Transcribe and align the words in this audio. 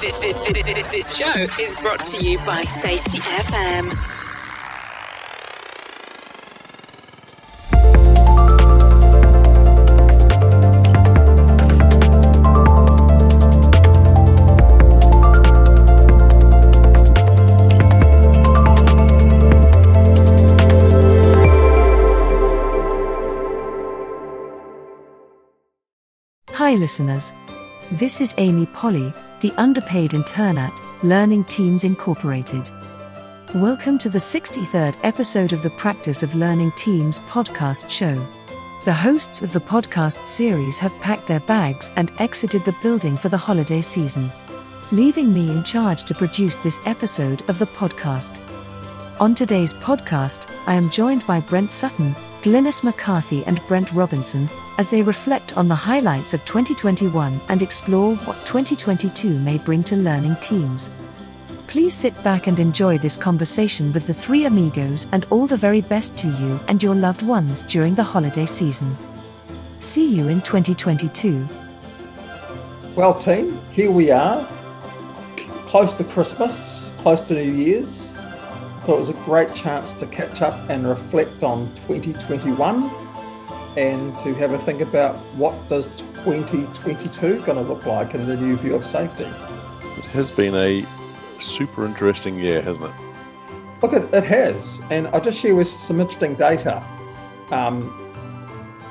This, 0.00 0.16
this, 0.16 0.36
this, 0.90 1.16
show 1.16 1.32
is 1.58 1.74
brought 1.80 2.04
to 2.06 2.22
you 2.22 2.36
by 2.40 2.64
Safety 2.64 3.18
FM. 3.18 3.92
Hi, 26.52 26.74
listeners. 26.74 27.32
This 27.92 28.20
is 28.20 28.34
Amy 28.38 28.66
Polly, 28.66 29.12
the 29.46 29.62
underpaid 29.62 30.12
intern 30.12 30.58
at 30.58 30.82
Learning 31.04 31.44
Teams 31.44 31.84
Incorporated. 31.84 32.68
Welcome 33.54 33.96
to 33.98 34.08
the 34.08 34.18
63rd 34.18 34.96
episode 35.04 35.52
of 35.52 35.62
the 35.62 35.70
Practice 35.70 36.24
of 36.24 36.34
Learning 36.34 36.72
Teams 36.72 37.20
podcast 37.20 37.88
show. 37.88 38.26
The 38.84 38.92
hosts 38.92 39.42
of 39.42 39.52
the 39.52 39.60
podcast 39.60 40.26
series 40.26 40.80
have 40.80 40.92
packed 41.00 41.28
their 41.28 41.38
bags 41.38 41.92
and 41.94 42.10
exited 42.18 42.64
the 42.64 42.74
building 42.82 43.16
for 43.16 43.28
the 43.28 43.36
holiday 43.36 43.82
season, 43.82 44.32
leaving 44.90 45.32
me 45.32 45.48
in 45.48 45.62
charge 45.62 46.02
to 46.04 46.14
produce 46.14 46.58
this 46.58 46.80
episode 46.84 47.48
of 47.48 47.60
the 47.60 47.68
podcast. 47.68 48.40
On 49.20 49.32
today's 49.32 49.74
podcast, 49.76 50.52
I 50.66 50.74
am 50.74 50.90
joined 50.90 51.24
by 51.24 51.38
Brent 51.38 51.70
Sutton, 51.70 52.16
Glynis 52.42 52.82
McCarthy, 52.82 53.44
and 53.44 53.60
Brent 53.68 53.92
Robinson 53.92 54.48
as 54.78 54.88
they 54.88 55.02
reflect 55.02 55.56
on 55.56 55.68
the 55.68 55.74
highlights 55.74 56.34
of 56.34 56.44
2021 56.44 57.40
and 57.48 57.62
explore 57.62 58.16
what 58.16 58.36
2022 58.46 59.38
may 59.40 59.58
bring 59.58 59.82
to 59.84 59.96
learning 59.96 60.36
teams. 60.36 60.90
Please 61.66 61.94
sit 61.94 62.14
back 62.22 62.46
and 62.46 62.60
enjoy 62.60 62.96
this 62.98 63.16
conversation 63.16 63.92
with 63.92 64.06
the 64.06 64.14
three 64.14 64.44
amigos 64.44 65.08
and 65.12 65.26
all 65.30 65.46
the 65.46 65.56
very 65.56 65.80
best 65.80 66.16
to 66.16 66.28
you 66.28 66.60
and 66.68 66.82
your 66.82 66.94
loved 66.94 67.22
ones 67.22 67.62
during 67.64 67.94
the 67.94 68.02
holiday 68.02 68.46
season. 68.46 68.96
See 69.78 70.06
you 70.06 70.28
in 70.28 70.40
2022. 70.42 71.48
Well, 72.94 73.18
team, 73.18 73.60
here 73.72 73.90
we 73.90 74.10
are, 74.10 74.46
close 75.66 75.92
to 75.94 76.04
Christmas, 76.04 76.92
close 76.98 77.20
to 77.22 77.34
New 77.34 77.52
Year's. 77.52 78.14
Thought 78.82 78.96
it 78.96 78.98
was 79.00 79.08
a 79.08 79.24
great 79.24 79.52
chance 79.52 79.92
to 79.94 80.06
catch 80.06 80.42
up 80.42 80.70
and 80.70 80.86
reflect 80.86 81.42
on 81.42 81.74
2021 81.74 83.05
and 83.76 84.16
to 84.18 84.34
have 84.34 84.52
a 84.52 84.58
think 84.58 84.80
about 84.80 85.16
what 85.36 85.68
does 85.68 85.86
2022 86.24 87.42
going 87.42 87.56
to 87.56 87.62
look 87.62 87.86
like 87.86 88.14
in 88.14 88.26
the 88.26 88.36
new 88.36 88.56
view 88.56 88.74
of 88.74 88.84
safety. 88.84 89.24
It 89.24 90.04
has 90.06 90.30
been 90.30 90.54
a 90.54 90.84
super 91.40 91.84
interesting 91.84 92.38
year, 92.38 92.62
hasn't 92.62 92.86
it? 92.86 92.92
Look, 93.82 93.92
it, 93.92 94.08
it 94.14 94.24
has, 94.24 94.80
and 94.90 95.06
I'll 95.08 95.20
just 95.20 95.38
share 95.38 95.54
with 95.54 95.68
some 95.68 96.00
interesting 96.00 96.34
data. 96.34 96.82
Um, 97.50 97.92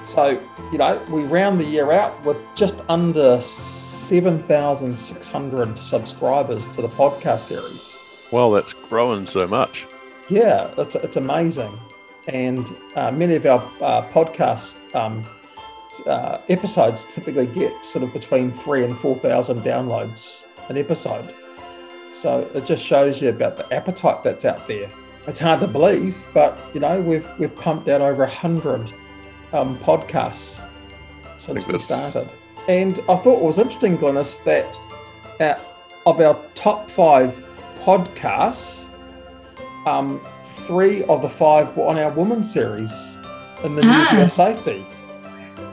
so, 0.03 0.39
you 0.71 0.77
know, 0.77 1.03
we 1.09 1.23
round 1.23 1.59
the 1.59 1.63
year 1.63 1.91
out 1.91 2.23
with 2.23 2.37
just 2.53 2.83
under 2.87 3.41
7,600 3.41 5.79
subscribers 5.79 6.67
to 6.67 6.83
the 6.83 6.89
podcast 6.89 7.39
series. 7.39 7.97
Well, 8.31 8.51
that's 8.51 8.73
growing 8.73 9.25
so 9.25 9.47
much. 9.47 9.87
Yeah, 10.29 10.71
it's, 10.77 10.93
it's 10.95 11.17
amazing. 11.17 11.79
And 12.27 12.67
uh, 12.95 13.11
many 13.11 13.35
of 13.35 13.45
our 13.45 13.59
uh, 13.81 14.01
podcast 14.11 14.77
um, 14.95 15.23
uh, 16.07 16.39
episodes 16.49 17.05
typically 17.13 17.47
get 17.47 17.85
sort 17.85 18.03
of 18.03 18.13
between 18.13 18.51
three 18.51 18.83
and 18.83 18.97
4,000 18.97 19.61
downloads 19.61 20.43
an 20.69 20.77
episode. 20.77 21.33
So 22.13 22.49
it 22.53 22.65
just 22.65 22.83
shows 22.83 23.21
you 23.21 23.29
about 23.29 23.57
the 23.57 23.71
appetite 23.73 24.23
that's 24.23 24.45
out 24.45 24.67
there. 24.67 24.89
It's 25.27 25.39
hard 25.39 25.59
to 25.61 25.67
believe, 25.67 26.17
but 26.33 26.57
you 26.73 26.79
know 26.79 27.01
we've 27.01 27.27
we've 27.39 27.55
pumped 27.55 27.87
out 27.87 28.01
over 28.01 28.23
a 28.23 28.29
hundred 28.29 28.91
um, 29.53 29.77
podcasts 29.79 30.59
since 31.39 31.65
we 31.67 31.79
started. 31.79 32.29
And 32.67 32.99
I 33.09 33.15
thought 33.15 33.39
it 33.39 33.43
was 33.43 33.59
interesting, 33.59 33.97
Glynis, 33.97 34.43
that 34.43 34.79
uh, 35.39 35.59
of 36.05 36.19
our 36.21 36.39
top 36.53 36.89
five 36.89 37.43
podcasts, 37.81 38.87
um, 39.85 40.21
three 40.65 41.03
of 41.05 41.21
the 41.21 41.29
five 41.29 41.75
were 41.77 41.85
on 41.85 41.97
our 41.97 42.11
woman 42.11 42.43
series 42.43 43.15
in 43.63 43.75
the 43.75 43.81
ah. 43.85 44.09
new 44.13 44.21
of 44.21 44.31
safety. 44.31 44.85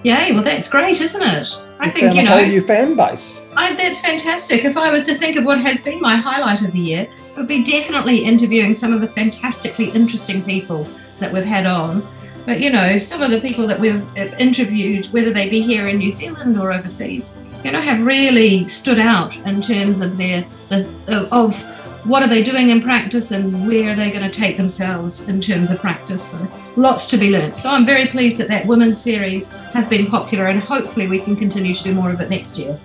Yay! 0.05 0.33
Well, 0.33 0.43
that's 0.43 0.69
great, 0.69 1.01
isn't 1.01 1.23
it? 1.23 1.63
I 1.79 1.87
you 1.87 1.93
think 1.93 2.15
you 2.15 2.23
know 2.23 2.35
a 2.35 2.39
whole 2.39 2.47
new 2.47 2.61
fan 2.61 2.97
base. 2.97 3.45
I, 3.57 3.75
that's 3.77 4.01
fantastic. 4.01 4.65
If 4.65 4.77
I 4.77 4.91
was 4.91 5.07
to 5.07 5.15
think 5.15 5.37
of 5.37 5.45
what 5.45 5.61
has 5.61 5.83
been 5.83 6.01
my 6.01 6.17
highlight 6.17 6.63
of 6.63 6.73
the 6.73 6.81
year, 6.81 7.03
it 7.03 7.37
would 7.37 7.49
be 7.49 7.63
definitely 7.63 8.25
interviewing 8.25 8.73
some 8.73 8.93
of 8.93 9.01
the 9.01 9.09
fantastically 9.09 9.91
interesting 9.91 10.43
people 10.43 10.89
that 11.21 11.33
we've 11.33 11.45
had 11.45 11.67
on. 11.67 12.07
But 12.47 12.61
you 12.61 12.71
know, 12.71 12.97
some 12.97 13.23
of 13.23 13.31
the 13.31 13.41
people 13.41 13.67
that 13.69 13.79
we've 13.79 14.05
interviewed, 14.17 15.07
whether 15.07 15.33
they 15.33 15.49
be 15.49 15.61
here 15.61 15.89
in 15.89 15.99
New 15.99 16.11
Zealand 16.11 16.59
or 16.59 16.73
overseas, 16.73 17.39
you 17.65 17.71
know, 17.71 17.81
have 17.81 18.05
really 18.05 18.67
stood 18.67 18.99
out 18.99 19.37
in 19.47 19.63
terms 19.63 20.01
of 20.01 20.19
their 20.19 20.45
the, 20.69 21.29
of 21.31 21.57
what 22.05 22.23
are 22.23 22.29
they 22.29 22.43
doing 22.43 22.71
in 22.71 22.83
practice 22.83 23.31
and 23.31 23.67
where 23.67 23.93
are 23.93 23.95
they 23.95 24.11
going 24.11 24.29
to 24.29 24.31
take 24.31 24.57
themselves 24.57 25.29
in 25.29 25.41
terms 25.41 25.71
of 25.71 25.79
practice. 25.79 26.33
So 26.33 26.49
lots 26.77 27.07
to 27.09 27.17
be 27.17 27.31
learned. 27.31 27.57
So 27.57 27.71
I'm 27.71 27.87
very 27.87 28.07
pleased 28.09 28.39
that 28.39 28.49
that 28.49 28.67
women's 28.67 29.01
series 29.01 29.51
has 29.51 29.89
been 29.89 30.07
popular 30.07 30.49
and 30.49 30.61
hopefully 30.61 31.07
we 31.07 31.21
can 31.21 31.37
continue 31.37 31.75
to 31.75 31.83
do 31.83 31.95
more 31.95 32.11
of 32.11 32.21
it 32.21 32.29
next 32.29 32.59
year. 32.59 32.79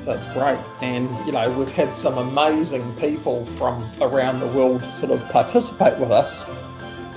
So 0.00 0.14
that's 0.14 0.26
great. 0.32 0.58
And, 0.82 1.08
you 1.26 1.32
know, 1.32 1.50
we've 1.50 1.70
had 1.70 1.94
some 1.94 2.18
amazing 2.18 2.94
people 2.96 3.44
from 3.44 3.90
around 4.00 4.40
the 4.40 4.46
world 4.48 4.84
sort 4.84 5.12
of 5.12 5.26
participate 5.30 5.98
with 5.98 6.10
us. 6.10 6.48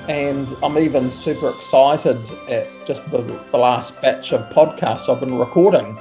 And 0.10 0.54
I'm 0.64 0.78
even 0.78 1.12
super 1.12 1.50
excited 1.50 2.18
at 2.50 2.68
just 2.86 3.10
the, 3.12 3.22
the 3.52 3.58
last 3.58 4.02
batch 4.02 4.32
of 4.32 4.42
podcasts 4.54 5.14
I've 5.14 5.20
been 5.20 5.38
recording 5.38 5.98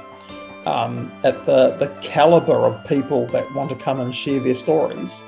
um, 0.67 1.11
at 1.23 1.45
the, 1.45 1.69
the 1.77 1.87
caliber 2.01 2.65
of 2.65 2.83
people 2.85 3.25
that 3.27 3.49
want 3.55 3.69
to 3.69 3.75
come 3.75 3.99
and 4.01 4.13
share 4.13 4.39
their 4.41 4.55
stories 4.55 5.23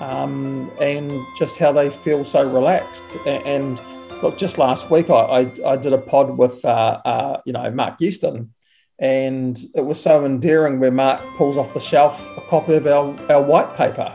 um, 0.00 0.70
and 0.80 1.12
just 1.36 1.58
how 1.58 1.70
they 1.70 1.90
feel 1.90 2.24
so 2.24 2.50
relaxed. 2.50 3.16
And 3.26 3.80
look, 4.22 4.38
just 4.38 4.56
last 4.56 4.90
week 4.90 5.10
I, 5.10 5.14
I, 5.14 5.72
I 5.72 5.76
did 5.76 5.92
a 5.92 5.98
pod 5.98 6.38
with 6.38 6.64
uh, 6.64 7.00
uh, 7.04 7.40
you 7.44 7.52
know 7.52 7.70
Mark 7.70 8.00
Euston, 8.00 8.54
and 8.98 9.58
it 9.74 9.84
was 9.84 10.00
so 10.00 10.24
endearing 10.24 10.80
where 10.80 10.90
Mark 10.90 11.20
pulls 11.36 11.56
off 11.56 11.74
the 11.74 11.80
shelf 11.80 12.26
a 12.36 12.40
copy 12.42 12.74
of 12.74 12.86
our, 12.86 13.14
our 13.30 13.42
white 13.42 13.76
paper. 13.76 14.14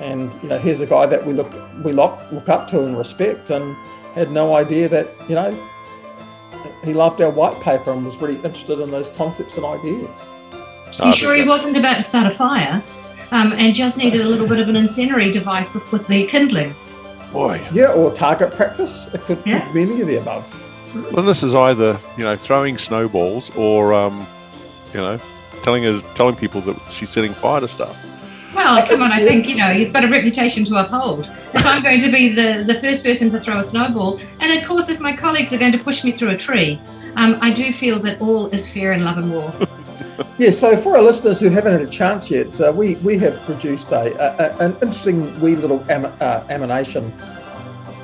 And 0.00 0.36
you 0.42 0.48
know, 0.48 0.58
here's 0.58 0.80
a 0.80 0.86
guy 0.86 1.06
that 1.06 1.24
we 1.24 1.32
look 1.34 1.52
we 1.84 1.92
look, 1.92 2.18
look 2.32 2.48
up 2.48 2.66
to 2.68 2.84
and 2.84 2.98
respect, 2.98 3.50
and 3.50 3.76
had 4.14 4.32
no 4.32 4.56
idea 4.56 4.88
that 4.88 5.08
you 5.28 5.36
know 5.36 5.50
he 6.84 6.92
loved 6.94 7.20
our 7.20 7.30
white 7.30 7.60
paper 7.62 7.92
and 7.92 8.04
was 8.04 8.16
really 8.18 8.36
interested 8.36 8.80
in 8.80 8.90
those 8.90 9.08
concepts 9.10 9.56
and 9.56 9.66
ideas. 9.66 10.28
You 11.02 11.14
sure 11.14 11.34
he 11.34 11.46
wasn't 11.46 11.76
about 11.76 11.94
to 11.96 12.02
start 12.02 12.26
a 12.26 12.34
fire? 12.34 12.82
um, 13.32 13.52
and 13.54 13.74
just 13.74 13.96
needed 13.96 14.20
a 14.20 14.28
little 14.28 14.46
bit 14.46 14.60
of 14.60 14.68
an 14.68 14.76
incendiary 14.76 15.32
device 15.32 15.74
with, 15.74 15.90
with 15.90 16.06
the 16.06 16.26
kindling. 16.26 16.74
Boy. 17.32 17.66
Yeah, 17.72 17.92
or 17.92 18.12
target 18.12 18.52
practice. 18.52 19.12
It 19.14 19.22
could 19.22 19.42
yeah. 19.46 19.72
be 19.72 19.82
any 19.82 20.02
of 20.02 20.06
the 20.06 20.16
above. 20.16 20.62
Well, 21.12 21.24
this 21.24 21.42
is 21.42 21.54
either 21.54 21.98
you 22.18 22.24
know 22.24 22.36
throwing 22.36 22.76
snowballs 22.76 23.50
or 23.56 23.94
um, 23.94 24.26
you 24.92 25.00
know 25.00 25.18
telling 25.62 25.82
her, 25.84 26.02
telling 26.14 26.36
people 26.36 26.60
that 26.60 26.78
she's 26.90 27.08
setting 27.08 27.32
fire 27.32 27.60
to 27.60 27.68
stuff. 27.68 27.98
Well, 28.54 28.86
come 28.86 29.02
on, 29.02 29.12
I 29.12 29.24
think, 29.24 29.48
you 29.48 29.56
know, 29.56 29.70
you've 29.70 29.92
got 29.92 30.04
a 30.04 30.08
reputation 30.08 30.64
to 30.66 30.76
uphold. 30.76 31.30
If 31.54 31.64
I'm 31.66 31.82
going 31.82 32.02
to 32.02 32.12
be 32.12 32.28
the, 32.28 32.64
the 32.66 32.78
first 32.80 33.02
person 33.02 33.30
to 33.30 33.40
throw 33.40 33.58
a 33.58 33.62
snowball, 33.62 34.20
and 34.40 34.58
of 34.58 34.68
course, 34.68 34.88
if 34.88 35.00
my 35.00 35.16
colleagues 35.16 35.52
are 35.52 35.58
going 35.58 35.72
to 35.72 35.78
push 35.78 36.04
me 36.04 36.12
through 36.12 36.30
a 36.30 36.36
tree, 36.36 36.80
um, 37.16 37.38
I 37.40 37.52
do 37.52 37.72
feel 37.72 37.98
that 38.00 38.20
all 38.20 38.48
is 38.48 38.70
fair 38.70 38.92
in 38.92 39.04
love 39.04 39.18
and 39.18 39.32
war. 39.32 39.52
Yeah, 40.38 40.50
so 40.50 40.76
for 40.76 40.96
our 40.96 41.02
listeners 41.02 41.40
who 41.40 41.50
haven't 41.50 41.72
had 41.72 41.82
a 41.82 41.86
chance 41.86 42.30
yet, 42.30 42.60
uh, 42.60 42.72
we, 42.74 42.96
we 42.96 43.18
have 43.18 43.38
produced 43.42 43.92
a, 43.92 44.12
a 44.18 44.56
an 44.64 44.72
interesting 44.74 45.38
wee 45.40 45.56
little 45.56 45.84
am, 45.90 46.06
uh, 46.06 46.44
animation 46.48 47.12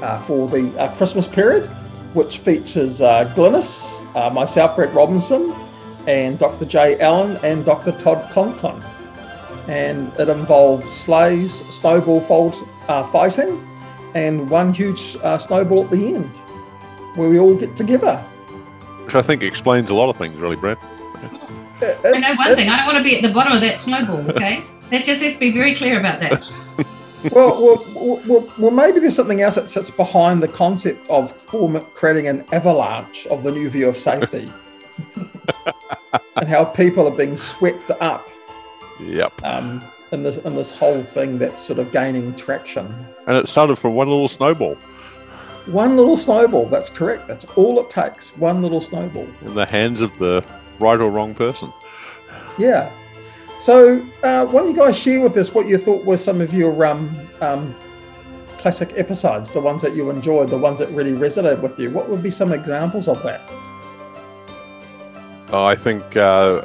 uh, 0.02 0.20
for 0.22 0.48
the 0.48 0.76
uh, 0.78 0.94
Christmas 0.94 1.26
period, 1.26 1.66
which 2.14 2.38
features 2.38 3.00
uh, 3.00 3.32
Glynis, 3.34 3.86
uh, 4.14 4.30
myself, 4.30 4.76
Brent 4.76 4.94
Robinson, 4.94 5.54
and 6.06 6.38
Dr. 6.38 6.64
Jay 6.64 6.98
Allen 7.00 7.38
and 7.42 7.64
Dr. 7.64 7.92
Todd 7.92 8.30
Conklin. 8.30 8.82
And 9.68 10.12
it 10.18 10.28
involves 10.28 10.90
sleighs, 10.90 11.52
snowball 11.52 12.20
fold, 12.22 12.66
uh, 12.88 13.04
fighting, 13.12 13.62
and 14.14 14.48
one 14.48 14.72
huge 14.72 15.16
uh, 15.22 15.38
snowball 15.38 15.84
at 15.84 15.90
the 15.90 16.14
end, 16.14 16.36
where 17.14 17.28
we 17.28 17.38
all 17.38 17.54
get 17.54 17.76
together. 17.76 18.16
Which 19.04 19.14
I 19.14 19.22
think 19.22 19.42
explains 19.42 19.90
a 19.90 19.94
lot 19.94 20.08
of 20.08 20.16
things, 20.16 20.36
really, 20.36 20.56
Brett. 20.56 20.78
Uh, 21.80 21.94
I 22.04 22.18
know 22.18 22.34
one 22.34 22.56
thing. 22.56 22.68
I 22.68 22.76
don't 22.76 22.86
want 22.86 22.98
to 22.98 23.04
be 23.04 23.16
at 23.16 23.22
the 23.22 23.32
bottom 23.32 23.52
of 23.52 23.60
that 23.60 23.78
snowball. 23.78 24.28
Okay, 24.30 24.64
that 24.90 25.04
just 25.04 25.22
let's 25.22 25.36
be 25.36 25.52
very 25.52 25.74
clear 25.74 26.00
about 26.00 26.20
that. 26.20 26.50
well, 27.32 27.62
well, 27.94 28.22
well, 28.26 28.52
well, 28.58 28.70
maybe 28.70 29.00
there's 29.00 29.16
something 29.16 29.42
else 29.42 29.54
that 29.54 29.68
sits 29.68 29.90
behind 29.90 30.42
the 30.42 30.48
concept 30.48 31.08
of 31.08 31.30
form, 31.32 31.80
creating 31.94 32.26
an 32.26 32.44
avalanche 32.52 33.26
of 33.26 33.42
the 33.42 33.52
new 33.52 33.68
view 33.70 33.88
of 33.88 33.98
safety, 33.98 34.50
and 36.36 36.48
how 36.48 36.64
people 36.64 37.06
are 37.06 37.14
being 37.14 37.36
swept 37.36 37.90
up 38.00 38.28
Yep. 39.00 39.44
um, 39.44 39.82
in 40.12 40.22
this 40.22 40.38
in 40.38 40.54
this 40.56 40.76
whole 40.76 41.02
thing 41.02 41.38
that's 41.38 41.60
sort 41.62 41.78
of 41.78 41.92
gaining 41.92 42.34
traction. 42.36 42.86
And 43.26 43.36
it 43.36 43.48
started 43.48 43.76
from 43.76 43.94
one 43.94 44.08
little 44.08 44.28
snowball 44.28 44.76
One 45.66 45.96
little 45.96 46.16
snowball. 46.16 46.66
That's 46.66 46.88
correct. 46.90 47.28
That's 47.28 47.44
all 47.56 47.78
it 47.80 47.90
takes. 47.90 48.34
One 48.36 48.62
little 48.62 48.80
snowball. 48.80 49.28
in 49.44 49.54
the 49.54 49.66
hands 49.66 50.00
of 50.00 50.16
the 50.18 50.42
right 50.80 50.98
or 50.98 51.10
wrong 51.10 51.34
person. 51.34 51.72
Yeah. 52.58 52.90
So 53.60 54.00
uh, 54.22 54.46
why 54.46 54.62
don't 54.62 54.70
you 54.70 54.76
guys 54.76 54.96
share 54.98 55.20
with 55.20 55.36
us 55.36 55.52
what 55.52 55.66
you 55.66 55.76
thought 55.78 56.04
were 56.04 56.16
some 56.16 56.40
of 56.40 56.54
your 56.54 56.86
um, 56.86 57.14
um, 57.40 57.74
classic 58.56 58.92
episodes, 58.96 59.50
the 59.50 59.60
ones 59.60 59.82
that 59.82 59.94
you 59.94 60.10
enjoyed, 60.10 60.48
the 60.48 60.56
ones 60.58 60.78
that 60.78 60.90
really 60.92 61.12
resonated 61.12 61.60
with 61.60 61.78
you? 61.78 61.90
What 61.90 62.08
would 62.08 62.22
be 62.22 62.30
some 62.30 62.52
examples 62.52 63.08
of 63.08 63.22
that? 63.24 63.40
I 65.52 65.74
think 65.74 66.16
uh, 66.16 66.62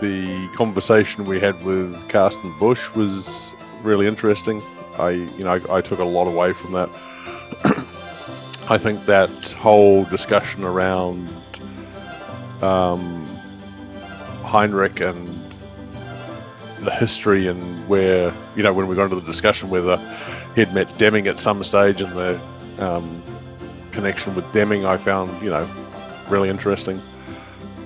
the 0.00 0.50
conversation 0.54 1.24
we 1.24 1.40
had 1.40 1.62
with 1.64 2.08
Carsten 2.08 2.56
Busch 2.58 2.94
was 2.94 3.54
really 3.82 4.06
interesting. 4.06 4.62
I, 4.98 5.10
you 5.10 5.44
know, 5.44 5.60
I, 5.68 5.76
I 5.76 5.80
took 5.80 5.98
a 5.98 6.04
lot 6.04 6.26
away 6.26 6.52
from 6.52 6.72
that. 6.72 6.88
I 8.68 8.78
think 8.78 9.04
that 9.06 9.52
whole 9.52 10.04
discussion 10.04 10.64
around 10.64 11.28
um, 12.62 13.26
Heinrich 14.42 15.00
and 15.00 15.28
the 16.80 16.90
history 16.90 17.46
and 17.46 17.88
where, 17.88 18.32
you 18.54 18.62
know, 18.62 18.72
when 18.72 18.86
we 18.86 18.96
got 18.96 19.04
into 19.04 19.16
the 19.16 19.22
discussion 19.22 19.70
whether 19.70 19.96
he'd 20.54 20.72
met 20.72 20.96
Deming 20.98 21.26
at 21.26 21.38
some 21.38 21.62
stage 21.64 22.00
and 22.00 22.12
the 22.12 22.40
um, 22.78 23.22
connection 23.92 24.34
with 24.34 24.50
Deming, 24.52 24.84
I 24.84 24.96
found, 24.96 25.42
you 25.42 25.50
know, 25.50 25.68
really 26.28 26.48
interesting. 26.48 27.00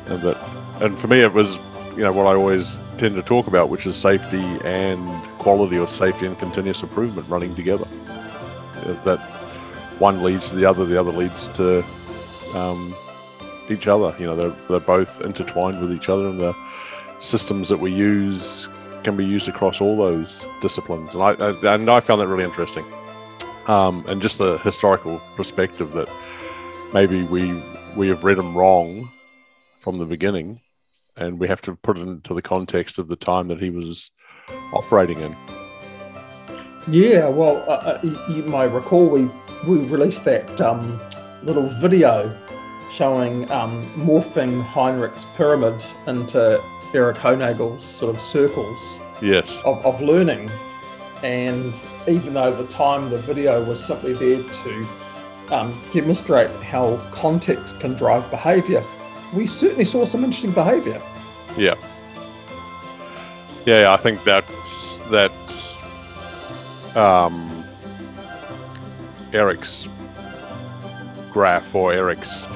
And 0.06 0.20
that, 0.22 0.82
and 0.82 0.98
for 0.98 1.08
me, 1.08 1.20
it 1.20 1.32
was, 1.32 1.58
you 1.96 2.02
know, 2.02 2.12
what 2.12 2.26
I 2.26 2.34
always 2.34 2.80
tend 2.98 3.14
to 3.16 3.22
talk 3.22 3.46
about, 3.46 3.68
which 3.68 3.86
is 3.86 3.96
safety 3.96 4.58
and 4.64 5.06
quality, 5.38 5.78
or 5.78 5.88
safety 5.88 6.26
and 6.26 6.38
continuous 6.38 6.82
improvement 6.82 7.28
running 7.28 7.54
together. 7.54 7.86
That 9.04 9.18
one 9.98 10.22
leads 10.22 10.50
to 10.50 10.56
the 10.56 10.64
other, 10.64 10.84
the 10.86 10.98
other 10.98 11.12
leads 11.12 11.48
to 11.48 11.84
um, 12.54 12.94
each 13.68 13.86
other. 13.86 14.14
You 14.18 14.26
know, 14.26 14.36
they're, 14.36 14.56
they're 14.68 14.80
both 14.80 15.20
intertwined 15.20 15.80
with 15.80 15.92
each 15.92 16.08
other, 16.08 16.28
and 16.28 16.38
the 16.38 16.54
systems 17.20 17.68
that 17.68 17.78
we 17.78 17.92
use 17.92 18.68
can 19.02 19.16
be 19.16 19.24
used 19.24 19.48
across 19.48 19.80
all 19.80 19.96
those 19.96 20.44
disciplines. 20.60 21.14
And 21.14 21.22
I, 21.22 21.32
I, 21.32 21.74
and 21.74 21.90
I 21.90 22.00
found 22.00 22.20
that 22.20 22.28
really 22.28 22.44
interesting. 22.44 22.84
Um, 23.66 24.04
and 24.08 24.20
just 24.20 24.38
the 24.38 24.58
historical 24.58 25.20
perspective 25.36 25.92
that 25.92 26.08
maybe 26.92 27.22
we 27.22 27.62
we 27.96 28.08
have 28.08 28.24
read 28.24 28.38
them 28.38 28.56
wrong 28.56 29.10
from 29.78 29.98
the 29.98 30.06
beginning, 30.06 30.60
and 31.16 31.38
we 31.38 31.48
have 31.48 31.60
to 31.62 31.74
put 31.76 31.98
it 31.98 32.02
into 32.02 32.34
the 32.34 32.42
context 32.42 32.98
of 32.98 33.08
the 33.08 33.16
time 33.16 33.48
that 33.48 33.60
he 33.60 33.70
was 33.70 34.10
operating 34.72 35.20
in. 35.20 35.36
Yeah, 36.88 37.28
well, 37.28 37.58
uh, 37.68 38.00
uh, 38.02 38.26
you, 38.30 38.42
may 38.44 38.66
recall 38.66 39.08
we 39.08 39.28
we 39.66 39.84
released 39.86 40.24
that 40.24 40.60
um, 40.60 41.00
little 41.42 41.68
video 41.80 42.34
showing 42.90 43.50
um, 43.50 43.86
morphing 43.94 44.62
Heinrich's 44.64 45.26
pyramid 45.36 45.84
into 46.06 46.60
Erik 46.94 47.16
Hollnagel's 47.16 47.84
sort 47.84 48.16
of 48.16 48.22
circles 48.22 48.98
Yes. 49.22 49.60
of, 49.64 49.84
of 49.84 50.00
learning. 50.00 50.50
And 51.22 51.78
even 52.08 52.34
though 52.34 52.52
at 52.52 52.58
the 52.58 52.66
time 52.66 53.10
the 53.10 53.18
video 53.18 53.62
was 53.62 53.84
simply 53.84 54.14
there 54.14 54.42
to 54.42 54.88
um, 55.50 55.80
demonstrate 55.92 56.50
how 56.62 56.96
context 57.10 57.78
can 57.78 57.94
drive 57.94 58.28
behavior, 58.30 58.82
we 59.32 59.46
certainly 59.46 59.84
saw 59.84 60.04
some 60.04 60.24
interesting 60.24 60.52
behavior. 60.52 61.00
Yeah. 61.56 61.74
Yeah, 63.66 63.92
I 63.92 63.96
think 63.96 64.24
that's 64.24 64.98
that's 65.10 65.78
um, 66.96 67.64
Erik's 69.32 69.88
graph 71.32 71.74
or 71.74 71.92
Erik's 71.92 72.48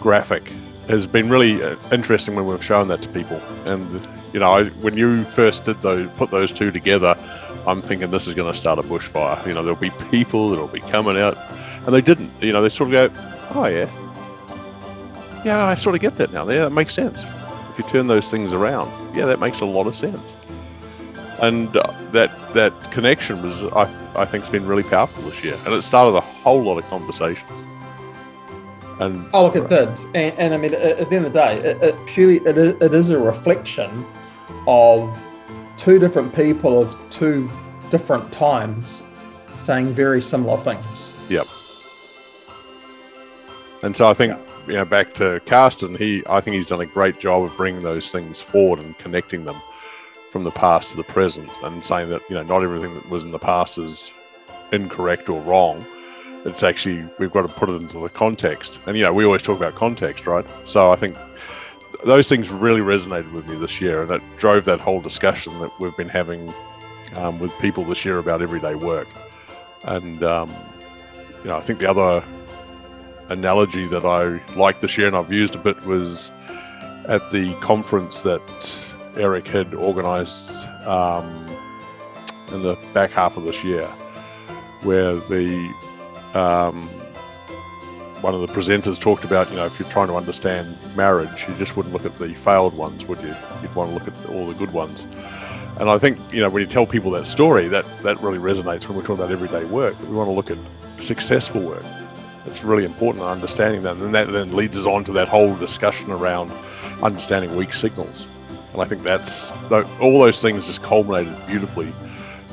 graphic 0.00 0.52
has 0.88 1.06
been 1.06 1.28
really 1.30 1.62
uh, 1.62 1.76
interesting 1.92 2.34
when 2.34 2.46
we've 2.46 2.64
shown 2.64 2.88
that 2.88 3.02
to 3.02 3.08
people. 3.08 3.40
And 3.64 4.06
you 4.32 4.40
know, 4.40 4.52
I, 4.52 4.64
when 4.64 4.96
you 4.96 5.24
first 5.24 5.64
did 5.64 5.80
those, 5.82 6.08
put 6.16 6.30
those 6.30 6.52
two 6.52 6.70
together, 6.70 7.16
I'm 7.66 7.80
thinking 7.80 8.10
this 8.10 8.26
is 8.26 8.34
going 8.34 8.50
to 8.50 8.56
start 8.56 8.78
a 8.78 8.82
bushfire. 8.82 9.44
You 9.46 9.54
know, 9.54 9.62
there'll 9.62 9.80
be 9.80 9.90
people 10.10 10.50
that'll 10.50 10.68
be 10.68 10.80
coming 10.80 11.18
out, 11.18 11.36
and 11.86 11.94
they 11.94 12.00
didn't. 12.00 12.30
You 12.40 12.52
know, 12.52 12.62
they 12.62 12.68
sort 12.68 12.92
of 12.92 13.12
go, 13.12 13.22
"Oh 13.54 13.66
yeah, 13.66 13.90
yeah, 15.44 15.64
I 15.64 15.74
sort 15.74 15.94
of 15.94 16.00
get 16.00 16.16
that 16.16 16.32
now. 16.32 16.48
Yeah, 16.48 16.64
that 16.64 16.70
makes 16.70 16.94
sense." 16.94 17.24
if 17.70 17.78
you 17.78 17.84
turn 17.84 18.06
those 18.06 18.30
things 18.30 18.52
around, 18.52 18.90
yeah, 19.16 19.26
that 19.26 19.38
makes 19.38 19.60
a 19.60 19.64
lot 19.64 19.86
of 19.86 19.94
sense. 19.94 20.36
And 21.40 21.74
uh, 21.76 21.94
that 22.12 22.52
that 22.52 22.90
connection 22.90 23.42
was, 23.42 23.62
I, 23.72 23.82
I 24.20 24.24
think, 24.24 24.44
has 24.44 24.50
been 24.50 24.66
really 24.66 24.82
powerful 24.82 25.22
this 25.22 25.42
year, 25.42 25.56
and 25.64 25.72
it 25.72 25.82
started 25.82 26.16
a 26.16 26.20
whole 26.20 26.62
lot 26.62 26.78
of 26.78 26.84
conversations. 26.86 27.64
And 28.98 29.26
Oh, 29.32 29.44
look, 29.44 29.56
it 29.56 29.68
did. 29.68 29.88
And, 30.14 30.38
and 30.38 30.52
I 30.52 30.58
mean, 30.58 30.74
at, 30.74 30.82
at 30.82 31.08
the 31.08 31.16
end 31.16 31.24
of 31.24 31.32
the 31.32 31.38
day, 31.38 31.56
it, 31.58 31.82
it 31.82 32.06
purely 32.06 32.36
it 32.38 32.58
is, 32.58 32.74
it 32.82 32.92
is 32.92 33.08
a 33.08 33.18
reflection 33.18 34.04
of 34.66 35.18
two 35.78 35.98
different 35.98 36.34
people 36.34 36.82
of 36.82 36.94
two 37.08 37.50
different 37.88 38.30
times 38.30 39.04
saying 39.56 39.94
very 39.94 40.20
similar 40.20 40.58
things. 40.58 41.14
Yep. 41.30 41.46
And 43.82 43.96
so 43.96 44.06
I 44.06 44.12
think 44.12 44.38
you 44.66 44.74
know 44.74 44.84
back 44.84 45.12
to 45.14 45.40
Carsten, 45.46 45.94
he 45.94 46.22
I 46.28 46.40
think 46.40 46.56
he's 46.56 46.66
done 46.66 46.80
a 46.80 46.86
great 46.86 47.18
job 47.18 47.44
of 47.44 47.56
bringing 47.56 47.82
those 47.82 48.10
things 48.12 48.40
forward 48.40 48.82
and 48.82 48.96
connecting 48.98 49.44
them 49.44 49.56
from 50.30 50.44
the 50.44 50.50
past 50.50 50.92
to 50.92 50.96
the 50.96 51.04
present, 51.04 51.50
and 51.64 51.84
saying 51.84 52.08
that 52.10 52.22
you 52.28 52.36
know 52.36 52.42
not 52.42 52.62
everything 52.62 52.94
that 52.94 53.08
was 53.08 53.24
in 53.24 53.30
the 53.30 53.38
past 53.38 53.78
is 53.78 54.12
incorrect 54.72 55.28
or 55.28 55.40
wrong. 55.42 55.84
It's 56.44 56.62
actually 56.62 57.04
we've 57.18 57.32
got 57.32 57.42
to 57.42 57.52
put 57.52 57.68
it 57.68 57.80
into 57.82 57.98
the 57.98 58.08
context, 58.08 58.80
and 58.86 58.96
you 58.96 59.02
know 59.02 59.12
we 59.12 59.24
always 59.24 59.42
talk 59.42 59.56
about 59.56 59.74
context, 59.74 60.26
right? 60.26 60.46
So 60.66 60.90
I 60.90 60.96
think 60.96 61.16
those 62.04 62.28
things 62.28 62.50
really 62.50 62.80
resonated 62.80 63.32
with 63.32 63.48
me 63.48 63.56
this 63.56 63.80
year, 63.80 64.02
and 64.02 64.10
it 64.10 64.22
drove 64.36 64.64
that 64.64 64.80
whole 64.80 65.00
discussion 65.00 65.58
that 65.60 65.70
we've 65.80 65.96
been 65.96 66.08
having 66.08 66.52
um, 67.16 67.38
with 67.38 67.56
people 67.58 67.84
this 67.84 68.04
year 68.04 68.18
about 68.18 68.42
everyday 68.42 68.74
work. 68.74 69.08
And 69.84 70.22
um, 70.22 70.54
you 71.42 71.50
know, 71.50 71.56
I 71.56 71.60
think 71.60 71.78
the 71.78 71.90
other 71.90 72.24
analogy 73.30 73.86
that 73.86 74.04
I 74.04 74.40
liked 74.54 74.80
this 74.80 74.98
year 74.98 75.06
and 75.06 75.16
I've 75.16 75.32
used 75.32 75.54
a 75.54 75.58
bit 75.58 75.84
was 75.86 76.30
at 77.08 77.30
the 77.30 77.56
conference 77.60 78.22
that 78.22 78.40
Erik 79.16 79.46
had 79.46 79.74
organised 79.74 80.68
um, 80.86 81.46
in 82.52 82.62
the 82.62 82.76
back 82.92 83.10
half 83.10 83.36
of 83.36 83.44
this 83.44 83.64
year, 83.64 83.86
where 84.82 85.14
the 85.14 85.72
um, 86.34 86.88
one 88.22 88.34
of 88.34 88.40
the 88.40 88.48
presenters 88.48 89.00
talked 89.00 89.24
about, 89.24 89.48
you 89.50 89.56
know, 89.56 89.64
if 89.64 89.80
you're 89.80 89.88
trying 89.88 90.08
to 90.08 90.16
understand 90.16 90.76
marriage, 90.94 91.46
you 91.48 91.54
just 91.54 91.76
wouldn't 91.76 91.94
look 91.94 92.04
at 92.04 92.18
the 92.18 92.34
failed 92.34 92.74
ones, 92.74 93.06
would 93.06 93.20
you? 93.22 93.34
You'd 93.62 93.74
want 93.74 93.90
to 93.90 93.94
look 93.94 94.06
at 94.06 94.30
all 94.30 94.46
the 94.46 94.54
good 94.54 94.72
ones. 94.72 95.06
And 95.78 95.88
I 95.88 95.96
think, 95.96 96.18
you 96.32 96.40
know, 96.40 96.50
when 96.50 96.60
you 96.60 96.68
tell 96.68 96.86
people 96.86 97.10
that 97.12 97.26
story, 97.26 97.66
that, 97.68 97.86
that 98.02 98.20
really 98.20 98.38
resonates 98.38 98.86
when 98.86 98.96
we're 98.96 99.04
talking 99.04 99.24
about 99.24 99.32
everyday 99.32 99.64
work, 99.64 99.96
that 99.96 100.06
we 100.06 100.14
want 100.14 100.28
to 100.28 100.32
look 100.32 100.50
at 100.50 100.58
successful 101.02 101.62
work. 101.62 101.84
It's 102.46 102.64
really 102.64 102.84
important 102.84 103.24
understanding 103.24 103.82
that. 103.82 103.96
And 103.96 104.14
that 104.14 104.30
then 104.32 104.54
leads 104.54 104.76
us 104.76 104.86
on 104.86 105.04
to 105.04 105.12
that 105.12 105.28
whole 105.28 105.54
discussion 105.56 106.10
around 106.10 106.50
understanding 107.02 107.54
weak 107.56 107.72
signals. 107.72 108.26
And 108.72 108.80
I 108.80 108.84
think 108.84 109.02
that's 109.02 109.52
all 110.00 110.20
those 110.20 110.40
things 110.40 110.66
just 110.66 110.82
culminated 110.82 111.34
beautifully 111.46 111.92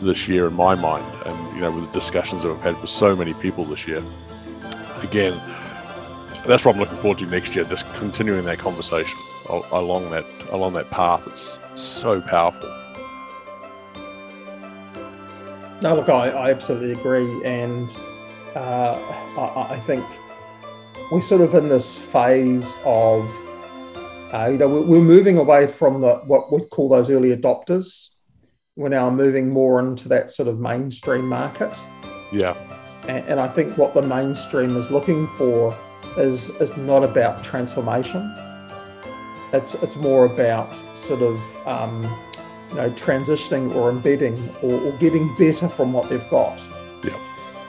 this 0.02 0.28
year 0.28 0.48
in 0.48 0.54
my 0.54 0.76
mind. 0.76 1.06
And, 1.26 1.56
you 1.56 1.62
know, 1.62 1.72
with 1.72 1.86
the 1.92 2.00
discussions 2.00 2.44
that 2.44 2.50
we've 2.50 2.62
had 2.62 2.80
with 2.82 2.90
so 2.90 3.16
many 3.16 3.34
people 3.36 3.66
this 3.66 3.88
year. 3.88 4.04
Again, 5.02 5.40
that's 6.46 6.66
what 6.66 6.76
I'm 6.76 6.80
looking 6.80 6.98
forward 6.98 7.20
to 7.20 7.26
next 7.26 7.56
year, 7.56 7.66
just 7.66 7.92
continuing 7.96 8.46
that 8.46 8.58
conversation 8.58 9.18
along 9.72 10.10
that 10.10 10.26
along 10.52 10.74
that 10.74 10.90
path. 10.92 11.28
It's 11.28 11.60
so 11.76 12.22
powerful. 12.22 12.70
No, 15.82 15.94
look, 15.94 16.10
I, 16.10 16.30
I 16.30 16.50
absolutely 16.50 16.94
agree, 16.94 17.44
and 17.46 17.96
uh, 18.58 18.96
I, 19.38 19.76
I 19.76 19.80
think 19.80 20.04
we're 21.12 21.22
sort 21.22 21.42
of 21.42 21.54
in 21.54 21.70
this 21.70 21.98
phase 21.98 22.76
of, 22.84 23.30
uh, 24.34 24.50
you 24.52 24.58
know, 24.58 24.68
we're, 24.68 24.82
we're 24.82 25.02
moving 25.02 25.38
away 25.38 25.68
from 25.68 26.02
the 26.02 26.16
what 26.28 26.52
we 26.52 26.62
call 26.66 26.90
those 26.90 27.10
early 27.10 27.36
adopters. 27.36 28.10
We're 28.76 28.90
now 28.90 29.10
moving 29.10 29.50
more 29.50 29.80
into 29.80 30.10
that 30.10 30.32
sort 30.32 30.48
of 30.50 30.60
mainstream 30.60 31.28
market, 31.28 31.76
Yeah, 32.32 32.56
and, 33.08 33.26
and 33.26 33.40
I 33.40 33.48
think 33.48 33.78
what 33.78 33.94
the 33.94 34.02
mainstream 34.02 34.76
is 34.76 34.92
looking 34.92 35.28
for 35.38 35.76
is 36.18 36.50
is 36.62 36.76
not 36.78 37.04
about 37.04 37.44
transformation. 37.44 38.34
It's 39.54 39.76
it's 39.76 39.98
more 39.98 40.26
about 40.26 40.76
sort 40.96 41.22
of 41.22 41.68
um, 41.68 42.04
you 42.70 42.76
know 42.76 42.90
transitioning 42.92 43.74
or 43.76 43.90
embedding 43.90 44.38
or, 44.62 44.74
or 44.74 44.92
getting 44.98 45.34
better 45.38 45.70
from 45.70 45.94
what 45.94 46.10
they've 46.10 46.30
got. 46.30 46.60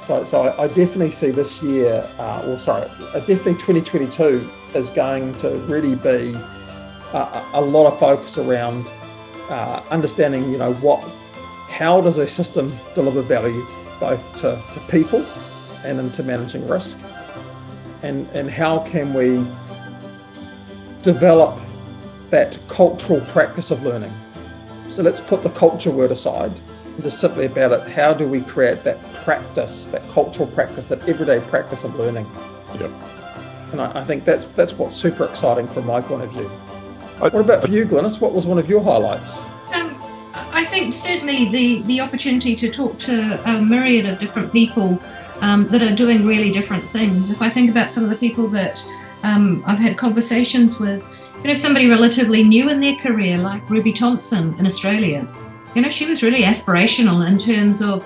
So 0.09 0.25
so 0.25 0.55
I, 0.59 0.69
definitely 0.69 1.11
see 1.11 1.31
this 1.31 1.63
year, 1.63 2.09
uh, 2.19 2.43
or 2.47 2.57
sorry, 2.59 2.89
definitely 3.13 3.57
2022 3.57 4.51
is 4.75 4.89
going 4.89 5.35
to 5.35 5.59
really 5.67 5.97
be 5.97 6.35
a, 7.13 7.45
a- 7.53 7.61
lot 7.61 7.93
of 7.93 7.99
focus 8.01 8.39
around 8.39 8.91
uh, 9.51 9.83
understanding, 9.91 10.51
you 10.51 10.57
know, 10.57 10.73
what, 10.77 11.07
how 11.69 12.01
does 12.01 12.17
a 12.17 12.27
system 12.27 12.75
deliver 12.95 13.21
value 13.21 13.67
both 14.01 14.25
to, 14.37 14.59
to 14.73 14.81
people 14.89 15.27
and 15.85 16.01
into 16.01 16.23
managing 16.23 16.67
risk, 16.67 16.99
and 18.03 18.27
and 18.29 18.49
how 18.49 18.79
can 18.79 19.13
we 19.13 19.47
develop 21.03 21.61
that 22.31 22.59
cultural 22.67 23.21
practice 23.27 23.71
of 23.71 23.83
learning. 23.83 24.15
So 24.89 25.03
let's 25.03 25.21
put 25.21 25.43
the 25.43 25.51
culture 25.51 25.91
word 25.91 26.13
aside 26.13 26.59
just 27.03 27.21
simply 27.21 27.47
about 27.47 27.73
it. 27.73 27.91
How 27.93 28.13
do 28.13 28.27
we 28.27 28.41
create 28.41 28.85
that 28.85 29.01
practice, 29.25 29.87
that 29.87 30.09
cultural 30.11 30.49
practice, 30.49 30.87
that 30.87 31.09
everyday 31.09 31.41
practice 31.41 31.85
of 31.85 31.95
learning? 31.97 32.27
Yep. 32.79 32.91
And 33.73 33.81
I, 33.81 34.01
I 34.01 34.05
think 34.05 34.25
that's 34.25 34.47
that's 34.47 34.75
what's 34.75 34.97
super 34.97 35.25
exciting 35.25 35.67
from 35.67 35.87
my 35.87 36.01
point 36.01 36.23
of 36.23 36.33
view. 36.33 36.51
I, 37.21 37.29
what 37.29 37.37
about 37.37 37.63
for 37.63 37.71
you, 37.71 37.85
Glynis? 37.85 38.21
What 38.21 38.33
was 38.33 38.47
one 38.47 38.59
of 38.59 38.69
your 38.69 38.83
highlights? 38.83 39.45
Um, 39.75 39.97
I 40.35 40.65
think 40.65 40.95
certainly 40.95 41.51
the 41.51 41.83
the 41.83 42.01
opportunity 42.01 42.57
to 42.57 42.71
talk 42.71 42.99
to 43.01 43.41
a 43.51 43.61
myriad 43.61 44.07
of 44.07 44.19
different 44.19 44.53
people 44.53 44.99
um, 45.41 45.67
that 45.69 45.83
are 45.83 45.95
doing 45.95 46.27
really 46.27 46.51
different 46.51 46.89
things. 46.91 47.31
If 47.31 47.43
I 47.43 47.51
think 47.51 47.71
about 47.71 47.91
some 47.91 48.05
of 48.05 48.11
the 48.11 48.17
people 48.17 48.49
that 48.49 48.85
um, 49.23 49.63
I've 49.67 49.79
had 49.79 49.97
conversations 49.97 50.81
with, 50.81 51.07
you 51.39 51.49
know, 51.49 51.55
somebody 51.55 51.89
relatively 51.89 52.43
new 52.43 52.69
in 52.69 52.81
their 52.81 52.97
career, 52.97 53.39
like 53.39 53.69
Ruby 53.69 53.93
Thompson 53.93 54.59
in 54.59 54.67
Australia, 54.67 55.27
you 55.75 55.83
know, 55.83 55.91
she 55.91 56.07
was 56.07 56.23
really 56.23 56.43
aspirational 56.43 57.27
in 57.29 57.39
terms 57.39 57.83
of 57.83 58.05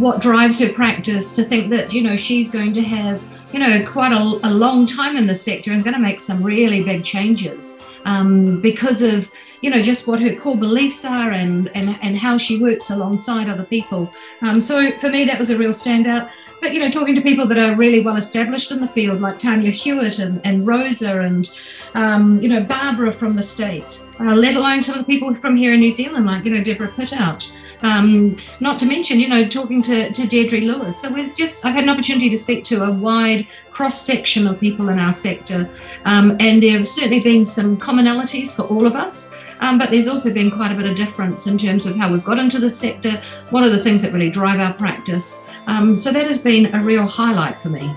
what 0.00 0.20
drives 0.20 0.58
her 0.58 0.72
practice 0.72 1.36
to 1.36 1.42
think 1.42 1.70
that, 1.70 1.92
you 1.92 2.02
know, 2.02 2.16
she's 2.16 2.50
going 2.50 2.72
to 2.72 2.82
have, 2.82 3.20
you 3.52 3.58
know, 3.58 3.84
quite 3.86 4.12
a, 4.12 4.40
a 4.44 4.50
long 4.50 4.86
time 4.86 5.16
in 5.16 5.26
the 5.26 5.34
sector 5.34 5.70
and 5.70 5.78
is 5.78 5.84
going 5.84 5.94
to 5.94 6.00
make 6.00 6.20
some 6.20 6.42
really 6.42 6.82
big 6.82 7.04
changes 7.04 7.82
um, 8.04 8.60
because 8.60 9.02
of 9.02 9.30
you 9.64 9.70
know 9.70 9.80
just 9.80 10.06
what 10.06 10.20
her 10.20 10.34
core 10.36 10.58
beliefs 10.58 11.06
are 11.06 11.32
and 11.32 11.70
and, 11.74 11.98
and 12.02 12.14
how 12.18 12.36
she 12.36 12.58
works 12.58 12.90
alongside 12.90 13.48
other 13.48 13.64
people 13.64 14.12
um, 14.42 14.60
so 14.60 14.76
for 14.98 15.08
me 15.08 15.24
that 15.24 15.38
was 15.38 15.48
a 15.48 15.56
real 15.56 15.70
standout 15.70 16.30
but 16.60 16.74
you 16.74 16.80
know 16.80 16.90
talking 16.90 17.14
to 17.14 17.22
people 17.22 17.46
that 17.46 17.56
are 17.56 17.74
really 17.74 18.02
well 18.02 18.16
established 18.16 18.70
in 18.72 18.78
the 18.78 18.88
field 18.88 19.22
like 19.22 19.38
tanya 19.38 19.70
hewitt 19.70 20.18
and, 20.18 20.38
and 20.44 20.66
rosa 20.66 21.22
and 21.22 21.50
um, 21.94 22.38
you 22.42 22.48
know 22.50 22.62
barbara 22.62 23.10
from 23.10 23.34
the 23.34 23.42
states 23.42 24.10
uh, 24.20 24.34
let 24.34 24.54
alone 24.54 24.82
some 24.82 24.98
of 24.98 25.06
the 25.06 25.10
people 25.10 25.34
from 25.34 25.56
here 25.56 25.72
in 25.72 25.80
new 25.80 25.90
zealand 25.90 26.26
like 26.26 26.44
you 26.44 26.54
know 26.54 26.62
deborah 26.62 26.88
pittout 26.88 27.50
um, 27.82 28.38
not 28.60 28.78
to 28.80 28.86
mention, 28.86 29.20
you 29.20 29.28
know, 29.28 29.46
talking 29.46 29.82
to, 29.82 30.10
to 30.10 30.26
Deirdre 30.26 30.60
Lewis. 30.60 30.98
So 30.98 31.14
it's 31.16 31.36
just, 31.36 31.66
I've 31.66 31.74
had 31.74 31.84
an 31.84 31.90
opportunity 31.90 32.30
to 32.30 32.38
speak 32.38 32.64
to 32.64 32.82
a 32.82 32.90
wide 32.90 33.46
cross 33.72 34.00
section 34.00 34.46
of 34.46 34.58
people 34.58 34.88
in 34.88 34.98
our 34.98 35.12
sector. 35.12 35.68
Um, 36.06 36.34
and 36.40 36.62
there 36.62 36.78
have 36.78 36.88
certainly 36.88 37.20
been 37.20 37.44
some 37.44 37.76
commonalities 37.76 38.56
for 38.56 38.62
all 38.62 38.86
of 38.86 38.94
us. 38.94 39.33
Um, 39.64 39.78
but 39.78 39.90
there's 39.90 40.08
also 40.08 40.30
been 40.30 40.50
quite 40.50 40.72
a 40.72 40.74
bit 40.74 40.84
of 40.84 40.94
difference 40.94 41.46
in 41.46 41.56
terms 41.56 41.86
of 41.86 41.96
how 41.96 42.12
we've 42.12 42.22
got 42.22 42.38
into 42.38 42.58
the 42.58 42.68
sector, 42.68 43.12
what 43.48 43.64
are 43.64 43.70
the 43.70 43.78
things 43.78 44.02
that 44.02 44.12
really 44.12 44.28
drive 44.28 44.60
our 44.60 44.74
practice. 44.74 45.46
Um, 45.66 45.96
so 45.96 46.12
that 46.12 46.26
has 46.26 46.38
been 46.42 46.74
a 46.74 46.84
real 46.84 47.06
highlight 47.06 47.58
for 47.58 47.70
me. 47.70 47.90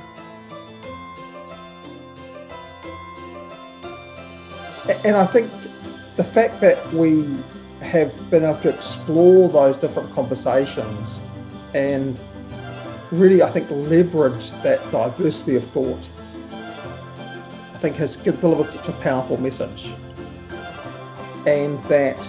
And 5.03 5.17
I 5.17 5.25
think 5.25 5.51
the 6.15 6.23
fact 6.23 6.61
that 6.61 6.93
we 6.93 7.37
have 7.81 8.29
been 8.29 8.45
able 8.45 8.61
to 8.61 8.69
explore 8.69 9.49
those 9.49 9.77
different 9.77 10.13
conversations 10.15 11.19
and 11.73 12.17
really, 13.11 13.43
I 13.43 13.49
think, 13.49 13.69
leverage 13.69 14.51
that 14.63 14.89
diversity 14.89 15.57
of 15.57 15.65
thought, 15.65 16.07
I 16.49 17.77
think 17.77 17.97
has 17.97 18.15
delivered 18.15 18.71
such 18.71 18.87
a 18.87 18.93
powerful 18.93 19.35
message. 19.35 19.91
And 21.47 21.79
that, 21.85 22.23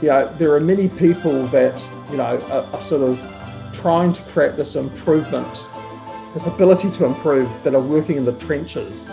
you 0.00 0.08
know, 0.08 0.32
there 0.36 0.54
are 0.54 0.60
many 0.60 0.88
people 0.88 1.46
that, 1.48 1.82
you 2.10 2.18
know, 2.18 2.38
are, 2.50 2.64
are 2.72 2.80
sort 2.80 3.02
of 3.02 3.18
trying 3.72 4.12
to 4.12 4.22
create 4.24 4.56
this 4.56 4.76
improvement, 4.76 5.66
this 6.34 6.46
ability 6.46 6.90
to 6.92 7.06
improve 7.06 7.48
that 7.64 7.74
are 7.74 7.80
working 7.80 8.16
in 8.16 8.24
the 8.24 8.34
trenches 8.34 9.06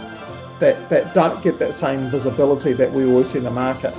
that, 0.60 0.90
that 0.90 1.14
don't 1.14 1.42
get 1.42 1.58
that 1.60 1.74
same 1.74 2.10
visibility 2.10 2.74
that 2.74 2.92
we 2.92 3.06
always 3.10 3.30
see 3.30 3.38
in 3.38 3.46
the 3.46 3.52
market. 3.52 3.96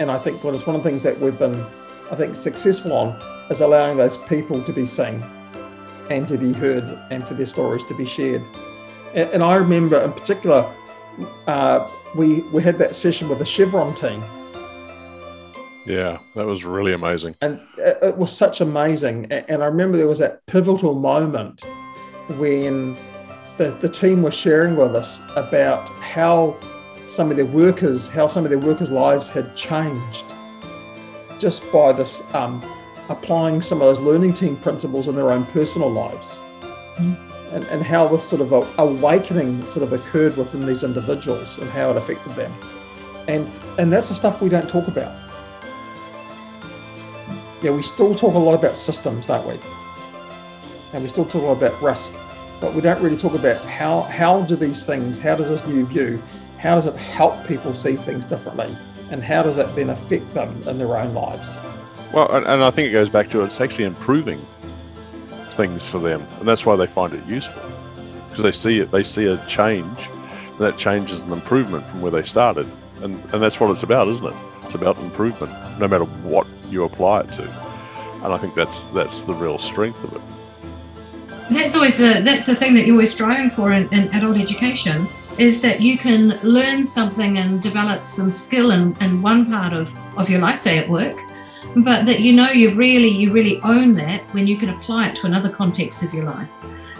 And 0.00 0.10
I 0.10 0.18
think 0.18 0.42
what 0.42 0.54
is 0.54 0.66
one 0.66 0.74
of 0.74 0.82
the 0.82 0.88
things 0.90 1.02
that 1.04 1.18
we've 1.20 1.38
been, 1.38 1.64
I 2.10 2.16
think, 2.16 2.34
successful 2.34 2.92
on 2.92 3.16
is 3.50 3.60
allowing 3.60 3.96
those 3.96 4.16
people 4.16 4.62
to 4.64 4.72
be 4.72 4.84
seen 4.84 5.22
and 6.10 6.26
to 6.28 6.36
be 6.36 6.52
heard 6.52 6.84
and 7.10 7.22
for 7.22 7.34
their 7.34 7.46
stories 7.46 7.84
to 7.84 7.94
be 7.94 8.04
shared. 8.04 8.42
And, 9.14 9.30
and 9.30 9.42
I 9.42 9.54
remember 9.54 10.00
in 10.00 10.12
particular, 10.12 10.70
uh, 11.46 11.88
we, 12.14 12.40
we 12.52 12.62
had 12.62 12.78
that 12.78 12.94
session 12.94 13.28
with 13.28 13.38
the 13.38 13.44
Chevron 13.44 13.94
team. 13.94 14.22
Yeah, 15.86 16.18
that 16.34 16.44
was 16.44 16.64
really 16.64 16.92
amazing. 16.92 17.34
And 17.40 17.60
it, 17.78 17.98
it 18.02 18.16
was 18.18 18.36
such 18.36 18.60
amazing. 18.60 19.32
And 19.32 19.62
I 19.62 19.66
remember 19.66 19.96
there 19.96 20.06
was 20.06 20.18
that 20.18 20.44
pivotal 20.46 20.94
moment 20.94 21.64
when 22.36 22.94
the, 23.56 23.70
the 23.80 23.88
team 23.88 24.22
was 24.22 24.34
sharing 24.34 24.76
with 24.76 24.94
us 24.94 25.22
about 25.34 25.88
how 26.00 26.56
some 27.06 27.30
of 27.30 27.36
their 27.36 27.46
workers, 27.46 28.06
how 28.08 28.28
some 28.28 28.44
of 28.44 28.50
their 28.50 28.58
workers' 28.58 28.90
lives 28.90 29.30
had 29.30 29.56
changed 29.56 30.24
just 31.38 31.70
by 31.72 31.92
this 31.92 32.22
um, 32.34 32.60
applying 33.08 33.62
some 33.62 33.80
of 33.80 33.86
those 33.86 34.00
learning 34.00 34.34
team 34.34 34.56
principles 34.56 35.08
in 35.08 35.16
their 35.16 35.30
own 35.30 35.46
personal 35.46 35.90
lives. 35.90 36.40
Mm. 36.96 37.27
And, 37.50 37.64
and 37.64 37.82
how 37.82 38.06
this 38.08 38.28
sort 38.28 38.42
of 38.42 38.52
awakening 38.78 39.64
sort 39.64 39.82
of 39.82 39.92
occurred 39.92 40.36
within 40.36 40.66
these 40.66 40.82
individuals 40.82 41.58
and 41.58 41.68
how 41.70 41.90
it 41.90 41.96
affected 41.96 42.34
them. 42.34 42.52
And 43.26 43.50
and 43.78 43.92
that's 43.92 44.10
the 44.10 44.14
stuff 44.14 44.42
we 44.42 44.48
don't 44.48 44.68
talk 44.68 44.86
about. 44.88 45.16
Yeah, 47.62 47.70
we 47.70 47.82
still 47.82 48.14
talk 48.14 48.34
a 48.34 48.38
lot 48.38 48.54
about 48.54 48.76
systems, 48.76 49.26
don't 49.26 49.46
we? 49.46 49.58
And 50.92 51.02
we 51.02 51.08
still 51.08 51.24
talk 51.24 51.42
a 51.42 51.46
lot 51.46 51.56
about 51.56 51.80
risk, 51.82 52.12
but 52.60 52.74
we 52.74 52.80
don't 52.80 53.00
really 53.02 53.16
talk 53.16 53.34
about 53.34 53.64
how 53.64 54.02
how 54.02 54.42
do 54.42 54.56
these 54.56 54.86
things, 54.86 55.18
how 55.18 55.34
does 55.34 55.48
this 55.48 55.66
new 55.66 55.86
view 55.86 56.22
how 56.58 56.74
does 56.74 56.86
it 56.86 56.96
help 56.96 57.46
people 57.46 57.74
see 57.74 57.94
things 57.94 58.26
differently? 58.26 58.76
And 59.10 59.22
how 59.22 59.42
does 59.42 59.58
it 59.58 59.74
then 59.74 59.90
affect 59.90 60.34
them 60.34 60.60
in 60.66 60.76
their 60.76 60.96
own 60.96 61.14
lives? 61.14 61.58
Well, 62.12 62.30
and, 62.34 62.46
and 62.46 62.62
I 62.62 62.70
think 62.70 62.88
it 62.88 62.92
goes 62.92 63.08
back 63.08 63.28
to 63.30 63.42
it's 63.42 63.60
actually 63.60 63.84
improving 63.84 64.44
things 65.58 65.88
for 65.88 65.98
them. 65.98 66.24
And 66.38 66.48
that's 66.48 66.64
why 66.64 66.76
they 66.76 66.86
find 66.86 67.12
it 67.12 67.26
useful. 67.26 67.68
Because 68.28 68.44
they 68.44 68.52
see 68.52 68.78
it, 68.78 68.92
they 68.92 69.02
see 69.02 69.26
a 69.26 69.36
change, 69.46 69.98
and 70.50 70.58
that 70.60 70.78
change 70.78 71.10
is 71.10 71.18
an 71.18 71.32
improvement 71.32 71.86
from 71.86 72.00
where 72.00 72.12
they 72.12 72.22
started. 72.22 72.66
And, 73.02 73.20
and 73.32 73.42
that's 73.42 73.58
what 73.58 73.70
it's 73.72 73.82
about, 73.82 74.06
isn't 74.08 74.26
it? 74.26 74.34
It's 74.62 74.76
about 74.76 74.96
improvement, 74.98 75.52
no 75.80 75.88
matter 75.88 76.04
what 76.04 76.46
you 76.70 76.84
apply 76.84 77.22
it 77.22 77.32
to. 77.32 77.42
And 78.22 78.32
I 78.32 78.38
think 78.38 78.54
that's 78.54 78.84
that's 78.98 79.22
the 79.22 79.34
real 79.34 79.58
strength 79.58 80.02
of 80.04 80.12
it. 80.14 80.22
That's 81.50 81.74
always 81.74 82.00
a 82.00 82.22
that's 82.22 82.46
the 82.46 82.54
thing 82.54 82.74
that 82.74 82.86
you're 82.86 82.94
always 82.94 83.12
striving 83.12 83.50
for 83.50 83.72
in, 83.72 83.88
in 83.92 84.08
adult 84.14 84.36
education 84.36 85.08
is 85.38 85.60
that 85.62 85.80
you 85.80 85.96
can 85.96 86.38
learn 86.42 86.84
something 86.84 87.38
and 87.38 87.62
develop 87.62 88.04
some 88.04 88.28
skill 88.28 88.72
in, 88.72 88.96
in 89.00 89.22
one 89.22 89.46
part 89.46 89.72
of, 89.72 89.92
of 90.18 90.28
your 90.28 90.40
life, 90.40 90.58
say 90.58 90.78
at 90.78 90.88
work, 90.88 91.16
but 91.76 92.06
that 92.06 92.20
you 92.20 92.32
know 92.32 92.50
you 92.50 92.74
really 92.74 93.08
you 93.08 93.32
really 93.32 93.60
own 93.62 93.94
that 93.94 94.20
when 94.34 94.46
you 94.46 94.56
can 94.56 94.70
apply 94.70 95.08
it 95.08 95.16
to 95.16 95.26
another 95.26 95.50
context 95.50 96.02
of 96.02 96.12
your 96.12 96.24
life. 96.24 96.50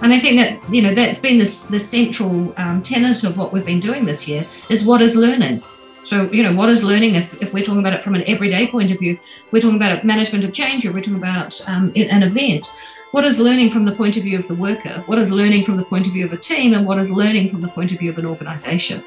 And 0.00 0.12
I 0.12 0.20
think 0.20 0.37
that 0.37 0.72
you 0.72 0.82
know 0.82 0.94
that's 0.94 1.18
been 1.18 1.38
the, 1.38 1.66
the 1.70 1.80
central 1.80 2.54
um, 2.56 2.82
tenet 2.82 3.25
of 3.25 3.37
what 3.37 3.52
we've 3.52 3.66
been 3.66 3.80
doing 3.80 4.04
this 4.04 4.28
year 4.28 4.46
is 4.70 4.84
what 4.84 5.00
is 5.00 5.16
learning. 5.16 5.62
So 6.06 6.30
you 6.32 6.42
know 6.42 6.54
what 6.54 6.68
is 6.68 6.84
learning 6.84 7.16
if, 7.16 7.42
if 7.42 7.52
we're 7.52 7.64
talking 7.64 7.80
about 7.80 7.94
it 7.94 8.02
from 8.02 8.14
an 8.14 8.25
everyday 8.26 8.66
point 8.66 8.92
of 8.92 8.98
view, 8.98 9.18
we're 9.50 9.60
talking 9.60 9.76
about 9.76 10.04
management 10.04 10.44
of 10.44 10.52
change, 10.52 10.87
or 10.87 10.92
we're 10.92 11.00
talking 11.00 11.16
about 11.16 11.60
um, 11.68 11.92
an 11.96 12.22
event 12.22 12.70
what 13.12 13.25
is 13.25 13.38
learning 13.38 13.70
from 13.70 13.87
the 13.87 13.94
point 13.94 14.18
of 14.18 14.22
view 14.22 14.38
of 14.38 14.46
the 14.48 14.54
worker, 14.54 15.02
what 15.06 15.18
is 15.18 15.30
learning 15.30 15.64
from 15.64 15.78
the 15.78 15.84
point 15.84 16.06
of 16.06 16.12
view 16.12 16.26
of 16.26 16.32
a 16.32 16.37
team, 16.37 16.75
and 16.75 16.87
what 16.87 16.98
is 16.98 17.10
learning 17.10 17.50
from 17.50 17.62
the 17.62 17.68
point 17.68 17.90
of 17.90 17.98
view 17.98 18.10
of 18.10 18.18
an 18.18 18.26
organization. 18.26 19.02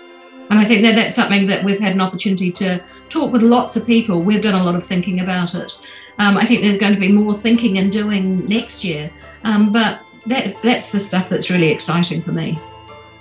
And 0.52 0.60
I 0.60 0.66
think 0.66 0.84
that 0.84 0.96
that's 0.96 1.16
something 1.16 1.48
that 1.48 1.64
we've 1.64 1.80
had 1.80 1.94
an 1.94 2.02
opportunity 2.02 2.52
to 2.52 2.84
talk 3.10 3.32
with 3.32 3.42
lots 3.42 3.78
of 3.78 3.88
people. 3.88 4.22
We've 4.22 4.42
done 4.42 4.54
a 4.54 4.64
lot 4.64 4.76
of 4.76 4.86
thinking 4.86 5.22
about 5.22 5.56
it. 5.56 5.80
Um, 6.20 6.36
I 6.36 6.46
think 6.46 6.62
there's 6.62 6.78
going 6.78 6.94
to 6.94 7.00
be 7.00 7.10
more 7.12 7.34
thinking 7.34 7.78
and 7.78 7.90
doing 7.90 8.46
next 8.48 8.84
year. 8.84 9.10
Um, 9.46 9.72
but 9.72 10.02
that, 10.26 10.62
that's 10.62 10.92
the 10.92 11.00
stuff 11.00 11.30
that's 11.30 11.50
really 11.50 11.70
exciting 11.70 12.22
for 12.22 12.34
me. 12.34 12.60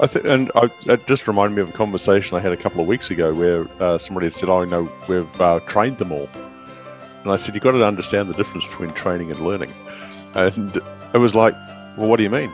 I 0.01 0.09
think, 0.09 0.25
and 0.25 0.51
I, 0.57 0.67
it 0.87 1.07
just 1.07 1.29
reminded 1.29 1.55
me 1.55 1.63
of 1.63 1.69
a 1.69 1.73
conversation 1.73 2.37
I 2.37 2.41
had 2.41 2.53
a 2.53 2.57
couple 2.57 2.81
of 2.81 2.89
weeks 2.89 3.13
ago 3.13 3.33
where 3.33 3.69
uh, 3.81 3.97
somebody 3.97 4.27
had 4.27 4.35
said, 4.35 4.49
"Oh, 4.49 4.65
no, 4.65 4.91
we've 5.09 5.41
uh, 5.41 5.61
trained 5.61 5.99
them 5.99 6.11
all," 6.11 6.29
and 7.23 7.31
I 7.31 7.37
said, 7.37 7.55
"You've 7.55 7.63
got 7.63 7.73
to 7.73 7.87
understand 7.87 8.29
the 8.29 8.35
difference 8.35 8.67
between 8.67 8.91
training 8.91 9.31
and 9.31 9.39
learning." 9.41 9.73
And 10.35 10.75
it 11.15 11.19
was 11.19 11.35
like, 11.35 11.55
well, 11.97 12.09
what 12.09 12.17
do 12.17 12.23
you 12.23 12.31
mean? 12.31 12.51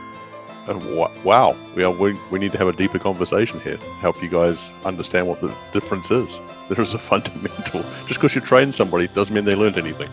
Wow, 0.67 1.55
we, 1.75 1.83
are, 1.83 1.91
we, 1.91 2.17
we 2.29 2.39
need 2.39 2.51
to 2.51 2.57
have 2.57 2.67
a 2.67 2.73
deeper 2.73 2.99
conversation 2.99 3.61
here, 3.61 3.77
help 4.01 4.21
you 4.21 4.27
guys 4.27 4.73
understand 4.83 5.27
what 5.27 5.41
the 5.41 5.53
difference 5.73 6.11
is. 6.11 6.39
There 6.67 6.81
is 6.81 6.93
a 6.93 6.99
fundamental, 6.99 7.81
just 8.07 8.19
because 8.19 8.35
you 8.35 8.41
train 8.41 8.73
somebody 8.73 9.07
doesn't 9.07 9.33
mean 9.33 9.45
they 9.45 9.55
learned 9.55 9.77
anything. 9.77 10.09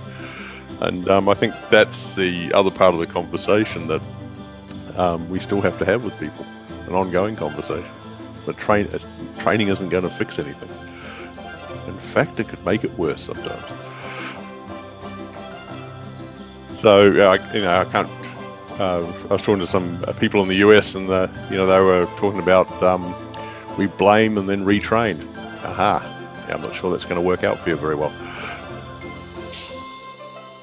And 0.80 1.08
um, 1.08 1.28
I 1.28 1.34
think 1.34 1.52
that's 1.68 2.14
the 2.14 2.52
other 2.52 2.70
part 2.70 2.94
of 2.94 3.00
the 3.00 3.08
conversation 3.08 3.88
that 3.88 4.00
um, 4.94 5.28
we 5.28 5.40
still 5.40 5.61
have 5.61 5.76
to 5.80 5.84
have 5.84 6.04
with 6.04 6.16
people, 6.20 6.46
an 6.87 6.94
ongoing 6.94 7.34
conversation. 7.34 7.90
But 8.46 8.56
train, 8.56 8.88
training 9.38 9.66
isn't 9.66 9.88
going 9.88 10.04
to 10.04 10.11
fix 10.11 10.38
anything. 10.38 10.68
In 11.88 11.99
fact, 11.99 12.38
it 12.38 12.46
could 12.46 12.64
make 12.64 12.84
it 12.84 12.92
worse 12.92 13.23
sometimes. 13.23 13.73
So, 16.78 17.08
uh, 17.08 17.38
you 17.52 17.62
know, 17.62 17.80
I 17.80 17.84
can't. 17.87 18.23
Uh, 18.78 19.06
I 19.30 19.34
was 19.34 19.42
talking 19.42 19.60
to 19.60 19.66
some 19.66 20.04
people 20.18 20.42
in 20.42 20.48
the 20.48 20.56
US, 20.56 20.94
and 20.94 21.08
the, 21.08 21.30
you 21.50 21.56
know 21.56 21.66
they 21.66 21.80
were 21.80 22.06
talking 22.16 22.40
about 22.40 22.70
um, 22.82 23.14
we 23.78 23.86
blame 23.86 24.36
and 24.36 24.48
then 24.48 24.64
retrain. 24.64 25.24
Aha! 25.64 26.02
Yeah, 26.48 26.56
I'm 26.56 26.62
not 26.62 26.74
sure 26.74 26.90
that's 26.90 27.04
going 27.04 27.20
to 27.20 27.26
work 27.26 27.44
out 27.44 27.58
for 27.58 27.70
you 27.70 27.76
very 27.76 27.94
well. 27.94 28.12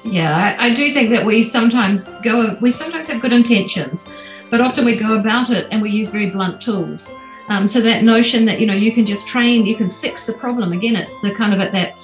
Yeah, 0.04 0.56
I, 0.58 0.66
I, 0.66 0.74
do 0.74 0.92
think 0.92 1.10
that 1.10 1.24
we 1.24 1.42
sometimes 1.42 2.08
go, 2.24 2.58
we 2.60 2.72
sometimes 2.72 3.06
have 3.08 3.22
good 3.22 3.32
intentions, 3.32 4.12
but 4.50 4.60
often 4.60 4.84
we 4.84 4.98
go 4.98 5.16
about 5.16 5.50
it 5.50 5.68
and 5.70 5.80
we 5.80 5.90
use 5.90 6.08
very 6.08 6.30
blunt 6.30 6.60
tools. 6.60 7.16
Um, 7.48 7.68
so 7.68 7.80
that 7.80 8.02
notion 8.02 8.44
that 8.46 8.60
you 8.60 8.66
know 8.66 8.74
you 8.74 8.92
can 8.92 9.06
just 9.06 9.26
train, 9.26 9.64
you 9.64 9.76
can 9.76 9.90
fix 9.90 10.26
the 10.26 10.32
problem. 10.34 10.72
Again, 10.72 10.96
it's 10.96 11.20
the 11.20 11.34
kind 11.34 11.54
of 11.54 11.60
at 11.60 11.72
that 11.72 11.96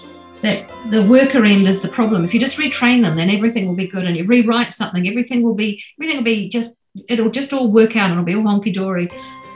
that 0.43 0.71
the 0.91 1.07
worker 1.07 1.45
end 1.45 1.67
is 1.67 1.83
the 1.83 1.89
problem. 1.89 2.25
If 2.25 2.33
you 2.33 2.41
just 2.41 2.59
retrain 2.59 3.03
them, 3.03 3.17
then 3.17 3.31
everything 3.31 3.67
will 3.67 3.75
be 3.75 3.89
good. 3.89 4.07
And 4.07 4.17
you 4.17 4.25
rewrite 4.25 4.73
something, 4.73 5.09
everything 5.09 5.43
will 5.43 5.55
be 5.55 5.83
everything 5.99 6.19
will 6.19 6.25
be 6.25 6.49
just 6.49 6.77
it'll 7.09 7.31
just 7.31 7.53
all 7.53 7.73
work 7.73 7.97
out. 7.97 8.11
And 8.11 8.13
it'll 8.13 8.25
be 8.25 8.35
all 8.35 8.43
honky 8.43 8.73
dory. 8.73 9.09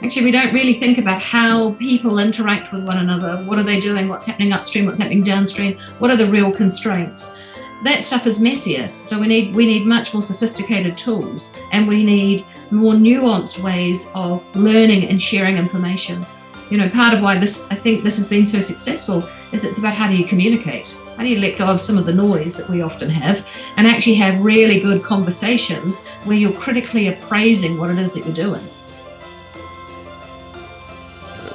Actually, 0.03 0.25
we 0.25 0.33
don't 0.33 0.53
really 0.53 0.75
think 0.75 0.99
about 0.99 1.23
how 1.23 1.75
people 1.75 2.19
interact 2.19 2.73
with 2.73 2.85
one 2.85 2.99
another. 2.99 3.45
What 3.45 3.59
are 3.59 3.63
they 3.63 3.79
doing? 3.79 4.09
What's 4.09 4.27
happening 4.27 4.53
upstream? 4.53 4.87
What's 4.87 4.99
happening 4.99 5.23
downstream? 5.23 5.79
What 6.01 6.11
are 6.11 6.17
the 6.17 6.27
real 6.27 6.53
constraints? 6.53 7.39
that 7.83 8.05
stuff 8.05 8.27
is 8.27 8.41
messier. 8.41 8.91
So 9.09 9.19
we 9.19 9.27
need 9.27 9.55
we 9.55 9.67
need 9.67 9.87
much 9.87 10.15
more 10.15 10.23
sophisticated 10.23 10.97
tools, 10.97 11.57
and 11.73 11.87
we 11.87 12.05
need 12.05 12.45
more 12.71 12.95
nuanced 12.95 13.63
ways 13.63 14.09
of 14.15 14.45
learning 14.57 15.09
and 15.09 15.21
sharing 15.21 15.57
information. 15.57 16.25
You 16.73 16.79
know, 16.79 16.89
part 16.89 17.13
of 17.13 17.23
why 17.23 17.39
this 17.39 17.71
I 17.71 17.75
think 17.75 18.03
this 18.03 18.17
has 18.17 18.27
been 18.27 18.47
so 18.47 18.63
successful 18.63 19.29
is 19.53 19.63
it's 19.63 19.79
about 19.79 19.93
how 19.93 20.09
do 20.09 20.17
you 20.17 20.25
communicate. 20.25 20.89
How 21.19 21.23
do 21.23 21.29
you 21.29 21.39
let 21.39 21.59
go 21.59 21.67
of 21.67 21.83
some 21.83 21.99
of 21.99 22.07
the 22.07 22.15
noise 22.15 22.57
that 22.57 22.67
we 22.71 22.81
often 22.81 23.11
have 23.11 23.47
and 23.77 23.87
actually 23.87 24.15
have 24.15 24.43
really 24.43 24.81
good 24.81 25.03
conversations 25.03 26.07
where 26.25 26.35
you're 26.35 26.55
critically 26.55 27.09
appraising 27.09 27.79
what 27.79 27.91
it 27.91 27.99
is 27.99 28.15
that 28.15 28.25
you're 28.25 28.35
doing? 28.35 28.67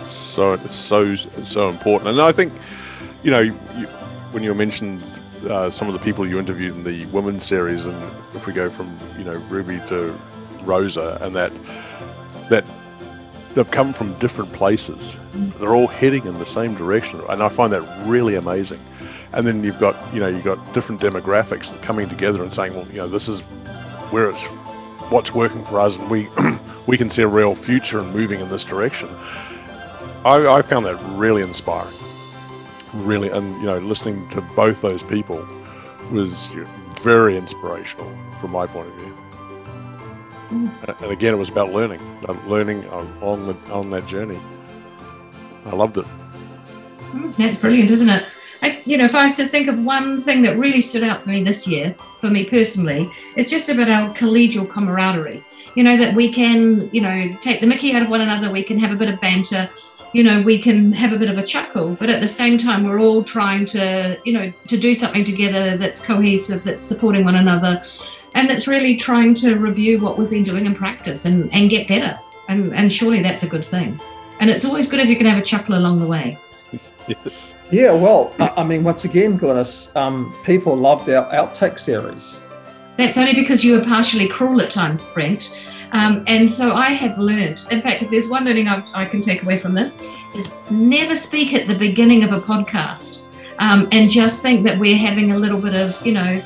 It's 0.02 0.14
so 0.14 0.54
it's 0.54 0.76
so 0.76 1.16
so 1.16 1.70
important, 1.70 2.12
and 2.12 2.22
I 2.22 2.32
think 2.32 2.54
you 3.24 3.32
know 3.32 3.40
you, 3.40 3.54
when 4.34 4.44
you 4.44 4.54
mentioned 4.54 5.02
uh, 5.50 5.72
some 5.72 5.88
of 5.88 5.94
the 5.94 6.00
people 6.00 6.28
you 6.28 6.38
interviewed 6.38 6.76
in 6.76 6.84
the 6.84 7.08
women's 7.08 7.44
series, 7.44 7.88
and 7.88 7.98
if 8.36 8.46
we 8.46 8.54
go 8.54 8.70
from 8.70 8.96
you 9.18 9.24
know 9.24 9.38
Ruby 9.50 9.80
to 9.90 10.16
Rosa, 10.62 11.18
and 11.22 11.36
that 11.36 11.52
that 12.52 12.64
they've 13.58 13.72
come 13.72 13.92
from 13.92 14.14
different 14.20 14.54
places, 14.54 15.18
they're 15.34 15.76
all 15.76 15.88
heading 15.88 16.26
in 16.26 16.38
the 16.40 16.46
same 16.46 16.76
direction, 16.76 17.22
and 17.30 17.42
I 17.42 17.50
find 17.50 17.74
that 17.74 17.84
really 18.08 18.36
amazing. 18.36 18.80
And 19.34 19.46
then 19.46 19.64
you've 19.64 19.80
got 19.80 19.96
you 20.14 20.20
know 20.20 20.28
you've 20.28 20.46
got 20.46 20.74
different 20.74 21.02
demographics 21.02 21.80
coming 21.82 22.08
together 22.08 22.42
and 22.42 22.54
saying, 22.54 22.74
well, 22.74 22.88
you 22.88 22.98
know, 22.98 23.08
this 23.08 23.28
is 23.28 23.42
where 24.12 24.30
it's 24.30 24.44
what's 25.12 25.34
working 25.34 25.66
for 25.66 25.80
us, 25.80 25.98
and 25.98 26.10
we 26.10 26.30
we 26.88 26.98
can 26.98 27.10
see 27.10 27.24
a 27.24 27.28
real 27.28 27.56
future 27.56 28.00
and 28.00 28.14
moving 28.14 28.40
in 28.40 28.50
this 28.50 28.64
direction. 28.64 29.10
I, 30.24 30.48
I 30.48 30.62
found 30.62 30.86
that 30.86 30.96
really 31.18 31.42
inspiring 31.42 31.94
really, 32.94 33.30
and 33.30 33.50
you 33.60 33.66
know, 33.66 33.80
listening 33.80 34.28
to 34.30 34.42
both 34.56 34.82
those 34.82 35.04
people 35.04 35.46
was 36.12 36.48
very 37.02 37.38
inspirational 37.38 38.10
from 38.40 38.52
my 38.52 38.66
point 38.68 38.88
of 38.88 38.94
view. 38.96 39.17
Mm. 40.50 41.02
And 41.02 41.12
again, 41.12 41.34
it 41.34 41.38
was 41.38 41.50
about 41.50 41.72
learning, 41.74 42.00
uh, 42.28 42.36
learning 42.48 42.88
on 42.90 43.46
the 43.46 43.56
on 43.72 43.90
that 43.92 44.08
journey. 44.08 44.40
I 45.66 45.76
loved 45.76 45.98
it. 45.98 46.06
Mm, 47.12 47.36
that's 47.36 47.58
brilliant, 47.58 47.92
isn't 47.92 48.10
it? 48.10 48.26
I, 48.62 48.82
you 48.86 48.98
know, 48.98 49.06
if 49.06 49.14
I 49.14 49.24
was 49.24 49.36
to 49.38 49.46
think 49.46 49.68
of 49.68 49.80
one 49.84 50.22
thing 50.22 50.42
that 50.44 50.58
really 50.58 50.82
stood 50.82 51.04
out 51.04 51.22
for 51.22 51.30
me 51.30 51.44
this 51.44 51.68
year, 51.68 51.94
for 52.20 52.30
me 52.30 52.46
personally, 52.46 53.12
it's 53.36 53.52
just 53.52 53.70
about 53.70 53.90
our 53.90 54.14
collegial 54.14 54.68
camaraderie. 54.70 55.44
You 55.76 55.84
know, 55.84 55.98
that 55.98 56.16
we 56.16 56.34
can, 56.34 56.90
you 56.92 57.02
know, 57.02 57.30
take 57.42 57.62
the 57.62 57.68
mickey 57.68 57.94
out 57.94 58.02
of 58.02 58.10
one 58.10 58.22
another, 58.22 58.52
we 58.52 58.64
can 58.64 58.80
have 58.80 58.92
a 58.92 58.96
bit 58.96 59.14
of 59.14 59.22
banter, 59.22 59.70
you 60.14 60.24
know 60.24 60.42
we 60.42 60.60
can 60.60 60.92
have 60.94 61.14
a 61.14 61.18
bit 61.18 61.30
of 61.30 61.38
a 61.38 61.46
chuckle 61.46 61.96
but 61.96 62.10
at 62.10 62.22
the 62.22 62.28
same 62.28 62.58
time 62.58 62.84
we're 62.84 63.00
all 63.00 63.24
trying 63.24 63.66
to 63.66 64.18
you 64.26 64.34
know 64.34 64.52
to 64.68 64.78
do 64.78 64.96
something 64.96 65.24
together 65.24 65.78
that's 65.78 66.04
cohesive 66.04 66.64
that's 66.64 66.82
supporting 66.82 67.24
one 67.26 67.36
another 67.36 67.84
and 68.38 68.52
it's 68.52 68.68
really 68.68 68.96
trying 68.96 69.34
to 69.34 69.56
review 69.56 70.00
what 70.00 70.18
we've 70.18 70.30
been 70.30 70.44
doing 70.44 70.68
in 70.68 70.76
practice 70.76 71.26
and 71.26 71.52
and 71.54 71.70
get 71.70 71.88
better. 71.88 72.18
And 72.48 72.74
and 72.74 72.94
surely 72.94 73.22
that's 73.22 73.44
a 73.44 73.48
good 73.48 73.68
thing. 73.68 74.00
And 74.40 74.50
it's 74.50 74.64
always 74.64 74.88
good 74.88 75.00
if 75.00 75.08
you 75.08 75.18
can 75.18 75.26
have 75.26 75.42
a 75.42 75.46
chuckle 75.46 75.76
along 75.76 76.00
the 76.00 76.08
way. 76.08 76.38
Yes. 77.08 77.56
Yeah 77.72 77.94
well 77.94 78.34
i 78.38 78.66
mean 78.66 78.84
once 78.84 79.06
again 79.06 79.40
glynis 79.40 79.96
um, 79.96 80.36
people 80.44 80.76
loved 80.76 81.10
our 81.10 81.26
outtake 81.32 81.80
series. 81.80 82.42
That's 82.98 83.18
only 83.18 83.34
because 83.34 83.64
you 83.64 83.80
were 83.80 83.86
partially 83.86 84.28
cruel 84.28 84.62
at 84.62 84.72
times 84.72 85.08
brent. 85.14 85.58
Um, 85.94 86.26
and 86.28 86.52
so 86.52 86.74
I 86.74 86.90
have 86.90 87.18
learned, 87.18 87.66
in 87.72 87.82
fact, 87.82 88.02
if 88.02 88.10
there's 88.10 88.28
one 88.28 88.44
learning 88.44 88.68
I, 88.68 88.84
I, 88.94 89.06
can 89.06 89.22
take 89.22 89.44
away 89.44 89.58
from 89.58 89.74
this, 89.74 90.04
is 90.36 90.54
never 90.70 91.16
speak 91.16 91.54
at 91.54 91.66
the 91.66 91.78
beginning 91.78 92.26
of 92.26 92.34
a 92.34 92.42
podcast 92.42 93.24
um, 93.60 93.88
and 93.94 94.10
just 94.10 94.42
think 94.42 94.66
that 94.66 94.78
we're 94.78 94.98
having 94.98 95.32
a 95.32 95.40
little 95.40 95.62
bit 95.62 95.76
of, 95.76 96.06
you 96.06 96.12
know, 96.12 96.42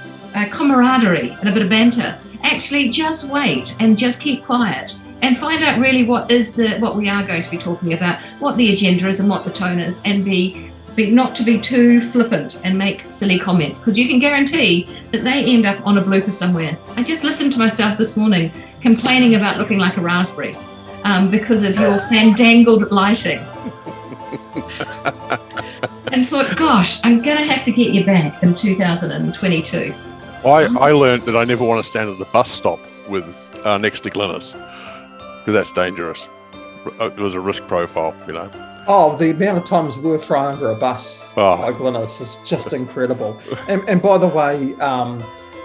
camaraderie 0.49 1.31
and 1.39 1.49
a 1.49 1.51
bit 1.51 1.61
of 1.61 1.69
banter. 1.69 2.19
Actually, 2.43 2.89
just 2.89 3.29
wait 3.29 3.75
and 3.79 3.97
just 3.97 4.19
keep 4.21 4.43
quiet 4.43 4.95
and 5.21 5.37
find 5.37 5.63
out 5.63 5.79
really 5.79 6.03
what 6.03 6.31
is 6.31 6.55
the 6.55 6.77
what 6.79 6.95
we 6.95 7.07
are 7.07 7.23
going 7.23 7.43
to 7.43 7.51
be 7.51 7.57
talking 7.57 7.93
about, 7.93 8.21
what 8.39 8.57
the 8.57 8.73
agenda 8.73 9.07
is 9.07 9.19
and 9.19 9.29
what 9.29 9.45
the 9.45 9.51
tone 9.51 9.79
is, 9.79 10.01
and 10.05 10.25
be 10.25 10.71
be 10.95 11.09
not 11.09 11.35
to 11.35 11.43
be 11.43 11.59
too 11.59 12.01
flippant 12.11 12.59
and 12.63 12.77
make 12.77 13.09
silly 13.09 13.39
comments 13.39 13.79
because 13.79 13.97
you 13.97 14.07
can 14.09 14.19
guarantee 14.19 14.89
that 15.11 15.23
they 15.23 15.45
end 15.45 15.65
up 15.65 15.85
on 15.87 15.97
a 15.97 16.01
blooper 16.01 16.33
somewhere. 16.33 16.77
I 16.97 17.03
just 17.03 17.23
listened 17.23 17.53
to 17.53 17.59
myself 17.59 17.97
this 17.97 18.17
morning 18.17 18.51
complaining 18.81 19.35
about 19.35 19.57
looking 19.57 19.77
like 19.77 19.97
a 19.97 20.01
raspberry 20.01 20.57
um, 21.03 21.31
because 21.31 21.63
of 21.63 21.75
your 21.75 21.99
fandangled 22.09 22.91
lighting. 22.91 23.39
and 26.11 26.27
thought, 26.27 26.55
gosh, 26.57 26.99
I'm 27.03 27.21
going 27.21 27.37
to 27.37 27.45
have 27.45 27.63
to 27.63 27.71
get 27.71 27.93
you 27.93 28.05
back 28.05 28.43
in 28.43 28.53
2022. 28.53 29.93
I, 30.45 30.67
I 30.79 30.91
learned 30.91 31.23
that 31.23 31.35
I 31.35 31.43
never 31.43 31.63
want 31.63 31.83
to 31.83 31.87
stand 31.87 32.09
at 32.09 32.17
the 32.17 32.25
bus 32.25 32.51
stop 32.51 32.79
with 33.07 33.25
uh, 33.65 33.77
next 33.77 34.01
to 34.01 34.09
Glynis 34.09 34.53
because 35.39 35.53
that's 35.53 35.71
dangerous. 35.71 36.27
It 36.99 37.17
was 37.17 37.35
a 37.35 37.39
risk 37.39 37.67
profile, 37.67 38.15
you 38.25 38.33
know. 38.33 38.49
Oh, 38.87 39.15
the 39.17 39.29
amount 39.29 39.59
of 39.59 39.65
times 39.65 39.97
we 39.97 40.09
were 40.09 40.17
thrown 40.17 40.53
under 40.53 40.71
a 40.71 40.75
bus 40.75 41.27
oh. 41.37 41.57
by 41.57 41.71
Glynis 41.71 42.21
is 42.21 42.39
just 42.43 42.73
incredible. 42.73 43.39
and, 43.67 43.81
and 43.87 44.01
by 44.01 44.17
the 44.17 44.27
way, 44.27 44.73
um, 44.75 45.21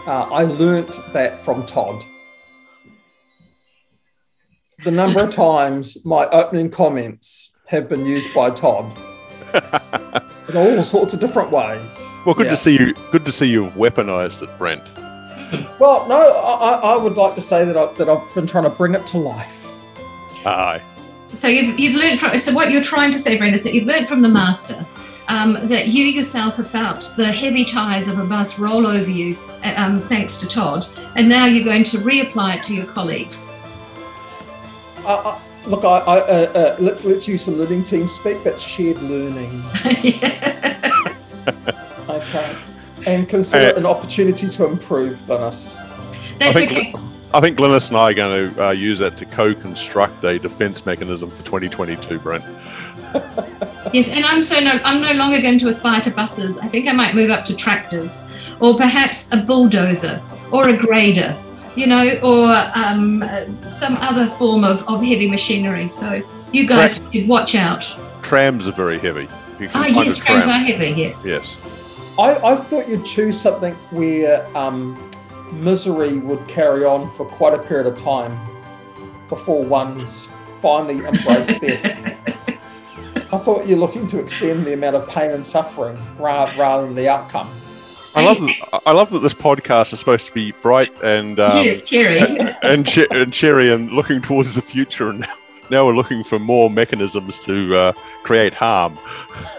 uh, 0.06 0.28
I 0.30 0.44
learnt 0.44 1.00
that 1.12 1.38
from 1.40 1.64
Todd 1.66 2.02
the 4.84 4.90
number 4.90 5.20
of 5.20 5.32
times 5.32 6.04
my 6.04 6.26
opening 6.26 6.70
comments 6.70 7.56
have 7.66 7.88
been 7.88 8.04
used 8.04 8.32
by 8.34 8.50
Todd 8.50 8.96
all 10.56 10.82
sorts 10.82 11.14
of 11.14 11.20
different 11.20 11.50
ways. 11.50 12.08
Well, 12.24 12.34
good 12.34 12.46
yeah. 12.46 12.50
to 12.50 12.56
see 12.56 12.78
you. 12.78 12.94
Good 13.12 13.24
to 13.24 13.32
see 13.32 13.46
you've 13.46 13.72
weaponized 13.74 14.42
it, 14.42 14.58
Brent. 14.58 14.82
Well, 15.78 16.08
no, 16.08 16.16
I, 16.16 16.94
I, 16.94 16.96
would 16.96 17.16
like 17.16 17.36
to 17.36 17.40
say 17.40 17.64
that 17.64 17.76
I, 17.76 17.92
that 17.94 18.08
I've 18.08 18.34
been 18.34 18.48
trying 18.48 18.64
to 18.64 18.70
bring 18.70 18.94
it 18.94 19.06
to 19.08 19.18
life. 19.18 19.76
Aye. 20.44 20.82
So 21.32 21.48
you've, 21.48 21.78
you've 21.78 21.94
learned 21.94 22.18
from. 22.18 22.36
So 22.38 22.52
what 22.52 22.70
you're 22.70 22.82
trying 22.82 23.12
to 23.12 23.18
say, 23.18 23.36
Brent, 23.36 23.54
is 23.54 23.62
that 23.62 23.74
you've 23.74 23.86
learned 23.86 24.08
from 24.08 24.22
the 24.22 24.28
master. 24.28 24.84
Um, 25.28 25.54
that 25.68 25.88
you 25.88 26.04
yourself 26.04 26.54
have 26.54 26.70
felt 26.70 27.12
the 27.16 27.26
heavy 27.26 27.64
tires 27.64 28.08
of 28.08 28.18
a 28.18 28.24
bus 28.24 28.58
roll 28.58 28.86
over 28.86 29.10
you, 29.10 29.36
uh, 29.64 29.74
um, 29.76 30.00
thanks 30.02 30.36
to 30.38 30.46
Todd, 30.46 30.86
and 31.16 31.28
now 31.28 31.46
you're 31.46 31.64
going 31.64 31.82
to 31.84 31.98
reapply 31.98 32.58
it 32.58 32.62
to 32.64 32.74
your 32.74 32.86
colleagues. 32.86 33.50
Uh, 35.04 35.38
look, 35.66 35.84
I, 35.84 35.98
I, 35.98 36.18
uh, 36.18 36.22
uh, 36.22 36.76
let's 36.78 37.04
let's 37.04 37.28
use 37.28 37.46
the 37.46 37.52
living 37.52 37.84
team 37.84 38.08
speak. 38.08 38.42
That's 38.44 38.62
shared 38.62 39.02
learning. 39.02 39.62
okay, 42.08 42.56
and 43.06 43.28
consider 43.28 43.74
uh, 43.74 43.78
an 43.78 43.86
opportunity 43.86 44.48
to 44.48 44.64
improve, 44.64 45.18
Glynis. 45.26 45.76
That's 46.38 46.56
I 46.56 46.66
think, 46.66 46.72
okay. 46.72 46.94
I 47.34 47.40
think 47.40 47.58
Glynis 47.58 47.88
and 47.88 47.98
I 47.98 48.10
are 48.10 48.14
going 48.14 48.54
to 48.54 48.66
uh, 48.66 48.70
use 48.70 48.98
that 49.00 49.18
to 49.18 49.26
co-construct 49.26 50.24
a 50.24 50.38
defence 50.38 50.86
mechanism 50.86 51.30
for 51.30 51.42
2022, 51.42 52.18
Brent. 52.18 52.44
yes, 53.92 54.08
and 54.08 54.24
I'm 54.24 54.42
so 54.42 54.60
no, 54.60 54.78
I'm 54.84 55.00
no 55.00 55.12
longer 55.12 55.40
going 55.40 55.58
to 55.60 55.68
aspire 55.68 56.00
to 56.02 56.10
buses. 56.10 56.58
I 56.58 56.68
think 56.68 56.88
I 56.88 56.92
might 56.92 57.14
move 57.14 57.30
up 57.30 57.44
to 57.46 57.56
tractors, 57.56 58.22
or 58.60 58.76
perhaps 58.76 59.32
a 59.32 59.42
bulldozer, 59.42 60.22
or 60.52 60.68
a 60.68 60.76
grader 60.76 61.36
you 61.76 61.86
know, 61.86 62.18
or 62.22 62.52
um, 62.74 63.22
some 63.68 63.96
other 64.00 64.28
form 64.36 64.64
of, 64.64 64.82
of 64.88 65.02
heavy 65.02 65.30
machinery. 65.30 65.88
So 65.88 66.22
you 66.52 66.66
guys 66.66 66.94
Tra- 66.96 67.12
should 67.12 67.28
watch 67.28 67.54
out. 67.54 67.84
Trams 68.22 68.66
are 68.66 68.72
very 68.72 68.98
heavy. 68.98 69.28
Ah, 69.74 69.86
yes, 69.86 70.16
trams 70.16 70.18
tram. 70.18 70.48
are 70.48 70.58
heavy, 70.58 70.90
yes. 71.00 71.24
Yes. 71.24 71.56
I, 72.18 72.34
I 72.42 72.56
thought 72.56 72.88
you'd 72.88 73.04
choose 73.04 73.40
something 73.40 73.74
where 73.90 74.46
um, 74.56 74.98
misery 75.52 76.18
would 76.18 76.46
carry 76.48 76.84
on 76.84 77.10
for 77.10 77.26
quite 77.26 77.54
a 77.54 77.62
period 77.62 77.86
of 77.86 77.98
time 77.98 78.36
before 79.28 79.62
one's 79.64 80.28
finally 80.60 81.04
embraced 81.04 81.60
death. 81.60 82.12
I 83.32 83.38
thought 83.38 83.66
you're 83.66 83.78
looking 83.78 84.06
to 84.08 84.20
extend 84.20 84.64
the 84.64 84.72
amount 84.72 84.96
of 84.96 85.08
pain 85.08 85.30
and 85.30 85.44
suffering 85.44 85.98
ra- 86.18 86.52
rather 86.56 86.86
than 86.86 86.94
the 86.94 87.08
outcome. 87.08 87.50
I 88.16 88.24
love 88.24 88.40
that. 88.40 88.82
I 88.86 88.92
love 88.92 89.10
that 89.10 89.18
this 89.18 89.34
podcast 89.34 89.92
is 89.92 89.98
supposed 89.98 90.26
to 90.26 90.32
be 90.32 90.52
bright 90.62 90.90
and 91.02 91.38
um, 91.38 91.64
yes, 91.64 91.82
Kerry. 91.82 92.20
and, 92.62 92.86
che- 92.86 93.06
and 93.10 93.32
cherry 93.32 93.70
and 93.70 93.90
looking 93.92 94.22
towards 94.22 94.54
the 94.54 94.62
future. 94.62 95.10
And 95.10 95.26
now 95.70 95.84
we're 95.84 95.94
looking 95.94 96.24
for 96.24 96.38
more 96.38 96.70
mechanisms 96.70 97.38
to 97.40 97.76
uh, 97.76 97.92
create 98.22 98.54
harm. 98.54 98.98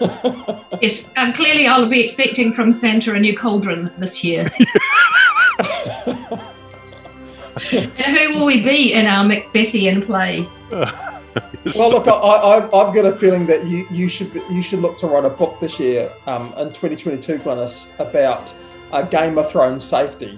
yes, 0.82 1.08
um, 1.16 1.32
clearly 1.34 1.66
I'll 1.68 1.88
be 1.88 2.02
expecting 2.02 2.52
from 2.52 2.72
Santa 2.72 3.14
a 3.14 3.20
new 3.20 3.36
cauldron 3.36 3.92
this 3.98 4.24
year. 4.24 4.44
and 7.72 8.16
who 8.16 8.34
will 8.34 8.46
we 8.46 8.62
be 8.62 8.92
in 8.92 9.06
our 9.06 9.24
Macbethian 9.24 10.04
play? 10.04 10.48
Well, 11.76 11.90
look, 11.90 12.06
I, 12.08 12.12
I, 12.12 12.56
I've 12.64 12.94
got 12.94 13.04
a 13.04 13.12
feeling 13.12 13.46
that 13.46 13.66
you, 13.66 13.86
you 13.90 14.08
should 14.08 14.32
you 14.50 14.62
should 14.62 14.78
look 14.78 14.96
to 14.98 15.06
write 15.06 15.24
a 15.24 15.30
book 15.30 15.60
this 15.60 15.78
year 15.78 16.10
um, 16.26 16.46
in 16.56 16.68
2022, 16.68 17.38
Glynis, 17.38 17.92
about 17.98 18.54
uh, 18.92 19.02
Game 19.02 19.36
of 19.36 19.50
Thrones 19.50 19.84
safety. 19.84 20.36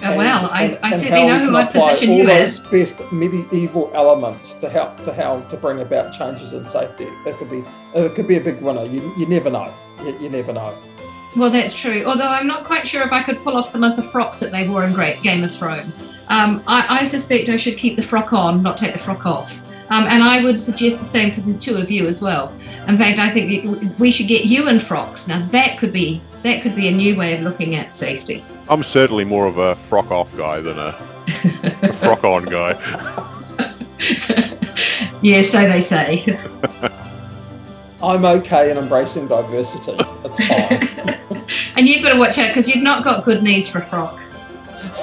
Oh, 0.00 0.16
well, 0.16 0.48
I, 0.52 0.64
and- 0.64 0.78
I 0.82 0.90
and 0.90 1.00
certainly 1.00 1.20
how 1.20 1.26
know 1.28 1.32
we 1.34 1.38
who 1.40 1.46
can 1.46 1.56
I'd 1.56 1.68
apply 1.68 1.88
position 1.90 2.10
all 2.10 2.16
you 2.18 2.26
those 2.26 2.64
as. 2.64 2.70
best 2.70 3.12
medieval 3.12 3.90
elements 3.94 4.54
to 4.54 4.68
help 4.68 5.02
to 5.04 5.12
how 5.14 5.40
to 5.40 5.56
bring 5.56 5.80
about 5.80 6.12
changes 6.12 6.52
in 6.52 6.64
safety. 6.64 7.04
It 7.26 7.36
could 7.36 7.50
be 7.50 7.64
it 7.94 8.14
could 8.14 8.28
be 8.28 8.36
a 8.36 8.40
big 8.40 8.60
winner. 8.60 8.84
You, 8.84 9.12
you 9.16 9.26
never 9.26 9.50
know. 9.50 9.72
You, 10.04 10.18
you 10.20 10.28
never 10.28 10.52
know. 10.52 10.76
Well, 11.36 11.50
that's 11.50 11.74
true. 11.74 12.04
Although 12.04 12.28
I'm 12.28 12.46
not 12.46 12.64
quite 12.64 12.86
sure 12.86 13.02
if 13.02 13.12
I 13.12 13.22
could 13.22 13.38
pull 13.38 13.56
off 13.56 13.66
some 13.66 13.82
of 13.82 13.96
the 13.96 14.02
frocks 14.02 14.40
that 14.40 14.50
they 14.50 14.68
wore 14.68 14.84
in 14.84 14.92
Great 14.92 15.20
Game 15.22 15.42
of 15.42 15.54
Thrones. 15.54 15.92
Um, 16.28 16.62
I, 16.66 17.00
I 17.00 17.04
suspect 17.04 17.48
I 17.48 17.56
should 17.56 17.78
keep 17.78 17.96
the 17.96 18.02
frock 18.02 18.32
on, 18.32 18.62
not 18.62 18.76
take 18.78 18.92
the 18.92 18.98
frock 18.98 19.24
off. 19.26 19.60
Um, 19.90 20.04
and 20.04 20.22
I 20.22 20.44
would 20.44 20.60
suggest 20.60 20.98
the 20.98 21.04
same 21.04 21.32
for 21.32 21.40
the 21.40 21.54
two 21.54 21.76
of 21.76 21.90
you 21.90 22.06
as 22.06 22.20
well. 22.20 22.52
In 22.88 22.98
fact, 22.98 23.18
I 23.18 23.30
think 23.30 23.98
we 23.98 24.10
should 24.10 24.28
get 24.28 24.44
you 24.44 24.68
in 24.68 24.80
frocks. 24.80 25.28
Now 25.28 25.46
that 25.48 25.78
could 25.78 25.92
be 25.92 26.20
that 26.42 26.62
could 26.62 26.76
be 26.76 26.88
a 26.88 26.92
new 26.92 27.16
way 27.16 27.36
of 27.36 27.42
looking 27.42 27.74
at 27.74 27.94
safety. 27.94 28.44
I'm 28.68 28.82
certainly 28.82 29.24
more 29.24 29.46
of 29.46 29.58
a 29.58 29.76
frock 29.76 30.10
off 30.10 30.36
guy 30.36 30.60
than 30.60 30.78
a, 30.78 30.94
a 31.82 31.92
frock 31.92 32.22
on 32.22 32.44
guy. 32.44 32.72
yeah, 35.22 35.42
so 35.42 35.66
they 35.68 35.80
say. 35.80 36.38
I'm 38.02 38.24
okay 38.24 38.70
in 38.70 38.76
embracing 38.76 39.26
diversity. 39.26 39.96
It's 40.24 40.46
fine. 40.46 41.42
and 41.76 41.88
you've 41.88 42.02
got 42.02 42.12
to 42.12 42.18
watch 42.18 42.38
out 42.38 42.48
because 42.48 42.68
you've 42.68 42.84
not 42.84 43.02
got 43.02 43.24
good 43.24 43.42
knees 43.42 43.68
for 43.68 43.78
a 43.78 43.84
frock. 43.84 44.20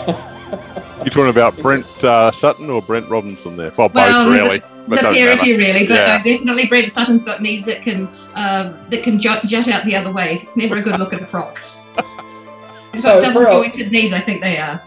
You're 0.08 1.12
talking 1.12 1.30
about 1.30 1.58
Brent 1.58 1.86
uh, 2.04 2.32
Sutton 2.32 2.70
or 2.70 2.82
Brent 2.82 3.10
Robinson 3.10 3.58
there? 3.58 3.74
Well, 3.78 3.92
Well, 3.94 4.26
both 4.26 4.34
really. 4.34 4.60
But 4.60 4.75
the 4.88 4.96
don't 4.98 5.14
pair 5.16 5.32
of 5.32 5.38
matter. 5.38 5.50
you 5.50 5.58
really, 5.58 5.88
but 5.88 5.96
Yeah. 5.98 6.18
uh, 6.20 6.24
definitely 6.24 6.66
Brent 6.68 6.92
Sutton's 6.92 7.24
got 7.24 7.42
knees 7.42 7.66
that 7.66 7.82
can 7.82 8.08
uh, 8.36 8.74
that 8.90 9.04
can 9.04 9.20
jut, 9.20 9.46
jut 9.46 9.68
out 9.70 9.86
the 9.86 9.96
other 9.96 10.12
way. 10.12 10.48
Never 10.56 10.78
a 10.78 10.82
good 10.82 11.00
look 11.00 11.14
at 11.14 11.22
a 11.22 11.28
frock. 11.28 11.64
You've 12.94 13.02
So 13.04 13.22
got 13.22 13.34
for 13.34 13.44
double 13.44 13.48
our- 13.48 13.64
jointed 13.64 13.92
knees, 13.92 14.14
I 14.14 14.20
think 14.20 14.42
they 14.42 14.58
are. 14.58 14.82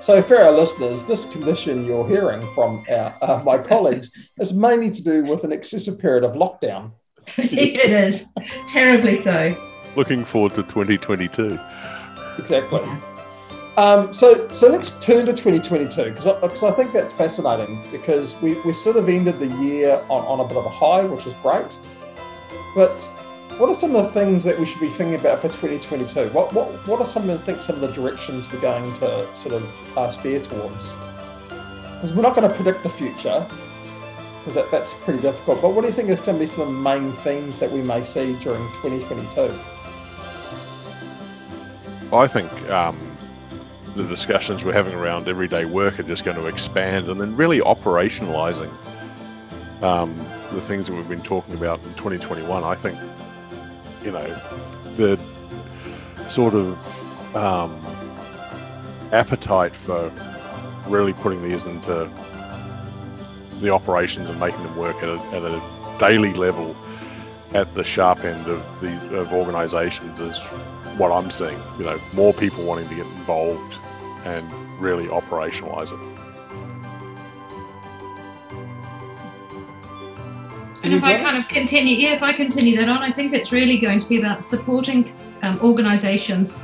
So, 0.00 0.20
for 0.20 0.36
our 0.42 0.50
listeners, 0.50 1.04
this 1.04 1.26
condition 1.26 1.86
you're 1.86 2.08
hearing 2.08 2.40
from 2.56 2.84
our, 2.90 3.14
uh, 3.22 3.40
my 3.44 3.56
colleagues 3.56 4.10
is 4.40 4.52
mainly 4.52 4.90
to 4.90 5.02
do 5.04 5.24
with 5.24 5.44
an 5.44 5.52
excessive 5.52 5.96
period 6.00 6.24
of 6.24 6.32
lockdown. 6.32 6.90
it 7.36 7.88
is 7.88 8.26
terribly 8.72 9.20
so. 9.22 9.54
Looking 9.94 10.24
forward 10.24 10.54
to 10.54 10.64
2022. 10.64 11.56
Exactly. 12.38 12.80
Um, 13.76 14.12
so, 14.12 14.48
so 14.48 14.68
let's 14.68 14.98
turn 14.98 15.24
to 15.26 15.32
2022 15.32 16.10
because 16.10 16.26
I, 16.26 16.38
'cause 16.40 16.62
I 16.62 16.72
think 16.72 16.92
that's 16.92 17.12
fascinating 17.12 17.82
because 17.90 18.36
we, 18.42 18.60
we 18.62 18.74
sort 18.74 18.96
of 18.96 19.08
ended 19.08 19.38
the 19.38 19.46
year 19.62 20.04
on, 20.10 20.24
on 20.26 20.40
a 20.40 20.44
bit 20.48 20.58
of 20.58 20.66
a 20.66 20.68
high, 20.68 21.04
which 21.04 21.26
is 21.26 21.32
great. 21.42 21.74
But 22.74 23.00
what 23.58 23.70
are 23.70 23.74
some 23.74 23.96
of 23.96 24.04
the 24.04 24.12
things 24.12 24.44
that 24.44 24.58
we 24.58 24.66
should 24.66 24.80
be 24.80 24.88
thinking 24.88 25.14
about 25.14 25.40
for 25.40 25.48
2022? 25.48 26.28
What 26.34 26.52
what, 26.52 26.86
what 26.86 27.00
are 27.00 27.06
some 27.06 27.30
of 27.30 27.38
the 27.38 27.44
think 27.46 27.62
some 27.62 27.76
of 27.76 27.82
the 27.82 27.92
directions 27.94 28.50
we're 28.52 28.60
going 28.60 28.92
to 28.94 29.34
sort 29.34 29.54
of 29.54 29.96
uh, 29.98 30.10
steer 30.10 30.40
towards? 30.42 30.92
Because 31.48 32.12
we're 32.12 32.22
not 32.22 32.36
going 32.36 32.48
to 32.48 32.54
predict 32.54 32.82
the 32.82 32.90
future 32.90 33.46
because 34.40 34.54
that, 34.54 34.70
that's 34.70 34.92
pretty 34.92 35.22
difficult. 35.22 35.62
But 35.62 35.72
what 35.72 35.82
do 35.82 35.86
you 35.86 35.94
think 35.94 36.08
is 36.08 36.20
going 36.20 36.36
to 36.36 36.40
be 36.40 36.46
some 36.46 36.68
of 36.68 36.74
the 36.74 36.80
main 36.80 37.12
themes 37.12 37.58
that 37.58 37.70
we 37.70 37.80
may 37.80 38.02
see 38.02 38.34
during 38.40 38.66
2022? 38.82 39.58
I 42.12 42.26
think 42.26 42.50
um, 42.68 42.98
the 43.94 44.04
discussions 44.04 44.64
we're 44.64 44.72
having 44.72 44.94
around 44.94 45.28
everyday 45.28 45.64
work 45.64 45.98
are 45.98 46.04
just 46.04 46.24
going 46.24 46.36
to 46.36 46.46
expand 46.46 47.08
and 47.08 47.20
then 47.20 47.36
really 47.36 47.60
operationalizing 47.60 48.72
um, 49.82 50.16
the 50.52 50.60
things 50.60 50.86
that 50.86 50.94
we've 50.94 51.08
been 51.08 51.22
talking 51.22 51.54
about 51.54 51.78
in 51.84 51.94
2021. 51.94 52.64
I 52.64 52.74
think, 52.74 52.98
you 54.02 54.12
know, 54.12 54.26
the 54.94 55.18
sort 56.28 56.54
of 56.54 57.36
um, 57.36 57.78
appetite 59.12 59.76
for 59.76 60.12
really 60.86 61.12
putting 61.12 61.42
these 61.42 61.64
into 61.64 62.10
the 63.60 63.70
operations 63.70 64.28
and 64.28 64.40
making 64.40 64.62
them 64.62 64.76
work 64.76 64.96
at 65.02 65.08
a, 65.08 65.18
at 65.34 65.42
a 65.42 65.62
daily 65.98 66.32
level 66.32 66.74
at 67.54 67.74
the 67.74 67.84
sharp 67.84 68.24
end 68.24 68.46
of 68.46 68.80
the 68.80 69.18
of 69.18 69.32
organizations 69.32 70.20
is 70.20 70.40
what 70.98 71.12
I'm 71.12 71.30
seeing. 71.30 71.60
You 71.78 71.84
know, 71.84 72.00
more 72.12 72.32
people 72.32 72.64
wanting 72.64 72.88
to 72.88 72.94
get 72.94 73.06
involved 73.06 73.78
and 74.24 74.50
really 74.80 75.06
operationalize 75.06 75.92
it. 75.92 76.12
And 80.84 80.94
if 80.94 81.04
I 81.04 81.16
kind 81.16 81.36
of 81.36 81.48
continue, 81.48 81.96
yeah, 81.96 82.14
if 82.14 82.22
I 82.22 82.32
continue 82.32 82.76
that 82.76 82.88
on, 82.88 82.98
I 82.98 83.10
think 83.10 83.34
it's 83.34 83.52
really 83.52 83.78
going 83.78 84.00
to 84.00 84.08
be 84.08 84.18
about 84.18 84.42
supporting 84.42 85.12
um, 85.42 85.60
organisations. 85.60 86.58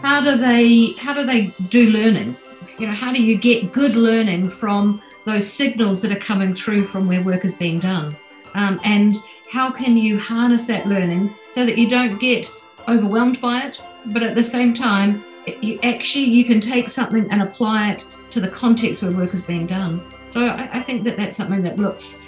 How 0.00 0.20
do 0.20 0.36
they 0.36 0.92
how 0.92 1.12
do 1.12 1.24
they 1.26 1.52
do 1.68 1.90
learning? 1.90 2.36
You 2.78 2.86
know, 2.86 2.92
how 2.92 3.12
do 3.12 3.22
you 3.22 3.36
get 3.36 3.72
good 3.72 3.96
learning 3.96 4.48
from 4.48 5.02
those 5.26 5.46
signals 5.46 6.02
that 6.02 6.12
are 6.12 6.20
coming 6.20 6.54
through 6.54 6.84
from 6.86 7.08
where 7.08 7.22
work 7.22 7.44
is 7.44 7.54
being 7.54 7.78
done? 7.80 8.14
Um, 8.54 8.80
and 8.84 9.16
how 9.50 9.70
can 9.70 9.96
you 9.96 10.18
harness 10.18 10.66
that 10.66 10.86
learning 10.86 11.34
so 11.50 11.66
that 11.66 11.76
you 11.76 11.90
don't 11.90 12.18
get 12.20 12.48
overwhelmed 12.88 13.40
by 13.40 13.62
it, 13.62 13.82
but 14.06 14.22
at 14.22 14.34
the 14.34 14.42
same 14.42 14.74
time, 14.74 15.22
it- 15.46 15.62
you 15.62 15.78
actually 15.82 16.24
you 16.24 16.44
can 16.44 16.60
take 16.60 16.88
something 16.88 17.26
and 17.30 17.42
apply 17.42 17.92
it 17.92 18.04
to 18.30 18.40
the 18.40 18.48
context 18.48 19.02
where 19.02 19.12
work 19.12 19.34
is 19.34 19.42
being 19.44 19.66
done. 19.66 20.00
So 20.32 20.40
I, 20.42 20.68
I 20.74 20.80
think 20.82 21.04
that 21.04 21.16
that's 21.16 21.36
something 21.36 21.62
that 21.62 21.78
looks 21.78 22.26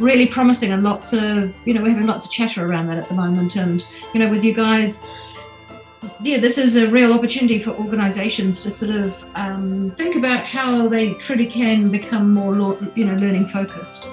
really 0.00 0.26
promising 0.26 0.72
and 0.72 0.82
lots 0.82 1.12
of 1.12 1.54
you 1.64 1.72
know 1.72 1.80
we're 1.80 1.90
having 1.90 2.06
lots 2.06 2.24
of 2.24 2.32
chatter 2.32 2.66
around 2.66 2.88
that 2.88 2.98
at 2.98 3.08
the 3.08 3.14
moment 3.14 3.54
and 3.54 3.88
you 4.12 4.18
know 4.18 4.28
with 4.28 4.42
you 4.44 4.52
guys 4.52 5.06
yeah 6.20 6.36
this 6.38 6.58
is 6.58 6.74
a 6.74 6.90
real 6.90 7.12
opportunity 7.12 7.62
for 7.62 7.70
organizations 7.70 8.60
to 8.60 8.72
sort 8.72 8.90
of 8.96 9.24
um, 9.36 9.92
think 9.96 10.16
about 10.16 10.44
how 10.44 10.88
they 10.88 11.14
truly 11.14 11.46
can 11.46 11.90
become 11.92 12.32
more 12.34 12.76
you 12.96 13.04
know 13.04 13.14
learning 13.14 13.46
focused 13.46 14.08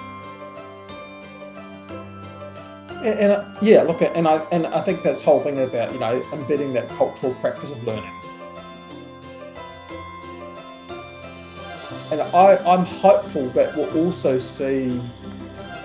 And, 3.01 3.19
and 3.19 3.31
uh, 3.31 3.45
yeah, 3.61 3.81
look, 3.81 4.01
and 4.01 4.27
I 4.27 4.37
and 4.51 4.67
I 4.67 4.81
think 4.81 5.01
that's 5.03 5.23
whole 5.23 5.41
thing 5.41 5.59
about 5.59 5.91
you 5.91 5.99
know 5.99 6.23
embedding 6.33 6.73
that 6.73 6.87
cultural 6.89 7.33
practice 7.35 7.71
of 7.71 7.83
learning. 7.83 8.11
And 12.11 12.21
I, 12.21 12.57
I'm 12.65 12.85
hopeful 12.85 13.49
that 13.51 13.75
we'll 13.75 14.05
also 14.05 14.37
see 14.37 15.01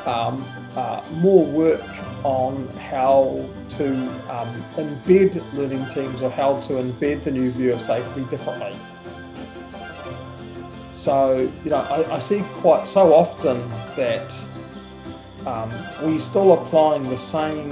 um, 0.06 0.44
uh, 0.74 1.02
more 1.12 1.44
work 1.44 1.84
on 2.24 2.66
how 2.90 3.48
to 3.68 3.92
um, 4.28 4.64
embed 4.74 5.40
learning 5.54 5.86
teams 5.86 6.22
or 6.22 6.30
how 6.30 6.60
to 6.62 6.74
embed 6.74 7.22
the 7.22 7.30
new 7.30 7.52
view 7.52 7.72
of 7.72 7.80
safety 7.80 8.24
differently. 8.24 8.76
So, 10.94 11.50
you 11.64 11.70
know, 11.70 11.76
I, 11.76 12.16
I 12.16 12.18
see 12.18 12.42
quite 12.54 12.88
so 12.88 13.14
often 13.14 13.68
that 13.94 14.34
um, 15.46 15.70
we're 16.02 16.20
still 16.20 16.52
applying 16.52 17.04
the 17.04 17.16
same 17.16 17.70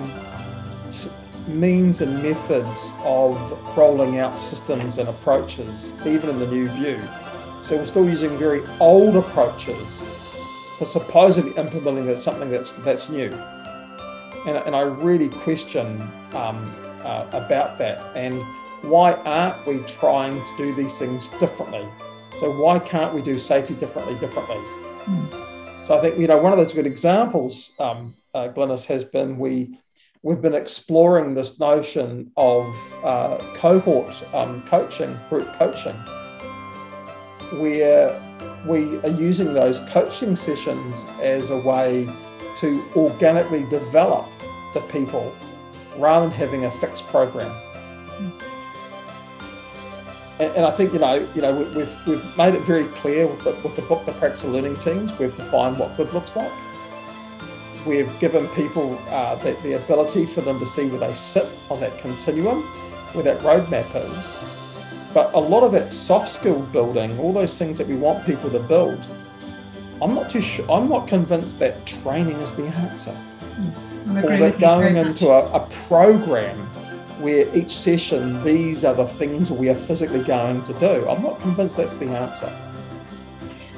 means 1.46 2.00
and 2.00 2.22
methods 2.22 2.92
of 3.02 3.36
rolling 3.76 4.18
out 4.18 4.38
systems 4.38 4.98
and 4.98 5.08
approaches, 5.08 5.92
even 6.06 6.30
in 6.30 6.38
the 6.38 6.46
new 6.46 6.68
view. 6.68 7.00
So 7.62 7.76
we're 7.76 7.86
still 7.86 8.08
using 8.08 8.38
very 8.38 8.62
old 8.80 9.16
approaches 9.16 10.02
for 10.78 10.84
supposedly 10.84 11.52
implementing 11.56 12.06
that 12.06 12.18
something 12.18 12.50
that's 12.50 12.72
that's 12.72 13.08
new. 13.08 13.32
And, 14.46 14.58
and 14.66 14.76
I 14.76 14.82
really 14.82 15.28
question 15.28 16.00
um, 16.32 16.74
uh, 17.02 17.26
about 17.32 17.78
that. 17.78 18.00
And 18.14 18.34
why 18.82 19.14
aren't 19.14 19.66
we 19.66 19.78
trying 19.86 20.32
to 20.32 20.56
do 20.56 20.74
these 20.74 20.98
things 20.98 21.28
differently? 21.30 21.86
So 22.38 22.50
why 22.60 22.78
can't 22.78 23.14
we 23.14 23.22
do 23.22 23.38
safety 23.38 23.74
differently 23.74 24.18
differently? 24.18 25.43
So 25.84 25.94
I 25.94 26.00
think 26.00 26.18
you 26.18 26.26
know 26.26 26.40
one 26.40 26.50
of 26.50 26.58
those 26.58 26.72
good 26.72 26.86
examples, 26.86 27.74
um, 27.78 28.14
uh, 28.32 28.48
Glynis, 28.48 28.86
has 28.86 29.04
been 29.04 29.38
we 29.38 29.78
we've 30.22 30.40
been 30.40 30.54
exploring 30.54 31.34
this 31.34 31.60
notion 31.60 32.32
of 32.38 32.74
uh, 33.04 33.36
cohort 33.56 34.14
um, 34.34 34.62
coaching, 34.62 35.14
group 35.28 35.46
coaching, 35.58 35.94
where 37.60 38.18
we 38.66 38.98
are 39.00 39.08
using 39.08 39.52
those 39.52 39.80
coaching 39.90 40.36
sessions 40.36 41.04
as 41.20 41.50
a 41.50 41.58
way 41.58 42.08
to 42.56 42.82
organically 42.96 43.66
develop 43.68 44.26
the 44.72 44.80
people 44.90 45.36
rather 45.98 46.28
than 46.28 46.34
having 46.34 46.64
a 46.64 46.70
fixed 46.70 47.06
program. 47.08 47.54
And, 50.40 50.66
I 50.66 50.70
think 50.72 50.92
you 50.92 50.98
know, 50.98 51.28
you 51.34 51.42
know, 51.42 51.54
we, 51.54 51.64
we've 51.76 52.06
we've 52.06 52.36
made 52.36 52.54
it 52.54 52.62
very 52.62 52.86
clear 52.86 53.26
with 53.26 53.44
the, 53.44 53.52
with 53.62 53.76
the 53.76 53.82
book, 53.82 54.04
the 54.04 54.12
practice 54.12 54.42
of 54.42 54.50
learning 54.50 54.76
teams. 54.78 55.16
We've 55.18 55.36
defined 55.36 55.78
what 55.78 55.96
good 55.96 56.12
looks 56.12 56.34
like. 56.34 56.50
We've 57.86 58.18
given 58.18 58.48
people 58.48 58.98
uh, 59.10 59.36
the, 59.36 59.52
the 59.62 59.74
ability 59.74 60.26
for 60.26 60.40
them 60.40 60.58
to 60.58 60.66
see 60.66 60.88
where 60.88 60.98
they 60.98 61.14
sit 61.14 61.46
on 61.70 61.78
that 61.80 61.96
continuum, 61.98 62.62
where 63.12 63.22
that 63.24 63.40
roadmap 63.40 63.94
is. 63.94 64.36
But 65.12 65.32
a 65.34 65.38
lot 65.38 65.62
of 65.62 65.70
that 65.72 65.92
soft 65.92 66.28
skill 66.28 66.62
building, 66.62 67.16
all 67.20 67.32
those 67.32 67.56
things 67.56 67.78
that 67.78 67.86
we 67.86 67.94
want 67.94 68.26
people 68.26 68.50
to 68.50 68.58
build, 68.58 69.06
I'm 70.02 70.14
not 70.14 70.32
too 70.32 70.40
sure. 70.40 70.68
I'm 70.68 70.88
not 70.88 71.06
convinced 71.06 71.60
that 71.60 71.86
training 71.86 72.40
is 72.40 72.54
the 72.54 72.66
answer, 72.66 73.16
or 74.08 74.36
that 74.36 74.58
going 74.58 74.96
into 74.96 75.28
a, 75.28 75.44
a 75.52 75.60
program 75.86 76.68
where 77.20 77.54
each 77.56 77.76
session 77.76 78.42
these 78.44 78.84
are 78.84 78.94
the 78.94 79.06
things 79.06 79.50
we 79.50 79.68
are 79.68 79.74
physically 79.74 80.22
going 80.22 80.62
to 80.64 80.72
do. 80.74 81.06
I'm 81.08 81.22
not 81.22 81.40
convinced 81.40 81.76
that's 81.76 81.96
the 81.96 82.06
answer. 82.06 82.52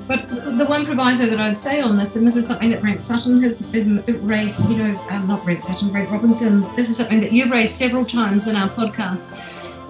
But 0.07 0.29
the 0.29 0.65
one 0.67 0.87
proviso 0.87 1.27
that 1.27 1.41
I'd 1.41 1.59
say 1.59 1.81
on 1.81 1.97
this, 1.97 2.15
and 2.15 2.25
this 2.25 2.37
is 2.37 2.47
something 2.47 2.71
that 2.71 2.81
Brent 2.81 3.03
Sutton 3.03 3.43
has 3.43 3.67
raised, 3.67 4.69
you 4.71 4.77
know, 4.77 5.01
um, 5.11 5.27
not 5.27 5.43
Brent 5.45 5.65
Sutton, 5.65 5.91
Brent 5.91 6.09
Robinson, 6.11 6.61
this 6.77 6.89
is 6.89 6.97
something 6.97 7.21
that 7.21 7.33
you've 7.33 7.51
raised 7.51 7.75
several 7.75 8.05
times 8.05 8.47
in 8.47 8.55
our 8.55 8.69
podcast, 8.69 9.37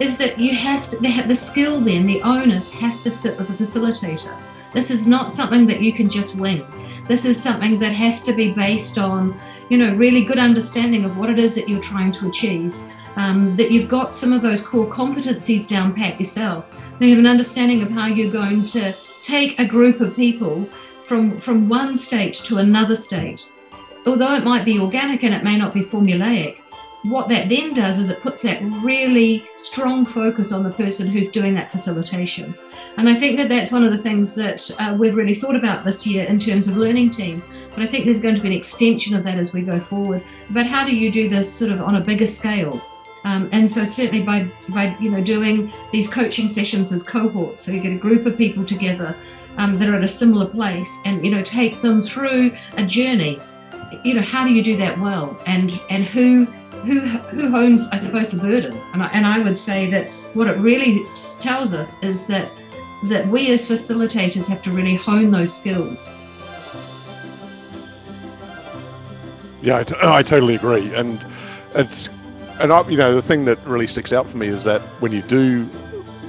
is 0.00 0.16
that 0.16 0.38
you 0.38 0.54
have 0.54 0.88
to, 0.90 0.98
the, 0.98 1.34
skill 1.34 1.80
then, 1.80 2.04
the 2.04 2.22
onus 2.22 2.72
has 2.72 3.02
to 3.02 3.10
sit 3.10 3.36
with 3.36 3.48
the 3.48 3.54
facilitator. 3.62 4.34
This 4.72 4.90
is 4.90 5.06
not 5.06 5.30
something 5.30 5.66
that 5.66 5.82
you 5.82 5.92
can 5.92 6.08
just 6.08 6.36
wing. 6.36 6.64
This 7.08 7.26
is 7.26 7.40
something 7.40 7.78
that 7.78 7.92
has 7.92 8.22
to 8.22 8.32
be 8.32 8.52
based 8.52 8.98
on, 8.98 9.38
you 9.68 9.76
know, 9.76 9.94
really 9.94 10.24
good 10.24 10.38
understanding 10.38 11.04
of 11.04 11.18
what 11.18 11.28
it 11.28 11.38
is 11.38 11.54
that 11.54 11.68
you're 11.68 11.80
trying 11.80 12.12
to 12.12 12.28
achieve. 12.28 12.74
Um, 13.16 13.56
that 13.56 13.70
you've 13.70 13.88
got 13.88 14.14
some 14.14 14.32
of 14.32 14.42
those 14.42 14.60
core 14.60 14.86
competencies 14.86 15.66
down 15.66 15.94
pat 15.94 16.18
yourself. 16.20 16.70
That 16.98 17.06
you 17.06 17.10
have 17.10 17.18
an 17.18 17.26
understanding 17.26 17.82
of 17.82 17.90
how 17.90 18.06
you're 18.06 18.32
going 18.32 18.64
to 18.66 18.94
take 19.22 19.58
a 19.58 19.66
group 19.66 20.00
of 20.00 20.14
people 20.14 20.68
from 21.04 21.38
from 21.38 21.68
one 21.68 21.96
state 21.96 22.34
to 22.34 22.58
another 22.58 22.96
state. 22.96 23.50
Although 24.06 24.34
it 24.34 24.44
might 24.44 24.64
be 24.64 24.78
organic 24.78 25.24
and 25.24 25.34
it 25.34 25.42
may 25.42 25.58
not 25.58 25.74
be 25.74 25.80
formulaic, 25.80 26.58
what 27.10 27.28
that 27.28 27.48
then 27.48 27.72
does 27.74 27.98
is 27.98 28.10
it 28.10 28.20
puts 28.20 28.42
that 28.42 28.62
really 28.82 29.48
strong 29.56 30.04
focus 30.04 30.52
on 30.52 30.62
the 30.62 30.70
person 30.70 31.06
who's 31.06 31.30
doing 31.30 31.54
that 31.54 31.70
facilitation. 31.70 32.54
And 32.96 33.08
I 33.08 33.14
think 33.14 33.36
that 33.38 33.48
that's 33.48 33.72
one 33.72 33.84
of 33.84 33.92
the 33.92 33.98
things 33.98 34.34
that 34.34 34.70
uh, 34.78 34.96
we've 34.98 35.14
really 35.14 35.34
thought 35.34 35.56
about 35.56 35.84
this 35.84 36.06
year 36.06 36.24
in 36.24 36.38
terms 36.38 36.68
of 36.68 36.76
learning 36.76 37.10
team. 37.10 37.42
But 37.70 37.80
I 37.80 37.86
think 37.86 38.04
there's 38.04 38.20
going 38.20 38.34
to 38.34 38.40
be 38.40 38.48
an 38.48 38.54
extension 38.54 39.14
of 39.14 39.24
that 39.24 39.38
as 39.38 39.52
we 39.52 39.62
go 39.62 39.78
forward. 39.78 40.22
But 40.50 40.66
how 40.66 40.84
do 40.84 40.94
you 40.94 41.12
do 41.12 41.28
this 41.28 41.52
sort 41.52 41.70
of 41.70 41.80
on 41.80 41.96
a 41.96 42.00
bigger 42.00 42.26
scale? 42.26 42.80
Um, 43.26 43.48
and 43.50 43.68
so 43.68 43.84
certainly 43.84 44.22
by 44.22 44.48
by 44.68 44.96
you 45.00 45.10
know 45.10 45.20
doing 45.20 45.72
these 45.90 46.08
coaching 46.08 46.46
sessions 46.46 46.92
as 46.92 47.02
cohorts, 47.02 47.60
so 47.60 47.72
you 47.72 47.80
get 47.80 47.92
a 47.92 47.98
group 47.98 48.24
of 48.24 48.38
people 48.38 48.64
together 48.64 49.16
um, 49.56 49.80
that 49.80 49.88
are 49.88 49.96
at 49.96 50.04
a 50.04 50.08
similar 50.08 50.46
place, 50.46 51.00
and 51.04 51.24
you 51.24 51.32
know 51.32 51.42
take 51.42 51.80
them 51.82 52.00
through 52.02 52.52
a 52.76 52.86
journey. 52.86 53.40
You 54.04 54.14
know 54.14 54.22
how 54.22 54.46
do 54.46 54.52
you 54.52 54.62
do 54.62 54.76
that 54.76 54.96
well, 55.00 55.36
and 55.44 55.72
and 55.90 56.06
who 56.06 56.44
who 56.84 57.00
who 57.00 57.56
owns 57.56 57.88
I 57.90 57.96
suppose 57.96 58.30
the 58.30 58.38
burden? 58.38 58.72
And 58.94 59.02
I, 59.02 59.06
and 59.08 59.26
I 59.26 59.40
would 59.40 59.56
say 59.56 59.90
that 59.90 60.06
what 60.34 60.46
it 60.46 60.56
really 60.58 61.04
tells 61.40 61.74
us 61.74 62.00
is 62.04 62.26
that 62.26 62.48
that 63.06 63.26
we 63.26 63.50
as 63.50 63.68
facilitators 63.68 64.48
have 64.48 64.62
to 64.62 64.70
really 64.70 64.94
hone 64.94 65.32
those 65.32 65.52
skills. 65.52 66.16
Yeah, 69.62 69.78
I, 69.78 69.82
t- 69.82 69.96
I 70.00 70.22
totally 70.22 70.54
agree, 70.54 70.94
and 70.94 71.26
it's 71.74 72.08
and 72.60 72.72
I, 72.72 72.88
you 72.88 72.96
know 72.96 73.14
the 73.14 73.22
thing 73.22 73.44
that 73.46 73.64
really 73.66 73.86
sticks 73.86 74.12
out 74.12 74.28
for 74.28 74.36
me 74.36 74.46
is 74.46 74.64
that 74.64 74.80
when 75.00 75.12
you 75.12 75.22
do, 75.22 75.64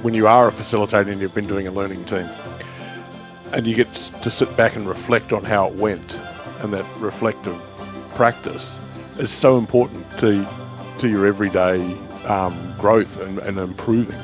when 0.02 0.14
you 0.14 0.26
are 0.26 0.48
a 0.48 0.50
facilitator 0.50 1.10
and 1.10 1.20
you've 1.20 1.34
been 1.34 1.46
doing 1.46 1.66
a 1.66 1.72
learning 1.72 2.04
team, 2.04 2.28
and 3.52 3.66
you 3.66 3.74
get 3.74 3.92
to 3.94 4.30
sit 4.30 4.56
back 4.56 4.76
and 4.76 4.88
reflect 4.88 5.32
on 5.32 5.44
how 5.44 5.68
it 5.68 5.74
went, 5.74 6.18
and 6.60 6.72
that 6.72 6.84
reflective 6.98 7.56
practice 8.14 8.78
is 9.18 9.30
so 9.30 9.58
important 9.58 10.06
to 10.18 10.46
to 10.98 11.08
your 11.08 11.26
everyday 11.26 11.96
um, 12.26 12.74
growth 12.78 13.20
and, 13.20 13.38
and 13.40 13.58
improving, 13.58 14.18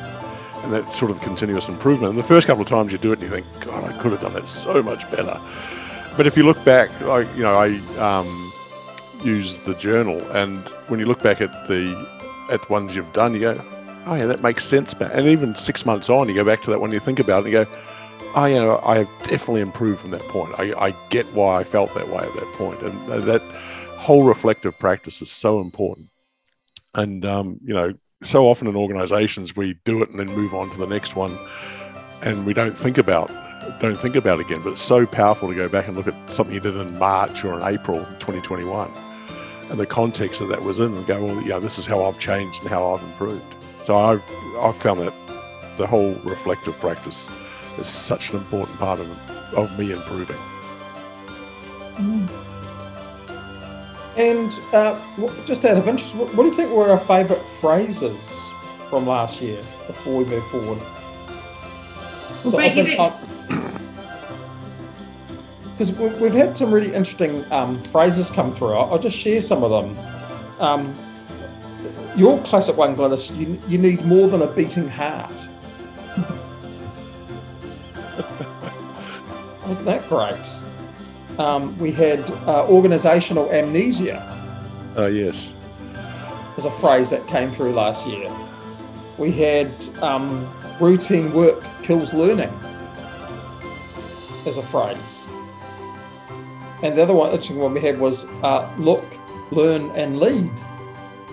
and 0.63 0.73
that 0.73 0.93
sort 0.93 1.11
of 1.11 1.21
continuous 1.21 1.69
improvement. 1.69 2.11
And 2.11 2.19
the 2.19 2.25
first 2.25 2.47
couple 2.47 2.63
of 2.63 2.69
times 2.69 2.93
you 2.93 2.99
do 2.99 3.13
it, 3.13 3.21
and 3.21 3.23
you 3.23 3.29
think, 3.29 3.47
God, 3.61 3.85
I 3.85 3.97
could 3.99 4.13
have 4.13 4.21
done 4.21 4.35
that 4.35 4.49
so 4.49 4.83
much 4.83 5.09
better. 5.11 5.41
But 6.17 6.27
if 6.27 6.37
you 6.37 6.45
look 6.45 6.63
back, 6.65 6.91
you 7.01 7.43
know, 7.43 7.59
I 7.59 7.79
um, 7.99 8.53
use 9.25 9.59
the 9.59 9.75
journal, 9.75 10.21
and 10.33 10.61
when 10.89 11.01
you 11.01 11.07
look 11.07 11.23
back 11.23 11.41
at 11.41 11.67
the 11.67 12.09
at 12.51 12.69
ones 12.69 12.95
you've 12.95 13.13
done, 13.13 13.35
you 13.35 13.41
go, 13.41 13.65
oh 14.07 14.15
yeah, 14.15 14.27
that 14.27 14.43
makes 14.43 14.65
sense. 14.65 14.93
And 14.95 15.27
even 15.27 15.55
six 15.55 15.87
months 15.87 16.11
on, 16.11 16.29
you 16.29 16.35
go 16.35 16.45
back 16.45 16.63
to 16.63 16.71
that 16.71 16.81
one, 16.81 16.93
you 16.93 17.01
think 17.01 17.19
about 17.19 17.39
it, 17.39 17.47
and 17.47 17.53
you 17.53 17.65
go, 17.65 17.71
oh 18.37 18.45
yeah, 18.45 18.79
I 18.85 18.99
have 18.99 19.09
definitely 19.21 19.61
improved 19.61 20.01
from 20.01 20.11
that 20.11 20.23
point. 20.23 20.59
I, 20.59 20.73
I 20.79 20.95
get 21.11 21.33
why 21.33 21.61
I 21.61 21.65
felt 21.65 21.95
that 21.95 22.09
way 22.09 22.19
at 22.19 22.35
that 22.35 22.53
point. 22.55 22.81
point, 22.81 22.93
and 22.93 23.23
that 23.25 23.43
whole 23.97 24.25
reflective 24.25 24.79
practice 24.79 25.23
is 25.23 25.31
so 25.31 25.61
important. 25.61 26.09
And 26.95 27.25
um, 27.25 27.59
you 27.65 27.75
know, 27.75 27.95
so 28.23 28.49
often 28.49 28.69
in 28.69 28.77
organisations 28.77 29.57
we 29.57 29.75
do 29.85 30.03
it 30.03 30.11
and 30.11 30.19
then 30.19 30.27
move 30.27 30.55
on 30.55 30.71
to 30.71 30.79
the 30.79 30.87
next 30.87 31.17
one, 31.17 31.37
and 32.23 32.47
we 32.47 32.55
don't 32.55 32.77
think 32.77 32.99
about 32.99 33.31
don't 33.81 33.97
think 33.97 34.15
about 34.15 34.41
it 34.41 34.47
again. 34.47 34.61
But 34.63 34.73
it's 34.73 34.83
so 34.83 35.07
powerful 35.07 35.49
to 35.49 35.55
go 35.55 35.69
back 35.69 35.89
and 35.89 35.97
look 35.97 36.07
at 36.07 36.31
something 36.31 36.55
you 36.55 36.61
did 36.61 36.77
in 36.77 36.99
March 36.99 37.45
or 37.45 37.55
in 37.55 37.63
April 37.63 37.99
2021 38.19 39.04
and 39.71 39.79
the 39.79 39.87
context 39.87 40.41
that 40.41 40.47
that 40.47 40.63
was 40.63 40.79
in 40.79 40.95
and 40.95 41.07
go, 41.07 41.23
well, 41.25 41.41
yeah, 41.43 41.59
this 41.59 41.79
is 41.79 41.87
how 41.87 42.05
I've 42.05 42.19
changed 42.19 42.61
and 42.63 42.71
how 42.71 42.95
I've 42.95 43.03
improved. 43.03 43.55
So 43.85 43.95
I've 43.97 44.23
I've 44.61 44.77
found 44.77 45.01
that 45.01 45.15
the 45.77 45.87
whole 45.87 46.15
reflective 46.25 46.79
practice 46.81 47.29
is 47.79 47.87
such 47.87 48.31
an 48.31 48.37
important 48.37 48.79
part 48.79 49.01
of 49.01 49.09
of 49.55 49.79
me 49.79 49.93
improving. 49.93 50.37
And 54.17 54.53
uh, 54.73 54.99
just 55.45 55.65
out 55.65 55.77
of 55.77 55.89
interest, 55.89 56.15
what, 56.15 56.29
what 56.37 56.45
do 56.45 56.49
you 56.49 56.55
think 56.55 56.71
were 56.73 56.89
our 56.91 56.99
favourite 56.99 57.43
phrases 57.43 58.41
from 58.89 59.07
last 59.07 59.41
year 59.43 59.61
before 59.89 60.19
we 60.19 60.25
move 60.25 60.47
forward? 60.49 60.79
Well, 60.79 62.51
So 62.53 62.57
Brett, 62.59 62.77
you 62.77 62.85
been- 62.85 62.97
bet- 62.97 63.21
because 65.91 66.21
we've 66.21 66.33
had 66.33 66.57
some 66.57 66.73
really 66.73 66.93
interesting 66.95 67.45
um, 67.53 67.81
phrases 67.85 68.31
come 68.31 68.55
through. 68.55 68.73
I'll, 68.73 68.93
I'll 68.93 68.99
just 68.99 69.17
share 69.17 69.41
some 69.41 69.63
of 69.63 69.71
them. 69.71 69.97
Um, 70.61 70.95
your 72.17 72.41
classic 72.43 72.77
one, 72.77 72.95
Glynis, 72.97 73.37
you, 73.37 73.61
you 73.69 73.79
need 73.79 74.05
more 74.05 74.29
than 74.29 74.43
a 74.43 74.47
beating 74.47 74.89
heart. 74.89 75.31
Wasn't 79.67 79.87
that 79.87 80.07
great? 80.09 81.39
Um, 81.39 81.77
we 81.79 81.91
had 81.91 82.21
uh, 82.21 82.67
organisational 82.69 83.53
amnesia 83.53 84.23
Uh, 84.97 85.07
yes. 85.07 85.53
as 86.57 86.65
a 86.65 86.71
phrase 86.71 87.11
that 87.11 87.27
came 87.27 87.51
through 87.51 87.73
last 87.73 88.07
year. 88.07 88.31
We 89.19 89.33
had 89.33 89.73
um, 90.01 90.49
routine 90.81 91.33
work 91.33 91.65
kills 91.83 92.15
learning 92.15 92.53
as 94.47 94.59
a 94.59 94.63
phrase. 94.63 95.24
And 96.85 96.95
the 96.97 97.03
other 97.03 97.15
one, 97.15 97.31
interesting 97.31 97.59
one 97.59 97.73
we 97.75 97.81
had 97.81 97.99
was 97.99 98.27
uh, 98.45 98.71
look, 98.79 99.03
learn, 99.51 99.91
and 99.97 100.21
lead 100.21 100.51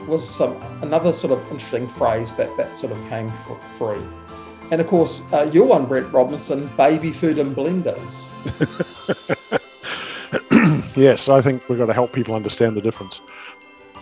was 0.08 0.28
some 0.28 0.56
another 0.82 1.14
sort 1.14 1.34
of 1.34 1.40
interesting 1.52 1.88
phrase 1.88 2.34
that 2.36 2.56
that 2.58 2.76
sort 2.76 2.92
of 2.94 2.98
came 3.10 3.28
f- 3.28 3.78
through. 3.78 4.02
And 4.72 4.80
of 4.82 4.88
course, 4.88 5.22
uh, 5.34 5.50
your 5.54 5.66
one, 5.68 5.86
Brent 5.86 6.12
Robinson, 6.14 6.68
baby 6.78 7.12
food 7.12 7.38
and 7.38 7.56
blenders. 7.56 8.28
Yes, 10.96 11.30
I 11.30 11.40
think 11.40 11.68
we've 11.70 11.80
got 11.80 11.86
to 11.86 11.94
help 11.94 12.12
people 12.12 12.36
understand 12.36 12.76
the 12.76 12.82
difference. 12.82 13.22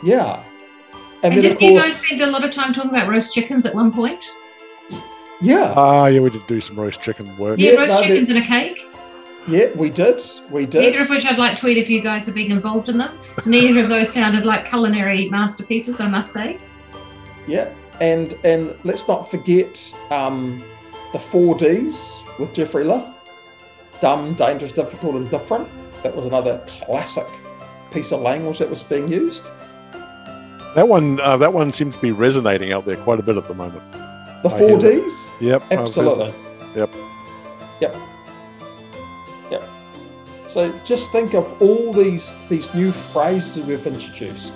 Yeah. 0.04 0.44
And 1.24 1.34
And, 1.34 1.34
then 1.36 1.42
didn't 1.44 1.62
you 1.62 1.76
guys 1.80 1.84
course, 1.86 2.06
spend 2.06 2.22
a 2.22 2.30
lot 2.32 2.44
of 2.44 2.52
time 2.52 2.74
talking 2.74 2.90
about 2.90 3.08
roast 3.08 3.32
chickens 3.34 3.66
at 3.68 3.76
one 3.76 3.92
point? 3.92 4.26
yeah, 5.40 5.74
Ah, 5.78 6.08
yeah, 6.08 6.20
we 6.20 6.32
did 6.32 6.46
do 6.48 6.60
some 6.60 6.80
roast 6.80 7.02
chicken 7.02 7.26
work. 7.38 7.60
Yeah, 7.60 7.74
Yeah, 7.74 7.78
roast 7.82 7.90
no, 7.90 8.02
chickens 8.08 8.30
and 8.30 8.38
a 8.40 8.42
cake. 8.48 8.89
Yeah, 9.50 9.70
we 9.76 9.90
did, 9.90 10.22
we 10.50 10.66
did. 10.66 10.82
Neither 10.82 11.04
of 11.04 11.10
which 11.10 11.26
I'd 11.26 11.38
like 11.38 11.56
to 11.56 11.62
tweet 11.62 11.78
if 11.78 11.90
you 11.90 12.02
guys 12.02 12.28
are 12.30 12.34
being 12.34 12.52
involved 12.52 12.90
in 12.90 12.98
them. 12.98 13.18
Neither 13.46 13.82
of 13.82 13.90
those 13.90 14.12
sounded 14.12 14.46
like 14.46 14.70
culinary 14.70 15.30
masterpieces, 15.30 16.00
I 16.00 16.08
must 16.08 16.32
say. 16.32 16.58
Yeah, 17.48 17.70
and 18.02 18.36
and 18.44 18.76
let's 18.84 19.08
not 19.08 19.30
forget 19.30 19.94
um, 20.12 20.64
the 21.14 21.20
four 21.20 21.56
Ds 21.56 22.16
with 22.40 22.54
Jeffrey 22.54 22.84
Luff: 22.84 23.16
dumb, 24.02 24.34
dangerous, 24.36 24.72
difficult, 24.72 25.16
and 25.16 25.30
different. 25.30 25.68
That 26.04 26.16
was 26.16 26.26
another 26.26 26.64
classic 26.68 27.26
piece 27.92 28.12
of 28.12 28.22
language 28.22 28.60
that 28.60 28.70
was 28.70 28.84
being 28.84 29.08
used. 29.08 29.50
That 30.76 30.88
one, 30.88 31.20
uh, 31.22 31.36
that 31.38 31.54
one 31.54 31.72
seems 31.72 31.96
to 31.96 32.02
be 32.02 32.12
resonating 32.12 32.72
out 32.72 32.86
there 32.86 32.96
quite 32.98 33.20
a 33.20 33.24
bit 33.24 33.36
at 33.38 33.48
the 33.48 33.56
moment. 33.56 33.84
The 34.44 34.50
four. 34.50 34.80
Ds, 34.80 35.32
Yep, 35.42 35.64
absolutely. 35.72 36.34
Yep. 36.76 36.96
Yep. 37.82 37.96
So 40.50 40.76
just 40.84 41.12
think 41.12 41.36
of 41.36 41.62
all 41.62 41.94
these 41.94 42.36
these 42.50 42.74
new 42.74 42.92
phrases 42.92 43.64
we've 43.66 43.86
introduced 43.86 44.56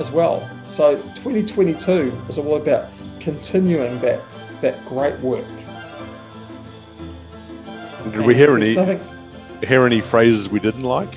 as 0.00 0.10
well. 0.10 0.50
So 0.64 0.96
2022 0.96 2.12
is 2.28 2.36
all 2.36 2.56
about 2.56 2.88
continuing 3.20 4.00
that 4.00 4.20
that 4.60 4.84
great 4.86 5.18
work. 5.20 5.46
Did 8.10 8.22
we 8.22 8.34
hear 8.34 8.56
any 8.56 8.74
nothing- 8.74 9.00
hear 9.64 9.86
any 9.86 10.00
phrases 10.00 10.48
we 10.48 10.58
didn't 10.58 10.82
like, 10.82 11.16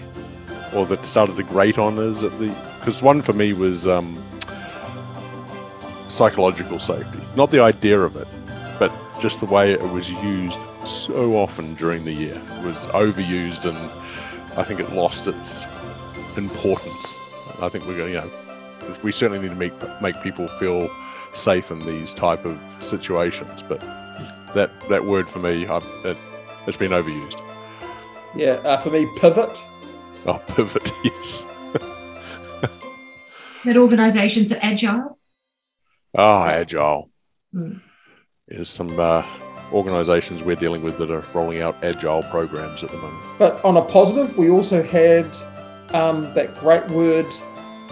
or 0.76 0.86
that 0.86 1.04
started 1.06 1.38
to 1.38 1.44
grate 1.44 1.80
on 1.80 1.98
us 1.98 2.22
at 2.22 2.38
the? 2.40 2.50
Because 2.80 3.02
one 3.02 3.24
for 3.24 3.34
me 3.34 3.54
was 3.54 3.88
um, 3.88 4.24
psychological 6.08 6.80
safety, 6.80 7.20
not 7.36 7.50
the 7.50 7.60
idea 7.62 8.00
of 8.00 8.16
it, 8.16 8.28
but 8.78 8.92
just 9.20 9.40
the 9.40 9.48
way 9.48 9.72
it 9.74 9.82
was 9.82 10.12
used 10.12 10.60
so 10.88 11.36
often 11.36 11.76
during 11.76 12.06
the 12.06 12.14
year. 12.14 12.36
It 12.36 12.64
was 12.64 12.86
overused, 12.88 13.66
and 13.66 13.78
I 14.58 14.64
think 14.64 14.80
it 14.80 14.92
lost 14.94 15.28
its 15.28 15.66
importance. 16.38 17.18
I 17.62 17.70
think 17.70 17.86
we're 17.88 17.98
going, 17.98 18.14
you 18.14 18.20
know, 18.20 18.32
we 19.04 19.12
certainly 19.12 19.42
need 19.42 19.50
to 19.50 19.56
make 19.56 20.02
make 20.02 20.22
people 20.22 20.48
feel 20.48 20.90
safe 21.34 21.72
in 21.72 21.80
these 21.80 22.14
type 22.14 22.46
of 22.46 22.60
situations. 22.80 23.64
But 23.64 23.80
that 24.54 24.72
that 24.90 25.04
word 25.06 25.28
for 25.28 25.40
me, 25.40 25.68
I, 25.68 25.78
it, 26.06 26.18
it's 26.68 26.78
been 26.78 26.92
overused. 26.92 27.42
Yeah, 28.36 28.54
uh, 28.64 28.78
for 28.78 28.92
me, 28.92 29.08
pivot. 29.20 29.62
Oh, 30.26 30.42
pivot, 30.48 30.90
yes. 31.04 31.46
That 33.66 33.76
organisations 33.76 34.54
are 34.54 34.60
agile. 34.62 35.20
Ah, 36.18 36.48
agile. 36.48 37.10
Mm. 37.54 37.82
There's 38.48 38.70
some 38.70 38.98
uh, 38.98 39.26
organisations 39.72 40.44
we're 40.44 40.56
dealing 40.56 40.82
with 40.82 40.98
that 40.98 41.12
are 41.12 41.24
rolling 41.34 41.62
out 41.62 41.76
agile 41.84 42.24
programs 42.24 42.84
at 42.84 42.90
the 42.90 42.98
moment. 42.98 43.24
But 43.38 43.64
on 43.66 43.78
a 43.78 43.82
positive, 43.82 44.38
we 44.38 44.50
also 44.50 44.82
had 44.82 45.26
um, 45.94 46.34
that 46.34 46.56
great 46.56 46.88
word, 46.90 47.26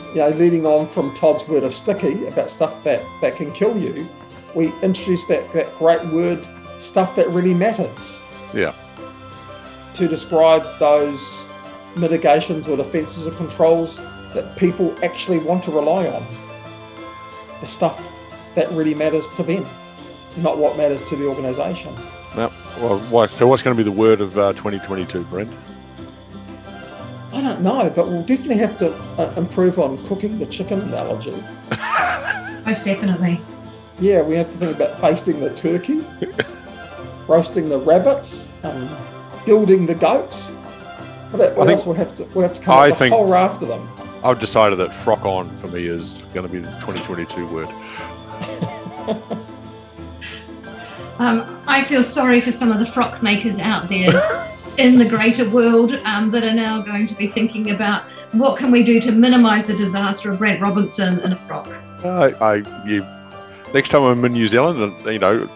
you 0.09 0.15
know, 0.15 0.29
leading 0.29 0.65
on 0.65 0.87
from 0.87 1.13
Todd's 1.15 1.47
word 1.47 1.63
of 1.63 1.73
sticky 1.73 2.27
about 2.27 2.49
stuff 2.49 2.83
that, 2.83 3.03
that 3.21 3.35
can 3.35 3.51
kill 3.51 3.77
you. 3.77 4.07
We 4.53 4.73
introduced 4.81 5.27
that, 5.27 5.51
that 5.53 5.73
great 5.77 6.05
word, 6.07 6.45
stuff 6.79 7.15
that 7.15 7.27
really 7.29 7.53
matters, 7.53 8.19
Yeah, 8.53 8.73
to 9.93 10.07
describe 10.07 10.65
those 10.79 11.43
mitigations 11.97 12.67
or 12.67 12.77
defences 12.77 13.27
or 13.27 13.31
controls 13.31 13.97
that 14.33 14.55
people 14.57 14.93
actually 15.03 15.39
want 15.39 15.63
to 15.63 15.71
rely 15.71 16.07
on. 16.07 16.25
The 17.61 17.67
stuff 17.67 18.01
that 18.55 18.69
really 18.71 18.93
matters 18.93 19.27
to 19.35 19.43
them, 19.43 19.65
not 20.37 20.57
what 20.57 20.77
matters 20.77 21.01
to 21.09 21.15
the 21.15 21.25
organisation. 21.27 21.93
Yep. 22.35 22.51
Well, 22.79 22.99
what, 23.09 23.29
so 23.31 23.47
what's 23.47 23.63
going 23.63 23.75
to 23.75 23.81
be 23.83 23.89
the 23.89 23.95
word 23.95 24.21
of 24.21 24.37
uh, 24.37 24.53
2022, 24.53 25.23
Brent? 25.25 25.53
I 27.31 27.41
don't 27.41 27.61
know, 27.61 27.89
but 27.89 28.07
we'll 28.07 28.23
definitely 28.23 28.57
have 28.57 28.77
to 28.79 28.93
uh, 29.17 29.33
improve 29.37 29.79
on 29.79 29.97
cooking 30.07 30.39
the 30.39 30.45
chicken 30.45 30.79
analogy. 30.81 31.31
Most 32.65 32.85
definitely. 32.85 33.39
Yeah, 33.99 34.21
we 34.21 34.35
have 34.35 34.49
to 34.51 34.57
think 34.57 34.75
about 34.75 34.99
basting 35.01 35.39
the 35.39 35.53
turkey, 35.53 36.03
roasting 37.27 37.69
the 37.69 37.79
rabbit, 37.79 38.43
um, 38.63 38.89
gilding 39.45 39.85
the 39.85 39.95
goat. 39.95 40.33
What, 41.31 41.39
what 41.55 41.63
I 41.63 41.67
think- 41.67 41.69
else 41.79 41.85
we'll 41.85 41.95
have 41.95 42.15
to 42.15 42.23
we'll 42.33 42.47
have 42.47 42.53
to 42.55 42.61
come 42.61 42.77
I 42.77 42.83
up 42.83 42.89
with 42.89 42.95
a 42.95 42.99
think- 42.99 43.13
whole 43.13 43.27
raft 43.31 43.61
of 43.61 43.67
them. 43.69 43.89
I've 44.23 44.39
decided 44.39 44.77
that 44.77 44.95
frock 44.95 45.23
on 45.23 45.55
for 45.55 45.67
me 45.67 45.85
is 45.87 46.23
going 46.33 46.47
to 46.47 46.51
be 46.51 46.59
the 46.59 46.71
2022 46.81 47.47
word. 47.47 47.67
Um, 51.19 51.61
I 51.67 51.83
feel 51.85 52.03
sorry 52.03 52.41
for 52.41 52.51
some 52.51 52.71
of 52.71 52.79
the 52.79 52.85
frock 52.85 53.23
makers 53.23 53.59
out 53.59 53.87
there 53.87 54.11
in 54.77 54.97
the 54.97 55.07
greater 55.07 55.49
world 55.49 55.93
um, 56.03 56.29
that 56.31 56.43
are 56.43 56.53
now 56.53 56.81
going 56.81 57.05
to 57.07 57.15
be 57.15 57.27
thinking 57.27 57.71
about 57.71 58.03
what 58.33 58.57
can 58.57 58.69
we 58.71 58.83
do 58.83 58.99
to 58.99 59.11
minimise 59.11 59.67
the 59.67 59.75
disaster 59.75 60.31
of 60.31 60.39
Brent 60.39 60.61
Robinson 60.61 61.19
in 61.21 61.31
a 61.31 61.35
frock. 61.47 61.67
I, 62.03 62.31
I 62.41 62.85
you, 62.85 63.05
next 63.73 63.89
time 63.89 64.03
I'm 64.03 64.23
in 64.25 64.33
New 64.33 64.47
Zealand, 64.47 64.93
you 65.05 65.19
know, 65.19 65.49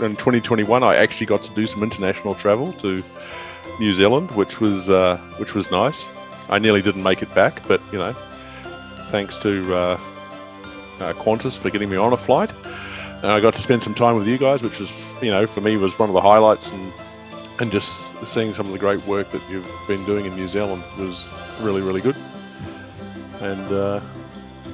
in 0.00 0.16
2021, 0.16 0.82
I 0.82 0.96
actually 0.96 1.26
got 1.26 1.42
to 1.44 1.54
do 1.54 1.66
some 1.66 1.82
international 1.82 2.34
travel 2.34 2.72
to 2.74 3.02
New 3.78 3.92
Zealand, 3.92 4.30
which 4.32 4.60
was 4.60 4.90
uh, 4.90 5.16
which 5.38 5.54
was 5.54 5.70
nice. 5.70 6.08
I 6.48 6.58
nearly 6.58 6.82
didn't 6.82 7.02
make 7.02 7.22
it 7.22 7.32
back, 7.34 7.66
but 7.68 7.80
you 7.92 7.98
know, 7.98 8.12
thanks 9.06 9.38
to 9.38 9.74
uh, 9.74 10.00
uh, 11.00 11.12
Qantas 11.14 11.58
for 11.58 11.70
getting 11.70 11.88
me 11.88 11.96
on 11.96 12.12
a 12.12 12.16
flight, 12.16 12.52
and 13.24 13.32
I 13.32 13.40
got 13.40 13.54
to 13.54 13.62
spend 13.62 13.82
some 13.82 13.94
time 13.94 14.16
with 14.16 14.28
you 14.28 14.36
guys, 14.36 14.62
which 14.62 14.78
was 14.78 15.14
you 15.22 15.30
know 15.30 15.46
for 15.46 15.62
me 15.62 15.76
was 15.78 15.98
one 15.98 16.10
of 16.10 16.14
the 16.14 16.20
highlights, 16.20 16.70
and 16.72 16.92
and 17.58 17.72
just 17.72 18.14
seeing 18.28 18.52
some 18.52 18.66
of 18.66 18.72
the 18.72 18.78
great 18.78 19.04
work 19.06 19.28
that 19.30 19.40
you've 19.50 19.66
been 19.88 20.04
doing 20.04 20.26
in 20.26 20.36
New 20.36 20.46
Zealand 20.46 20.84
was 20.98 21.28
really 21.60 21.80
really 21.80 22.02
good, 22.02 22.16
and 23.40 23.72
uh, 23.72 24.00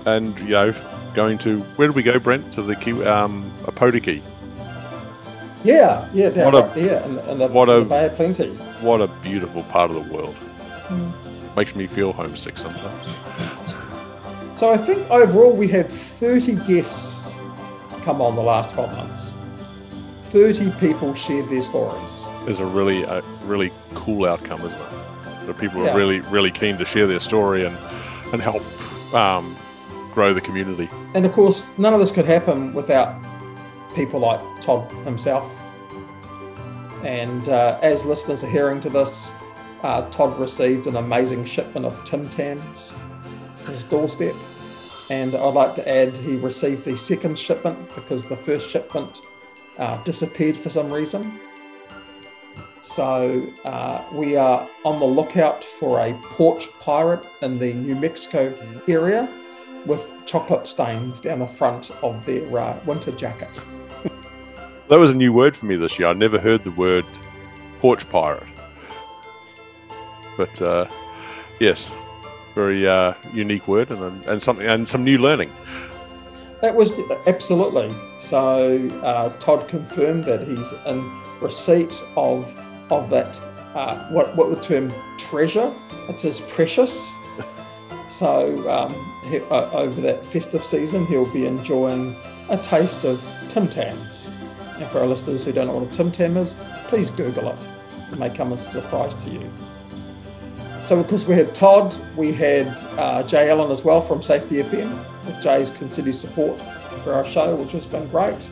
and 0.07 0.37
you 0.41 0.49
know 0.49 0.75
going 1.15 1.39
to 1.39 1.61
where 1.77 1.87
did 1.87 1.95
we 1.95 2.03
go, 2.03 2.19
Brent? 2.19 2.53
To 2.55 2.63
the 2.63 2.75
Kiwi, 2.75 3.05
um, 3.07 3.53
Opotiki. 3.63 4.21
Yeah, 5.63 6.09
yeah, 6.13 6.31
down 6.31 6.53
What 6.53 6.77
a- 6.77 6.81
there 6.81 7.03
in, 7.05 7.19
in 7.21 7.39
the, 7.39 7.47
what 7.47 7.69
a- 7.69 7.85
Bay 7.85 8.07
of 8.07 8.17
Plenty. 8.17 8.49
What 8.81 9.01
a 9.01 9.07
beautiful 9.23 9.63
part 9.65 9.91
of 9.93 9.97
the 10.05 10.13
world. 10.13 10.35
Makes 11.57 11.77
me 11.77 11.87
feel 11.87 12.13
homesick 12.13 12.57
sometimes. 12.59 13.07
So 14.59 14.73
I 14.73 14.77
think 14.77 15.09
overall 15.11 15.53
we 15.53 15.69
had 15.69 15.89
30 15.89 16.57
guests 16.67 17.20
come 18.05 18.21
on 18.21 18.35
the 18.37 18.43
last 18.43 18.75
12 18.75 18.93
months. 18.97 19.35
30 20.25 20.71
people 20.79 21.15
shared 21.15 21.49
their 21.49 21.63
stories. 21.63 22.25
Is 22.47 22.61
a 22.61 22.65
really 22.67 23.03
a 23.03 23.23
really 23.45 23.73
cool 23.95 24.25
outcome, 24.27 24.61
isn't 24.63 24.73
it? 24.81 24.85
Where 25.45 25.55
people 25.55 25.83
Yeah. 25.85 25.93
are 25.93 25.97
really 25.97 26.21
really 26.21 26.51
keen 26.51 26.77
to 26.79 26.85
share 26.85 27.07
their 27.07 27.21
story 27.21 27.65
and 27.65 27.77
and 28.33 28.41
help 28.41 28.63
um, 29.15 29.57
grow 30.15 30.33
the 30.33 30.41
community. 30.41 30.89
And 31.15 31.27
of 31.27 31.33
course, 31.33 31.77
none 31.79 31.93
of 31.93 32.01
this 32.01 32.13
could 32.13 32.25
happen 32.27 32.73
without 32.75 33.21
people 33.97 34.21
like 34.21 34.41
Todd 34.61 34.91
himself. 35.05 35.51
And 37.05 37.49
uh, 37.49 37.79
as 37.83 38.05
listeners 38.05 38.45
are 38.45 38.49
hearing 38.51 38.81
to 38.83 38.91
this, 38.91 39.33
uh, 39.83 40.09
Todd 40.11 40.39
received 40.39 40.87
an 40.87 40.97
amazing 40.97 41.45
shipment 41.45 41.87
of 41.87 42.05
Tim 42.05 42.29
Tams 42.29 42.95
to 43.65 43.71
his 43.73 43.85
doorstep. 43.85 44.35
And 45.11 45.35
I'd 45.35 45.55
like 45.55 45.75
to 45.75 45.89
add 45.89 46.17
he 46.17 46.37
received 46.37 46.85
the 46.85 46.97
second 46.97 47.37
shipment 47.37 47.93
because 47.97 48.27
the 48.27 48.37
first 48.37 48.71
shipment 48.71 49.23
uh, 49.77 50.03
disappeared 50.05 50.57
for 50.57 50.69
some 50.71 50.91
reason. 50.91 51.41
So 52.83 53.53
uh, 53.65 54.05
we 54.13 54.37
are 54.37 54.69
on 54.85 55.01
the 55.01 55.07
lookout 55.07 55.65
for 55.65 56.01
a 56.01 56.15
porch 56.23 56.69
pirate 56.79 57.27
in 57.43 57.59
the 57.59 57.75
New 57.75 57.97
Mexico 57.97 58.55
area 58.87 59.29
with 59.85 60.09
chocolate 60.27 60.67
stains 60.67 61.21
down 61.21 61.41
the 61.41 61.47
front 61.47 61.91
of 62.03 62.25
their 62.25 62.59
uh, 62.59 62.79
winter 62.87 63.11
jacket. 63.13 63.61
That 64.89 64.99
was 64.99 65.13
a 65.13 65.17
new 65.17 65.33
word 65.33 65.57
for 65.57 65.67
me 65.67 65.77
this 65.77 65.99
year. 65.99 66.09
I 66.09 66.13
never 66.13 66.39
heard 66.39 66.63
the 66.63 66.71
word 66.73 67.05
porch 67.81 68.09
pirate. 68.09 68.43
But 70.37 70.63
uh, 70.63 70.87
yes, 71.59 71.95
very 72.61 72.87
uh, 72.87 73.15
unique 73.33 73.67
word 73.67 73.91
and 73.91 74.25
and 74.27 74.43
something 74.43 74.67
and 74.67 74.89
some 74.89 75.03
new 75.05 75.19
learning. 75.19 75.51
That 76.63 76.75
was 76.75 76.93
absolutely. 77.27 77.89
So 78.21 78.43
uh, 79.03 79.31
Todd 79.45 79.67
confirmed 79.69 80.25
that 80.25 80.41
he's 80.47 80.73
in 80.91 80.99
receipt 81.41 81.95
of 82.17 82.39
of 82.91 83.09
that 83.11 83.41
uh, 83.75 83.95
what 84.15 84.37
what 84.37 84.51
would 84.51 84.63
term 84.63 84.93
treasure. 85.19 85.73
It 86.09 86.19
says 86.19 86.41
precious. 86.57 86.95
So 88.09 88.35
um, 88.69 88.93
he, 89.31 89.39
uh, 89.39 89.71
over 89.71 90.01
that 90.03 90.25
festive 90.25 90.65
season, 90.65 91.07
he'll 91.07 91.33
be 91.33 91.47
enjoying 91.47 92.17
a 92.51 92.59
taste 92.59 93.05
of 93.05 93.17
Tim 93.49 93.69
Tams. 93.69 94.33
And 94.79 94.87
for 94.91 94.99
our 95.01 95.07
listeners 95.07 95.45
who 95.45 95.53
don't 95.53 95.69
know 95.69 95.77
what 95.79 95.89
a 95.89 95.93
Tim 95.93 96.11
Tam 96.11 96.37
is, 96.37 96.57
please 96.89 97.11
Google 97.11 97.49
it. 97.53 97.59
It 98.13 98.19
may 98.19 98.31
come 98.31 98.53
as 98.53 98.67
a 98.67 98.71
surprise 98.81 99.15
to 99.25 99.31
you. 99.31 99.49
So, 100.91 100.99
of 100.99 101.07
course, 101.07 101.25
we 101.25 101.37
had 101.37 101.55
Todd, 101.55 101.95
we 102.17 102.33
had 102.33 102.67
uh, 102.99 103.23
Jay 103.23 103.49
Allen 103.49 103.71
as 103.71 103.85
well 103.85 104.01
from 104.01 104.25
Safety 104.25 104.57
FM, 104.57 104.91
with 105.25 105.41
Jay's 105.41 105.71
continued 105.71 106.17
support 106.17 106.59
for 107.05 107.13
our 107.13 107.25
show, 107.25 107.55
which 107.55 107.71
has 107.71 107.87
been 107.87 108.09
great. 108.09 108.51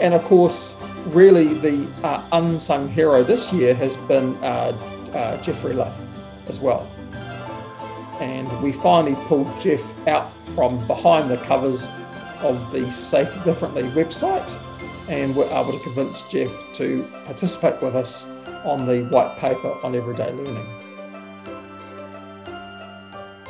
And 0.00 0.12
of 0.12 0.24
course, 0.24 0.74
really 1.04 1.54
the 1.54 1.88
uh, 2.02 2.26
unsung 2.32 2.88
hero 2.88 3.22
this 3.22 3.52
year 3.52 3.76
has 3.76 3.96
been 3.96 4.34
uh, 4.42 4.76
uh, 5.14 5.40
Jeffrey 5.40 5.72
Lith 5.72 5.94
as 6.48 6.58
well. 6.58 6.90
And 8.18 8.50
we 8.60 8.72
finally 8.72 9.14
pulled 9.28 9.46
Jeff 9.60 10.08
out 10.08 10.36
from 10.56 10.84
behind 10.88 11.30
the 11.30 11.36
covers 11.36 11.86
of 12.40 12.72
the 12.72 12.90
Safety 12.90 13.38
Differently 13.44 13.84
website 13.90 14.50
and 15.08 15.36
were 15.36 15.44
able 15.44 15.70
to 15.70 15.84
convince 15.84 16.28
Jeff 16.28 16.50
to 16.74 17.08
participate 17.24 17.80
with 17.80 17.94
us 17.94 18.28
on 18.64 18.84
the 18.84 19.04
white 19.12 19.38
paper 19.38 19.78
on 19.84 19.94
everyday 19.94 20.32
learning. 20.32 20.85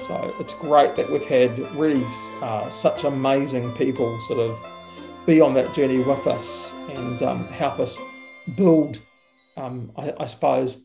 So 0.07 0.35
it's 0.39 0.55
great 0.55 0.95
that 0.95 1.11
we've 1.11 1.25
had 1.25 1.59
really 1.75 2.05
uh, 2.41 2.71
such 2.71 3.05
amazing 3.05 3.73
people 3.73 4.19
sort 4.21 4.39
of 4.39 4.59
be 5.27 5.41
on 5.41 5.55
that 5.55 5.75
journey 5.75 5.99
with 5.99 6.27
us 6.27 6.73
and 6.91 7.21
um, 7.23 7.45
help 7.49 7.81
us 7.81 7.99
build 8.57 9.01
um, 9.57 9.91
I, 9.97 10.13
I 10.21 10.27
suppose 10.27 10.85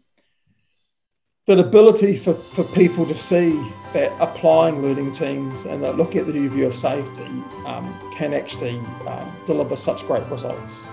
that 1.47 1.59
ability 1.59 2.17
for, 2.17 2.33
for 2.33 2.63
people 2.63 3.05
to 3.05 3.15
see 3.15 3.51
that 3.93 4.11
applying 4.21 4.81
learning 4.81 5.11
teams 5.11 5.65
and 5.65 5.83
that 5.83 5.97
looking 5.97 6.21
at 6.21 6.27
the 6.27 6.33
new 6.33 6.49
view 6.49 6.65
of 6.65 6.75
safety 6.75 7.25
um, 7.65 7.93
can 8.13 8.33
actually 8.33 8.77
um, 9.07 9.31
deliver 9.45 9.75
such 9.75 10.05
great 10.07 10.25
results. 10.27 10.85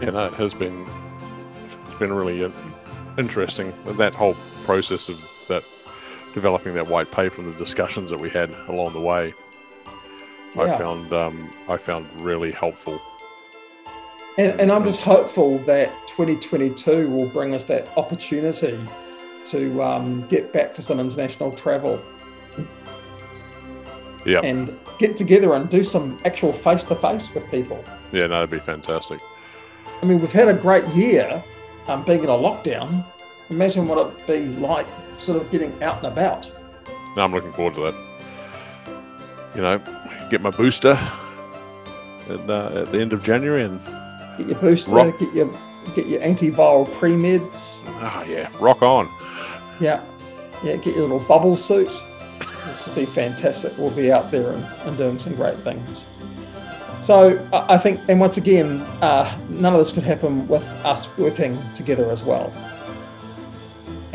Yeah, 0.00 0.10
no, 0.10 0.26
it 0.26 0.34
has 0.34 0.54
been 0.54 0.86
it's 1.86 1.94
been 1.96 2.12
really 2.12 2.44
uh, 2.44 2.50
interesting 3.18 3.72
that 3.84 4.14
whole 4.14 4.36
process 4.66 5.08
of 5.08 5.18
that 5.48 5.64
developing 6.34 6.74
that 6.74 6.86
white 6.86 7.10
paper 7.10 7.40
and 7.40 7.54
the 7.54 7.56
discussions 7.58 8.10
that 8.10 8.20
we 8.20 8.28
had 8.28 8.50
along 8.68 8.92
the 8.92 9.00
way. 9.00 9.32
I 10.58 10.68
found 10.78 11.12
um, 11.12 11.50
I 11.68 11.76
found 11.76 12.08
really 12.20 12.50
helpful. 12.50 13.00
And, 14.38 14.60
and 14.60 14.72
I'm 14.72 14.84
just 14.84 15.00
hopeful 15.00 15.58
that 15.60 15.88
2022 16.08 17.10
will 17.10 17.28
bring 17.28 17.54
us 17.54 17.64
that 17.66 17.88
opportunity 17.96 18.78
to 19.46 19.82
um, 19.82 20.26
get 20.28 20.52
back 20.52 20.74
to 20.74 20.82
some 20.82 20.98
international 21.00 21.52
travel 21.52 22.02
Yeah, 24.26 24.40
and 24.40 24.78
get 24.98 25.16
together 25.16 25.54
and 25.54 25.70
do 25.70 25.84
some 25.84 26.18
actual 26.24 26.52
face 26.52 26.84
to 26.84 26.96
face 26.96 27.32
with 27.34 27.50
people. 27.50 27.82
yeah, 28.12 28.26
no, 28.26 28.40
that'd 28.40 28.50
be 28.50 28.58
fantastic. 28.58 29.20
I 30.02 30.06
mean, 30.06 30.18
we've 30.18 30.32
had 30.32 30.48
a 30.48 30.54
great 30.54 30.86
year 30.88 31.42
um, 31.86 32.04
being 32.04 32.24
in 32.24 32.28
a 32.28 32.32
lockdown. 32.32 33.04
Imagine 33.50 33.86
what 33.88 33.98
it'd 33.98 34.26
be 34.26 34.46
like 34.58 34.86
sort 35.18 35.40
of 35.40 35.50
getting 35.50 35.80
out 35.82 35.98
and 35.98 36.06
about. 36.06 36.50
No, 37.16 37.24
I'm 37.24 37.32
looking 37.32 37.52
forward 37.52 37.74
to 37.76 37.82
that. 37.84 38.06
You 39.54 39.62
know, 39.62 39.78
get 40.30 40.40
my 40.42 40.50
booster 40.50 40.98
at, 42.28 42.50
uh, 42.50 42.82
at 42.82 42.92
the 42.92 43.00
end 43.00 43.12
of 43.12 43.22
January, 43.22 43.62
and 43.64 43.80
Get 44.36 44.48
your 44.48 44.58
booster, 44.60 44.90
Rock. 44.90 45.18
get 45.18 45.34
your 45.34 45.50
get 45.94 46.06
your 46.08 46.20
antiviral 46.20 46.92
pre 46.98 47.12
meds. 47.12 47.76
ah, 48.02 48.22
yeah, 48.24 48.50
rock 48.60 48.82
on. 48.82 49.08
Yeah, 49.80 50.02
yeah, 50.62 50.76
get 50.76 50.94
your 50.94 51.02
little 51.08 51.20
bubble 51.20 51.56
suit. 51.56 51.88
It'll 52.40 52.94
be 52.94 53.06
fantastic. 53.06 53.72
We'll 53.78 53.90
be 53.92 54.12
out 54.12 54.30
there 54.30 54.50
and, 54.50 54.64
and 54.84 54.98
doing 54.98 55.18
some 55.18 55.34
great 55.36 55.56
things. 55.60 56.04
So 57.00 57.38
I 57.52 57.74
I 57.74 57.78
think, 57.78 58.00
and 58.08 58.20
once 58.20 58.36
again, 58.36 58.80
uh, 59.00 59.38
none 59.48 59.72
of 59.72 59.78
this 59.78 59.92
could 59.92 60.02
happen 60.02 60.46
with 60.48 60.64
us 60.84 61.08
working 61.16 61.58
together 61.74 62.10
as 62.10 62.22
well. 62.24 62.52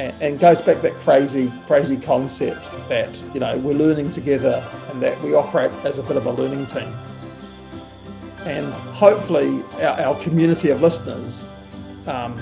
And, 0.02 0.16
and 0.20 0.40
goes 0.40 0.64
back 0.64 0.78
to 0.78 0.82
that 0.82 0.96
crazy, 1.02 1.54
crazy 1.68 1.96
concept 1.96 2.72
that 2.90 3.22
you 3.36 3.40
know 3.40 3.56
we're 3.60 3.76
learning 3.76 4.10
together 4.10 4.68
and 4.90 5.00
that 5.04 5.22
we 5.22 5.36
operate 5.36 5.72
as 5.86 6.00
a 6.00 6.04
bit 6.04 6.18
of 6.18 6.26
a 6.26 6.32
learning 6.32 6.66
team. 6.66 6.92
And 8.46 8.74
hopefully, 8.74 9.62
our, 9.76 10.02
our 10.02 10.16
community 10.22 10.70
of 10.70 10.82
listeners 10.82 11.48
um, 12.08 12.36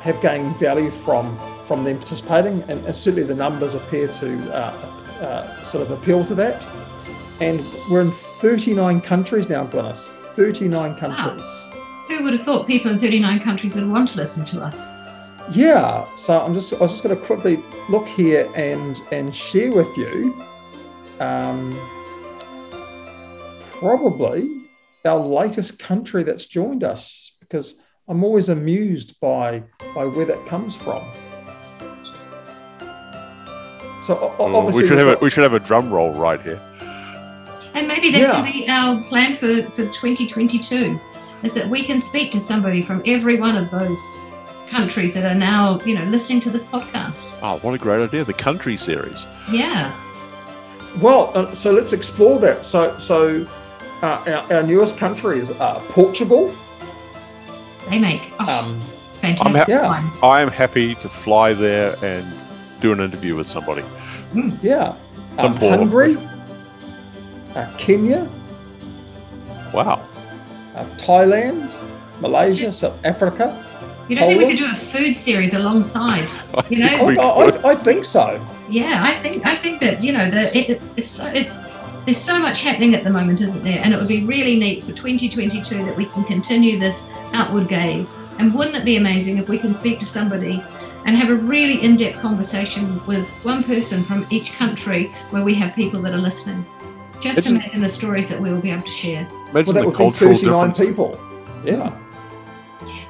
have 0.00 0.20
gained 0.22 0.56
value 0.60 0.92
from 0.92 1.36
from 1.66 1.82
them 1.82 1.96
participating, 1.98 2.62
and, 2.68 2.84
and 2.86 2.94
certainly 2.94 3.24
the 3.24 3.34
numbers 3.34 3.74
appear 3.74 4.06
to 4.06 4.54
uh, 4.54 4.70
uh, 5.20 5.62
sort 5.64 5.82
of 5.82 5.90
appeal 5.90 6.24
to 6.26 6.36
that. 6.36 6.64
And 7.40 7.64
we're 7.90 8.02
in 8.02 8.12
39 8.12 9.00
countries 9.00 9.48
now, 9.48 9.66
Glynis. 9.66 10.06
39 10.36 10.96
countries. 10.96 11.64
Who 12.08 12.22
would 12.22 12.34
have 12.34 12.42
thought 12.42 12.66
people 12.66 12.90
in 12.92 12.98
39 12.98 13.40
countries 13.40 13.74
would 13.74 13.88
want 13.88 14.08
to 14.10 14.18
listen 14.18 14.44
to 14.46 14.60
us? 14.60 15.01
Yeah. 15.50 16.06
So 16.16 16.40
I'm 16.40 16.54
just 16.54 16.72
I 16.72 16.78
was 16.78 16.92
just 16.92 17.02
going 17.02 17.16
to 17.16 17.22
quickly 17.22 17.62
look 17.88 18.06
here 18.06 18.48
and 18.54 19.00
and 19.10 19.34
share 19.34 19.72
with 19.72 19.94
you. 19.96 20.34
Um, 21.20 21.70
probably 23.70 24.48
our 25.04 25.18
latest 25.18 25.78
country 25.78 26.22
that's 26.22 26.46
joined 26.46 26.84
us 26.84 27.36
because 27.40 27.76
I'm 28.08 28.22
always 28.24 28.48
amused 28.48 29.18
by 29.20 29.64
by 29.94 30.06
where 30.06 30.26
that 30.26 30.46
comes 30.46 30.74
from. 30.76 31.02
So 34.04 34.18
o- 34.18 34.34
o- 34.38 34.56
obviously 34.56 34.82
we 34.82 34.88
should 34.88 34.96
we've 34.96 34.98
have 34.98 35.08
a, 35.08 35.12
got- 35.14 35.22
we 35.22 35.30
should 35.30 35.42
have 35.44 35.54
a 35.54 35.60
drum 35.60 35.92
roll 35.92 36.12
right 36.14 36.40
here. 36.40 36.60
And 37.74 37.88
maybe 37.88 38.10
that 38.12 38.20
Yeah. 38.20 38.36
could 38.44 38.52
be 38.52 38.68
our 38.68 39.02
plan 39.08 39.36
for, 39.36 39.62
for 39.70 39.86
2022 39.92 40.98
is 41.42 41.54
that 41.54 41.66
we 41.68 41.82
can 41.84 42.00
speak 42.00 42.30
to 42.32 42.40
somebody 42.40 42.82
from 42.82 43.02
every 43.06 43.36
one 43.40 43.56
of 43.56 43.70
those 43.70 43.98
countries 44.76 45.12
that 45.14 45.24
are 45.24 45.34
now, 45.38 45.78
you 45.84 45.94
know, 45.94 46.04
listening 46.04 46.40
to 46.40 46.50
this 46.50 46.64
podcast. 46.64 47.38
Oh, 47.42 47.58
what 47.58 47.74
a 47.74 47.78
great 47.78 48.02
idea! 48.02 48.24
The 48.24 48.32
country 48.32 48.76
series. 48.76 49.26
Yeah. 49.50 49.92
Well, 51.00 51.30
uh, 51.34 51.54
so 51.54 51.72
let's 51.72 51.92
explore 51.92 52.38
that. 52.40 52.64
So, 52.64 52.98
so 52.98 53.46
uh, 54.02 54.06
our, 54.26 54.52
our 54.56 54.62
newest 54.62 54.98
country 54.98 55.38
is 55.38 55.50
uh, 55.52 55.78
Portugal. 55.88 56.54
They 57.90 57.98
make 57.98 58.22
oh, 58.40 58.58
Um, 58.64 58.80
fantastic 59.20 59.56
ha- 59.56 59.64
Yeah. 59.68 59.88
wine. 59.88 60.10
I 60.22 60.40
am 60.40 60.48
happy 60.48 60.94
to 60.96 61.08
fly 61.08 61.52
there 61.52 61.94
and 62.02 62.26
do 62.80 62.92
an 62.92 63.00
interview 63.00 63.36
with 63.36 63.46
somebody. 63.46 63.84
yeah, 64.62 64.94
um, 65.38 65.52
Simple. 65.52 65.68
Hungary, 65.70 66.16
uh, 67.54 67.66
Kenya, 67.78 68.28
Wow. 69.72 70.00
uh, 70.74 70.84
Thailand, 70.96 71.72
Malaysia, 72.20 72.70
South 72.72 72.98
Africa. 73.04 73.46
You 74.12 74.18
don't 74.18 74.28
think 74.28 74.42
we 74.42 74.48
could 74.56 74.58
do 74.58 74.70
a 74.70 74.76
food 74.76 75.16
series 75.16 75.54
alongside? 75.54 76.28
I 76.54 76.64
You 76.68 76.78
know- 76.80 76.86
I, 76.86 77.14
I. 77.14 77.44
I, 77.68 77.70
I 77.72 77.74
think 77.74 78.04
so. 78.04 78.44
Yeah, 78.68 79.02
I 79.02 79.14
think 79.14 79.44
I 79.46 79.54
think 79.54 79.80
that 79.80 80.02
you 80.04 80.12
know 80.12 80.30
that 80.30 80.54
it, 80.54 80.80
it's 80.96 81.08
so, 81.08 81.26
it, 81.26 81.50
there's 82.04 82.18
so 82.18 82.38
much 82.38 82.60
happening 82.62 82.94
at 82.94 83.04
the 83.04 83.10
moment, 83.10 83.40
isn't 83.40 83.64
there? 83.64 83.80
And 83.82 83.94
it 83.94 83.96
would 83.96 84.08
be 84.08 84.24
really 84.24 84.58
neat 84.58 84.82
for 84.84 84.92
2022 84.92 85.84
that 85.84 85.96
we 85.96 86.06
can 86.06 86.24
continue 86.24 86.78
this 86.78 87.08
outward 87.32 87.68
gaze. 87.68 88.18
And 88.38 88.54
wouldn't 88.54 88.76
it 88.76 88.84
be 88.84 88.96
amazing 88.96 89.38
if 89.38 89.48
we 89.48 89.58
can 89.58 89.72
speak 89.72 89.98
to 90.00 90.06
somebody 90.06 90.62
and 91.06 91.16
have 91.16 91.30
a 91.30 91.34
really 91.34 91.82
in-depth 91.82 92.18
conversation 92.18 93.04
with 93.06 93.26
one 93.44 93.62
person 93.64 94.04
from 94.04 94.26
each 94.30 94.52
country 94.52 95.04
where 95.30 95.42
we 95.44 95.54
have 95.54 95.74
people 95.74 96.00
that 96.02 96.12
are 96.12 96.18
listening? 96.18 96.64
Just 97.22 97.38
Isn't- 97.38 97.56
imagine 97.56 97.80
the 97.80 97.88
stories 97.88 98.28
that 98.28 98.40
we 98.40 98.50
will 98.52 98.60
be 98.60 98.70
able 98.72 98.82
to 98.82 98.90
share. 98.90 99.26
Well, 99.52 99.62
that 99.64 99.72
the 99.72 99.86
would 99.86 99.96
be 99.96 100.10
39 100.10 100.70
difference. 100.70 100.78
people. 100.78 101.20
Yeah. 101.64 101.96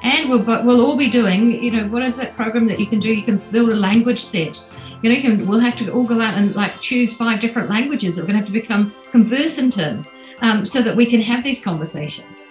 And 0.03 0.29
we'll, 0.29 0.43
but 0.43 0.65
we'll 0.65 0.85
all 0.85 0.97
be 0.97 1.09
doing, 1.09 1.63
you 1.63 1.71
know, 1.71 1.87
what 1.87 2.03
is 2.03 2.17
that 2.17 2.35
program 2.35 2.67
that 2.67 2.79
you 2.79 2.85
can 2.87 2.99
do? 2.99 3.13
You 3.13 3.23
can 3.23 3.37
build 3.51 3.69
a 3.69 3.75
language 3.75 4.21
set. 4.21 4.69
You 5.01 5.09
know, 5.09 5.15
you 5.15 5.21
can, 5.21 5.47
we'll 5.47 5.59
have 5.59 5.77
to 5.77 5.89
all 5.91 6.03
go 6.05 6.19
out 6.21 6.33
and 6.35 6.53
like 6.55 6.79
choose 6.81 7.13
five 7.15 7.39
different 7.41 7.69
languages 7.69 8.15
that 8.15 8.23
we're 8.23 8.27
going 8.33 8.39
to 8.39 8.45
have 8.45 8.53
to 8.53 8.59
become 8.61 8.93
conversant 9.11 9.77
in 9.77 10.05
um, 10.41 10.65
so 10.65 10.81
that 10.81 10.95
we 10.95 11.05
can 11.05 11.21
have 11.21 11.43
these 11.43 11.63
conversations. 11.63 12.47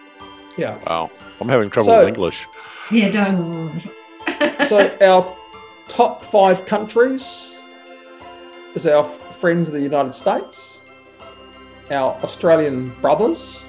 Yeah. 0.57 0.78
Wow. 0.86 1.11
I'm 1.40 1.48
having 1.48 1.70
trouble 1.70 1.86
So- 1.92 1.98
with 2.00 2.09
English. 2.09 2.46
Yeah, 2.90 3.11
don't. 3.11 3.82
So 4.68 4.96
our 5.00 5.36
top 5.88 6.22
five 6.24 6.64
countries 6.66 7.57
is 8.74 8.86
our 8.86 9.05
friends 9.05 9.68
of 9.68 9.74
the 9.74 9.80
United 9.80 10.14
States, 10.14 10.78
our 11.90 12.12
Australian 12.22 12.88
brothers, 13.00 13.64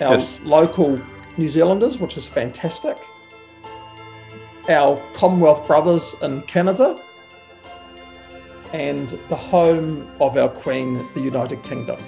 our 0.00 0.14
Yes. 0.14 0.40
local 0.44 0.98
New 1.38 1.48
Zealanders, 1.48 1.98
which 1.98 2.16
is 2.16 2.26
fantastic, 2.26 2.96
our 4.68 4.96
Commonwealth 5.14 5.66
brothers 5.66 6.14
in 6.22 6.42
Canada, 6.42 6.98
and 8.72 9.08
the 9.28 9.36
home 9.36 10.08
of 10.20 10.36
our 10.36 10.48
Queen, 10.48 11.06
the 11.14 11.20
United 11.20 11.62
Kingdom. 11.62 11.98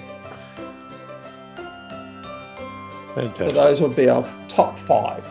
So 3.15 3.27
Fantastic. 3.27 3.63
those 3.63 3.81
would 3.81 3.95
be 3.95 4.07
our 4.09 4.27
top 4.47 4.77
five. 4.77 5.25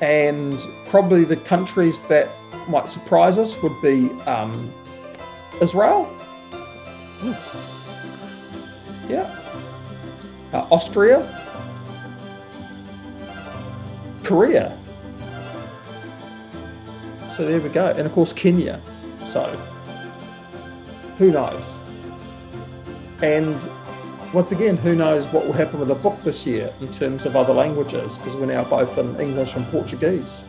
And 0.00 0.60
probably 0.86 1.24
the 1.24 1.36
countries 1.36 2.02
that 2.02 2.28
might 2.68 2.88
surprise 2.88 3.38
us 3.38 3.62
would 3.62 3.80
be 3.82 4.10
um, 4.26 4.72
Israel. 5.60 6.08
Yeah. 9.08 9.28
Uh, 10.52 10.66
Austria. 10.70 11.43
Korea. 14.24 14.76
So 17.32 17.46
there 17.46 17.60
we 17.60 17.68
go. 17.68 17.86
And 17.86 18.06
of 18.06 18.12
course, 18.12 18.32
Kenya. 18.32 18.80
So 19.26 19.44
who 21.18 21.30
knows? 21.32 21.76
And 23.22 23.56
once 24.32 24.52
again, 24.52 24.76
who 24.76 24.94
knows 24.94 25.26
what 25.26 25.46
will 25.46 25.52
happen 25.52 25.78
with 25.78 25.88
the 25.88 25.94
book 25.94 26.20
this 26.22 26.46
year 26.46 26.72
in 26.80 26.90
terms 26.90 27.24
of 27.24 27.36
other 27.36 27.52
languages, 27.52 28.18
because 28.18 28.34
we're 28.34 28.46
now 28.46 28.64
both 28.64 28.98
in 28.98 29.18
English 29.20 29.54
and 29.54 29.64
Portuguese. 29.68 30.44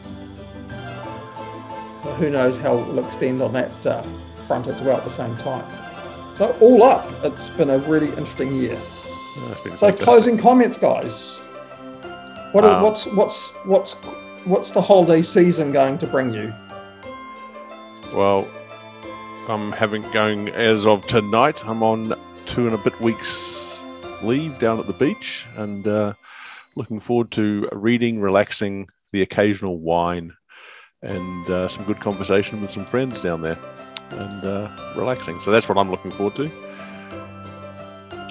So 2.03 2.11
who 2.13 2.29
knows 2.29 2.57
how 2.57 2.77
it 2.79 2.87
will 2.87 3.05
extend 3.05 3.41
on 3.41 3.53
that 3.53 3.85
uh, 3.85 4.01
front 4.47 4.67
as 4.67 4.81
well 4.81 4.97
at 4.97 5.03
the 5.03 5.09
same 5.09 5.35
time. 5.37 5.65
So 6.35 6.55
all 6.59 6.83
up, 6.83 7.09
it's 7.23 7.49
been 7.49 7.69
a 7.69 7.77
really 7.79 8.09
interesting 8.09 8.55
year. 8.55 8.73
Yeah, 8.73 9.53
So 9.53 9.55
fantastic. 9.55 9.97
closing 9.99 10.37
comments, 10.37 10.77
guys. 10.77 11.41
What 12.55 12.63
are, 12.63 12.77
Um, 12.77 12.83
what's 12.83 13.05
what's 13.07 13.53
what's 13.65 13.93
what's 14.45 14.71
the 14.71 14.81
holiday 14.81 15.21
season 15.21 15.73
going 15.73 15.97
to 15.97 16.07
bring 16.07 16.33
you? 16.33 16.53
Well, 18.13 18.47
I'm 19.49 19.73
having 19.73 20.03
going 20.13 20.47
as 20.51 20.85
of 20.85 21.05
tonight. 21.05 21.67
I'm 21.67 21.83
on 21.83 22.17
two 22.45 22.65
and 22.65 22.73
a 22.73 22.77
bit 22.77 22.97
weeks 23.01 23.77
leave 24.23 24.57
down 24.57 24.79
at 24.79 24.87
the 24.87 24.93
beach, 24.93 25.45
and 25.57 25.85
uh, 25.85 26.13
looking 26.77 27.01
forward 27.01 27.29
to 27.31 27.67
reading, 27.73 28.21
relaxing, 28.21 28.87
the 29.11 29.21
occasional 29.21 29.77
wine, 29.77 30.31
and 31.01 31.49
uh, 31.49 31.67
some 31.67 31.83
good 31.83 31.99
conversation 31.99 32.61
with 32.61 32.71
some 32.71 32.85
friends 32.85 33.19
down 33.19 33.41
there, 33.41 33.59
and 34.11 34.45
uh, 34.45 34.93
relaxing. 34.95 35.41
So 35.41 35.51
that's 35.51 35.67
what 35.67 35.77
I'm 35.77 35.91
looking 35.91 36.11
forward 36.11 36.37
to. 36.37 36.49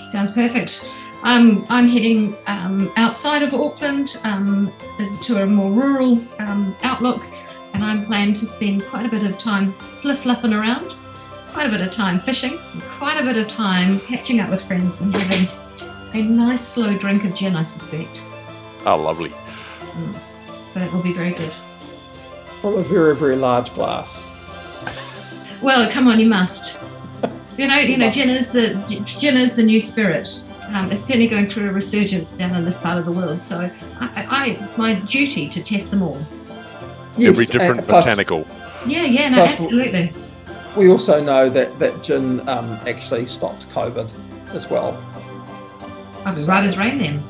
Sounds 0.08 0.30
perfect. 0.30 0.82
Um, 1.24 1.64
I'm 1.70 1.88
heading 1.88 2.36
um, 2.46 2.92
outside 2.96 3.42
of 3.42 3.54
Auckland 3.54 4.18
um, 4.24 4.70
to 5.22 5.42
a 5.42 5.46
more 5.46 5.70
rural 5.72 6.22
um, 6.38 6.76
outlook, 6.82 7.22
and 7.72 7.82
I'm 7.82 8.04
planning 8.04 8.34
to 8.34 8.46
spend 8.46 8.84
quite 8.84 9.06
a 9.06 9.08
bit 9.08 9.24
of 9.24 9.38
time 9.38 9.72
fliff 10.02 10.20
flapping 10.20 10.52
around, 10.52 10.94
quite 11.52 11.66
a 11.66 11.70
bit 11.70 11.80
of 11.80 11.90
time 11.90 12.20
fishing, 12.20 12.58
quite 12.98 13.18
a 13.18 13.24
bit 13.24 13.38
of 13.38 13.48
time 13.48 14.00
catching 14.00 14.40
up 14.40 14.50
with 14.50 14.60
friends 14.60 15.00
and 15.00 15.14
having 15.14 15.48
a 16.12 16.22
nice 16.22 16.60
slow 16.60 16.94
drink 16.98 17.24
of 17.24 17.34
gin, 17.34 17.56
I 17.56 17.62
suspect. 17.62 18.22
Oh, 18.84 18.96
lovely. 18.96 19.30
Mm. 19.30 20.18
But 20.74 20.82
it 20.82 20.92
will 20.92 21.02
be 21.02 21.14
very 21.14 21.32
good. 21.32 21.52
From 22.60 22.76
a 22.76 22.80
very, 22.80 23.16
very 23.16 23.36
large 23.36 23.72
glass. 23.72 24.28
Well, 25.62 25.90
come 25.90 26.06
on, 26.06 26.20
you 26.20 26.26
must. 26.26 26.82
You 27.56 27.66
know, 27.66 27.78
you 27.78 27.96
know, 27.96 28.10
gin 28.10 28.28
is 28.28 28.50
the 28.50 28.74
gin 29.06 29.38
is 29.38 29.56
the 29.56 29.62
new 29.62 29.80
spirit. 29.80 30.44
Um, 30.74 30.90
it's 30.90 31.02
certainly 31.02 31.28
going 31.28 31.46
through 31.46 31.70
a 31.70 31.72
resurgence 31.72 32.32
down 32.32 32.56
in 32.56 32.64
this 32.64 32.76
part 32.76 32.98
of 32.98 33.04
the 33.04 33.12
world. 33.12 33.40
So, 33.40 33.70
I, 34.00 34.26
I 34.28 34.46
it's 34.60 34.76
my 34.76 34.94
duty 34.94 35.48
to 35.48 35.62
test 35.62 35.92
them 35.92 36.02
all. 36.02 36.18
Yes, 37.16 37.28
Every 37.28 37.46
different 37.46 37.86
plus, 37.86 38.04
botanical. 38.04 38.44
Yeah, 38.84 39.04
yeah, 39.04 39.28
no, 39.28 39.44
absolutely. 39.44 40.12
We 40.76 40.90
also 40.90 41.22
know 41.22 41.48
that 41.48 41.78
that 41.78 42.02
gin 42.02 42.46
um, 42.48 42.72
actually 42.88 43.26
stops 43.26 43.66
COVID 43.66 44.12
as 44.52 44.68
well. 44.68 45.00
I'll 46.24 46.34
be 46.34 46.42
right 46.42 46.64
as 46.64 46.76
rain 46.76 46.98
then. 46.98 47.22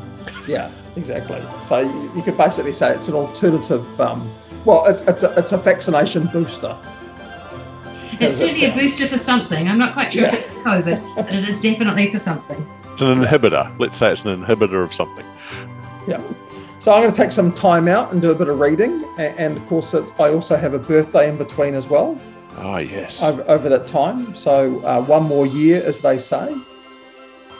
Yeah, 0.48 0.72
exactly. 0.96 1.42
So 1.60 1.80
you, 1.80 2.12
you 2.16 2.22
could 2.22 2.38
basically 2.38 2.72
say 2.72 2.94
it's 2.94 3.08
an 3.08 3.14
alternative. 3.14 4.00
Um, 4.00 4.32
well, 4.64 4.86
it's 4.86 5.02
it's 5.02 5.22
a, 5.22 5.38
it's 5.38 5.52
a 5.52 5.58
vaccination 5.58 6.28
booster. 6.28 6.78
It's 8.12 8.20
Does 8.20 8.40
that 8.40 8.54
certainly 8.54 8.80
a 8.80 8.82
booster 8.82 9.06
for 9.06 9.18
something. 9.18 9.68
I'm 9.68 9.76
not 9.76 9.92
quite 9.92 10.14
sure 10.14 10.24
if 10.24 10.32
it's 10.32 10.48
COVID, 10.60 11.16
but 11.16 11.30
it 11.30 11.46
is 11.46 11.60
definitely 11.60 12.10
for 12.10 12.18
something. 12.18 12.66
It's 12.94 13.02
an 13.02 13.08
inhibitor. 13.20 13.76
Let's 13.80 13.96
say 13.96 14.12
it's 14.12 14.24
an 14.24 14.40
inhibitor 14.44 14.80
of 14.84 14.94
something. 14.94 15.26
Yeah. 16.06 16.22
So 16.78 16.92
I'm 16.92 17.00
going 17.02 17.10
to 17.10 17.16
take 17.16 17.32
some 17.32 17.50
time 17.52 17.88
out 17.88 18.12
and 18.12 18.22
do 18.22 18.30
a 18.30 18.34
bit 18.36 18.46
of 18.46 18.60
reading, 18.60 19.02
and, 19.18 19.36
and 19.36 19.56
of 19.56 19.66
course, 19.66 19.92
it's, 19.94 20.12
I 20.20 20.28
also 20.32 20.54
have 20.54 20.74
a 20.74 20.78
birthday 20.78 21.28
in 21.28 21.36
between 21.36 21.74
as 21.74 21.88
well 21.88 22.16
Ah, 22.56 22.78
yes. 22.78 23.20
over, 23.24 23.44
over 23.50 23.68
that 23.68 23.88
time. 23.88 24.32
So 24.36 24.78
uh, 24.84 25.02
one 25.02 25.24
more 25.24 25.44
year, 25.44 25.82
as 25.84 26.00
they 26.00 26.18
say. 26.18 26.54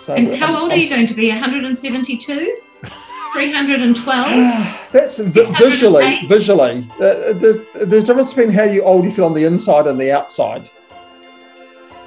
So 0.03 0.14
And 0.14 0.37
how 0.37 0.47
I'm- 0.53 0.57
old 0.62 0.70
are 0.70 0.74
I'm 0.74 0.80
you 0.80 0.89
going 0.89 1.09
to 1.09 1.14
be? 1.14 1.30
172? 1.30 2.57
312? 3.32 4.89
That's 4.93 5.18
visually, 5.18 6.20
visually. 6.28 6.87
Uh, 6.93 7.32
the, 7.35 7.66
there's 7.74 8.05
a 8.05 8.07
difference 8.07 8.32
between 8.35 8.55
how 8.55 8.62
you 8.62 8.85
old 8.85 9.05
you 9.05 9.11
feel 9.11 9.24
on 9.24 9.35
the 9.35 9.43
inside 9.47 9.89
and 9.89 10.01
the 10.01 10.12
outside. 10.12 10.70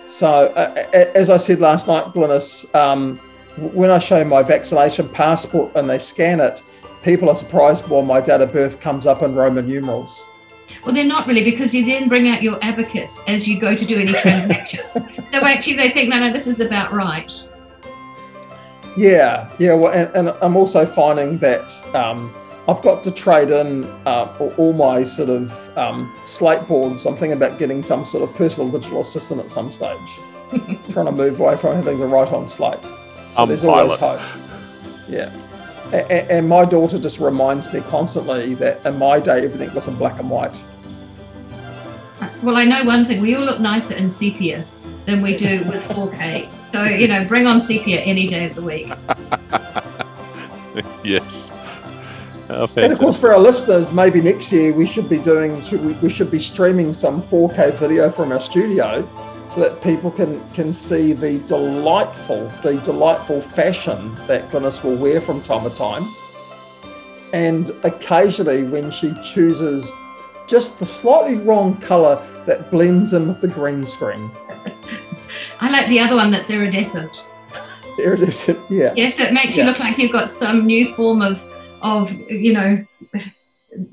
So, 0.08 0.46
uh, 0.48 0.86
as 0.94 1.30
I 1.30 1.38
said 1.38 1.60
last 1.60 1.88
night, 1.88 2.06
Glynis, 2.06 2.74
um, 2.74 3.18
when 3.58 3.92
I 3.92 4.00
show 4.00 4.24
my 4.24 4.42
vaccination 4.42 5.10
passport 5.10 5.76
and 5.76 5.90
they 5.90 6.00
scan 6.00 6.40
it, 6.40 6.64
people 7.04 7.30
are 7.30 7.36
surprised 7.36 7.88
when 7.90 8.06
my 8.06 8.22
date 8.22 8.42
of 8.42 8.54
birth 8.54 8.80
comes 8.80 9.06
up 9.06 9.22
in 9.22 9.36
Roman 9.36 9.68
numerals. 9.68 10.26
Well, 10.86 10.96
they're 10.96 11.06
not 11.06 11.28
really 11.28 11.44
because 11.44 11.74
you 11.76 11.86
then 11.86 12.08
bring 12.08 12.30
out 12.30 12.42
your 12.42 12.58
abacus 12.64 13.22
as 13.28 13.48
you 13.48 13.60
go 13.60 13.76
to 13.76 13.86
do 13.86 14.00
any 14.00 14.14
transactions. 14.14 14.94
so 15.32 15.46
actually, 15.46 15.76
they 15.76 15.92
think, 15.92 16.10
no, 16.10 16.20
no, 16.20 16.32
this 16.32 16.48
is 16.48 16.62
about 16.62 16.94
right. 16.94 17.32
Yeah, 18.96 19.50
yeah. 19.60 19.74
Well, 19.74 19.92
and, 19.92 20.10
and 20.16 20.38
I'm 20.42 20.56
also 20.56 20.86
finding 20.86 21.38
that 21.40 21.70
um, 21.94 22.34
I've 22.70 22.82
got 22.82 23.04
to 23.06 23.12
trade 23.12 23.50
in 23.50 23.86
uh, 24.06 24.28
all- 24.40 24.54
all 24.58 24.74
my 24.74 25.04
sort 25.06 25.30
of 25.30 25.78
um, 25.78 26.14
slate 26.26 26.68
boards. 26.68 27.06
I'm 27.06 27.14
thinking 27.16 27.34
about 27.38 27.58
getting 27.60 27.82
some 27.82 28.04
sort 28.06 28.30
of 28.30 28.36
personal 28.36 28.70
digital 28.70 29.00
assistant 29.02 29.40
at 29.42 29.50
some 29.52 29.72
stage, 29.72 29.98
trying 30.90 31.06
to 31.06 31.12
move 31.14 31.40
away 31.40 31.56
from 31.56 31.76
having 31.76 31.98
to 31.98 32.06
write 32.08 32.34
on 32.34 32.48
slate. 32.48 32.84
So 32.84 33.44
Um, 33.44 33.48
there's 33.50 33.64
always 33.64 33.98
hope. 33.98 34.20
Yeah. 35.08 35.32
And, 35.94 36.12
and 36.30 36.50
my 36.50 36.66
daughter 36.66 37.00
just 37.00 37.20
reminds 37.20 37.72
me 37.72 37.80
constantly 37.82 38.54
that 38.56 38.86
in 38.86 38.98
my 38.98 39.22
day 39.22 39.46
everything 39.46 39.74
was 39.74 39.88
in 39.88 39.96
black 39.96 40.20
and 40.20 40.30
white. 40.30 40.62
Well, 42.44 42.58
I 42.58 42.66
know 42.66 42.84
one 42.84 43.06
thing: 43.06 43.22
we 43.22 43.36
all 43.36 43.46
look 43.46 43.60
nicer 43.62 43.96
in 43.96 44.10
sepia 44.10 44.66
than 45.06 45.22
we 45.22 45.38
do 45.38 45.60
with 45.64 45.82
4K. 45.90 46.50
So 46.74 46.84
you 46.84 47.08
know, 47.08 47.24
bring 47.26 47.48
on 47.48 47.62
sepia 47.62 48.02
any 48.02 48.28
day 48.28 48.46
of 48.46 48.56
the 48.56 48.62
week. 48.62 48.88
yes. 51.04 51.27
Oh, 52.50 52.68
And 52.78 52.94
of 52.94 53.00
course, 53.00 53.20
for 53.20 53.34
our 53.34 53.40
listeners, 53.40 53.92
maybe 53.92 54.22
next 54.22 54.52
year 54.54 54.72
we 54.74 54.88
should 54.88 55.10
be 55.10 55.20
doing—we 55.20 55.94
we 55.94 56.10
should 56.10 56.32
be 56.32 56.40
streaming 56.40 56.94
some 56.94 57.22
4K 57.24 57.74
video 57.74 58.10
from 58.10 58.32
our 58.32 58.40
studio 58.40 59.08
so 59.50 59.60
that 59.62 59.82
people 59.82 60.12
can 60.12 60.42
can 60.54 60.72
see 60.72 61.12
the 61.14 61.40
delightful, 61.40 62.48
the 62.64 62.78
delightful 62.82 63.42
fashion 63.42 64.16
that 64.28 64.50
Glynis 64.50 64.84
will 64.84 64.96
wear 64.96 65.20
from 65.20 65.42
time 65.42 65.70
to 65.70 65.76
time. 65.76 66.04
And 67.34 67.70
occasionally, 67.84 68.64
when 68.64 68.92
she 68.92 69.14
chooses 69.26 69.92
just 70.48 70.80
the 70.80 70.86
slightly 70.86 71.38
wrong 71.40 71.76
color 71.82 72.26
that 72.46 72.72
blends 72.72 73.12
in 73.12 73.28
with 73.28 73.42
the 73.42 73.50
green 73.50 73.84
screen. 73.84 74.32
I 75.60 75.70
like 75.70 75.88
the 75.90 76.00
other 76.00 76.16
one 76.16 76.32
that's 76.32 76.50
iridescent. 76.50 77.28
It's 77.84 78.00
iridescent, 78.00 78.60
yeah. 78.70 78.94
Yes, 78.96 79.20
it 79.20 79.34
makes 79.34 79.58
Yeah. 79.58 79.64
you 79.66 79.70
look 79.70 79.80
like 79.80 79.98
you've 79.98 80.14
got 80.14 80.30
some 80.30 80.66
new 80.66 80.94
form 80.96 81.22
of 81.22 81.44
of 81.82 82.12
you 82.30 82.54
know 82.54 82.86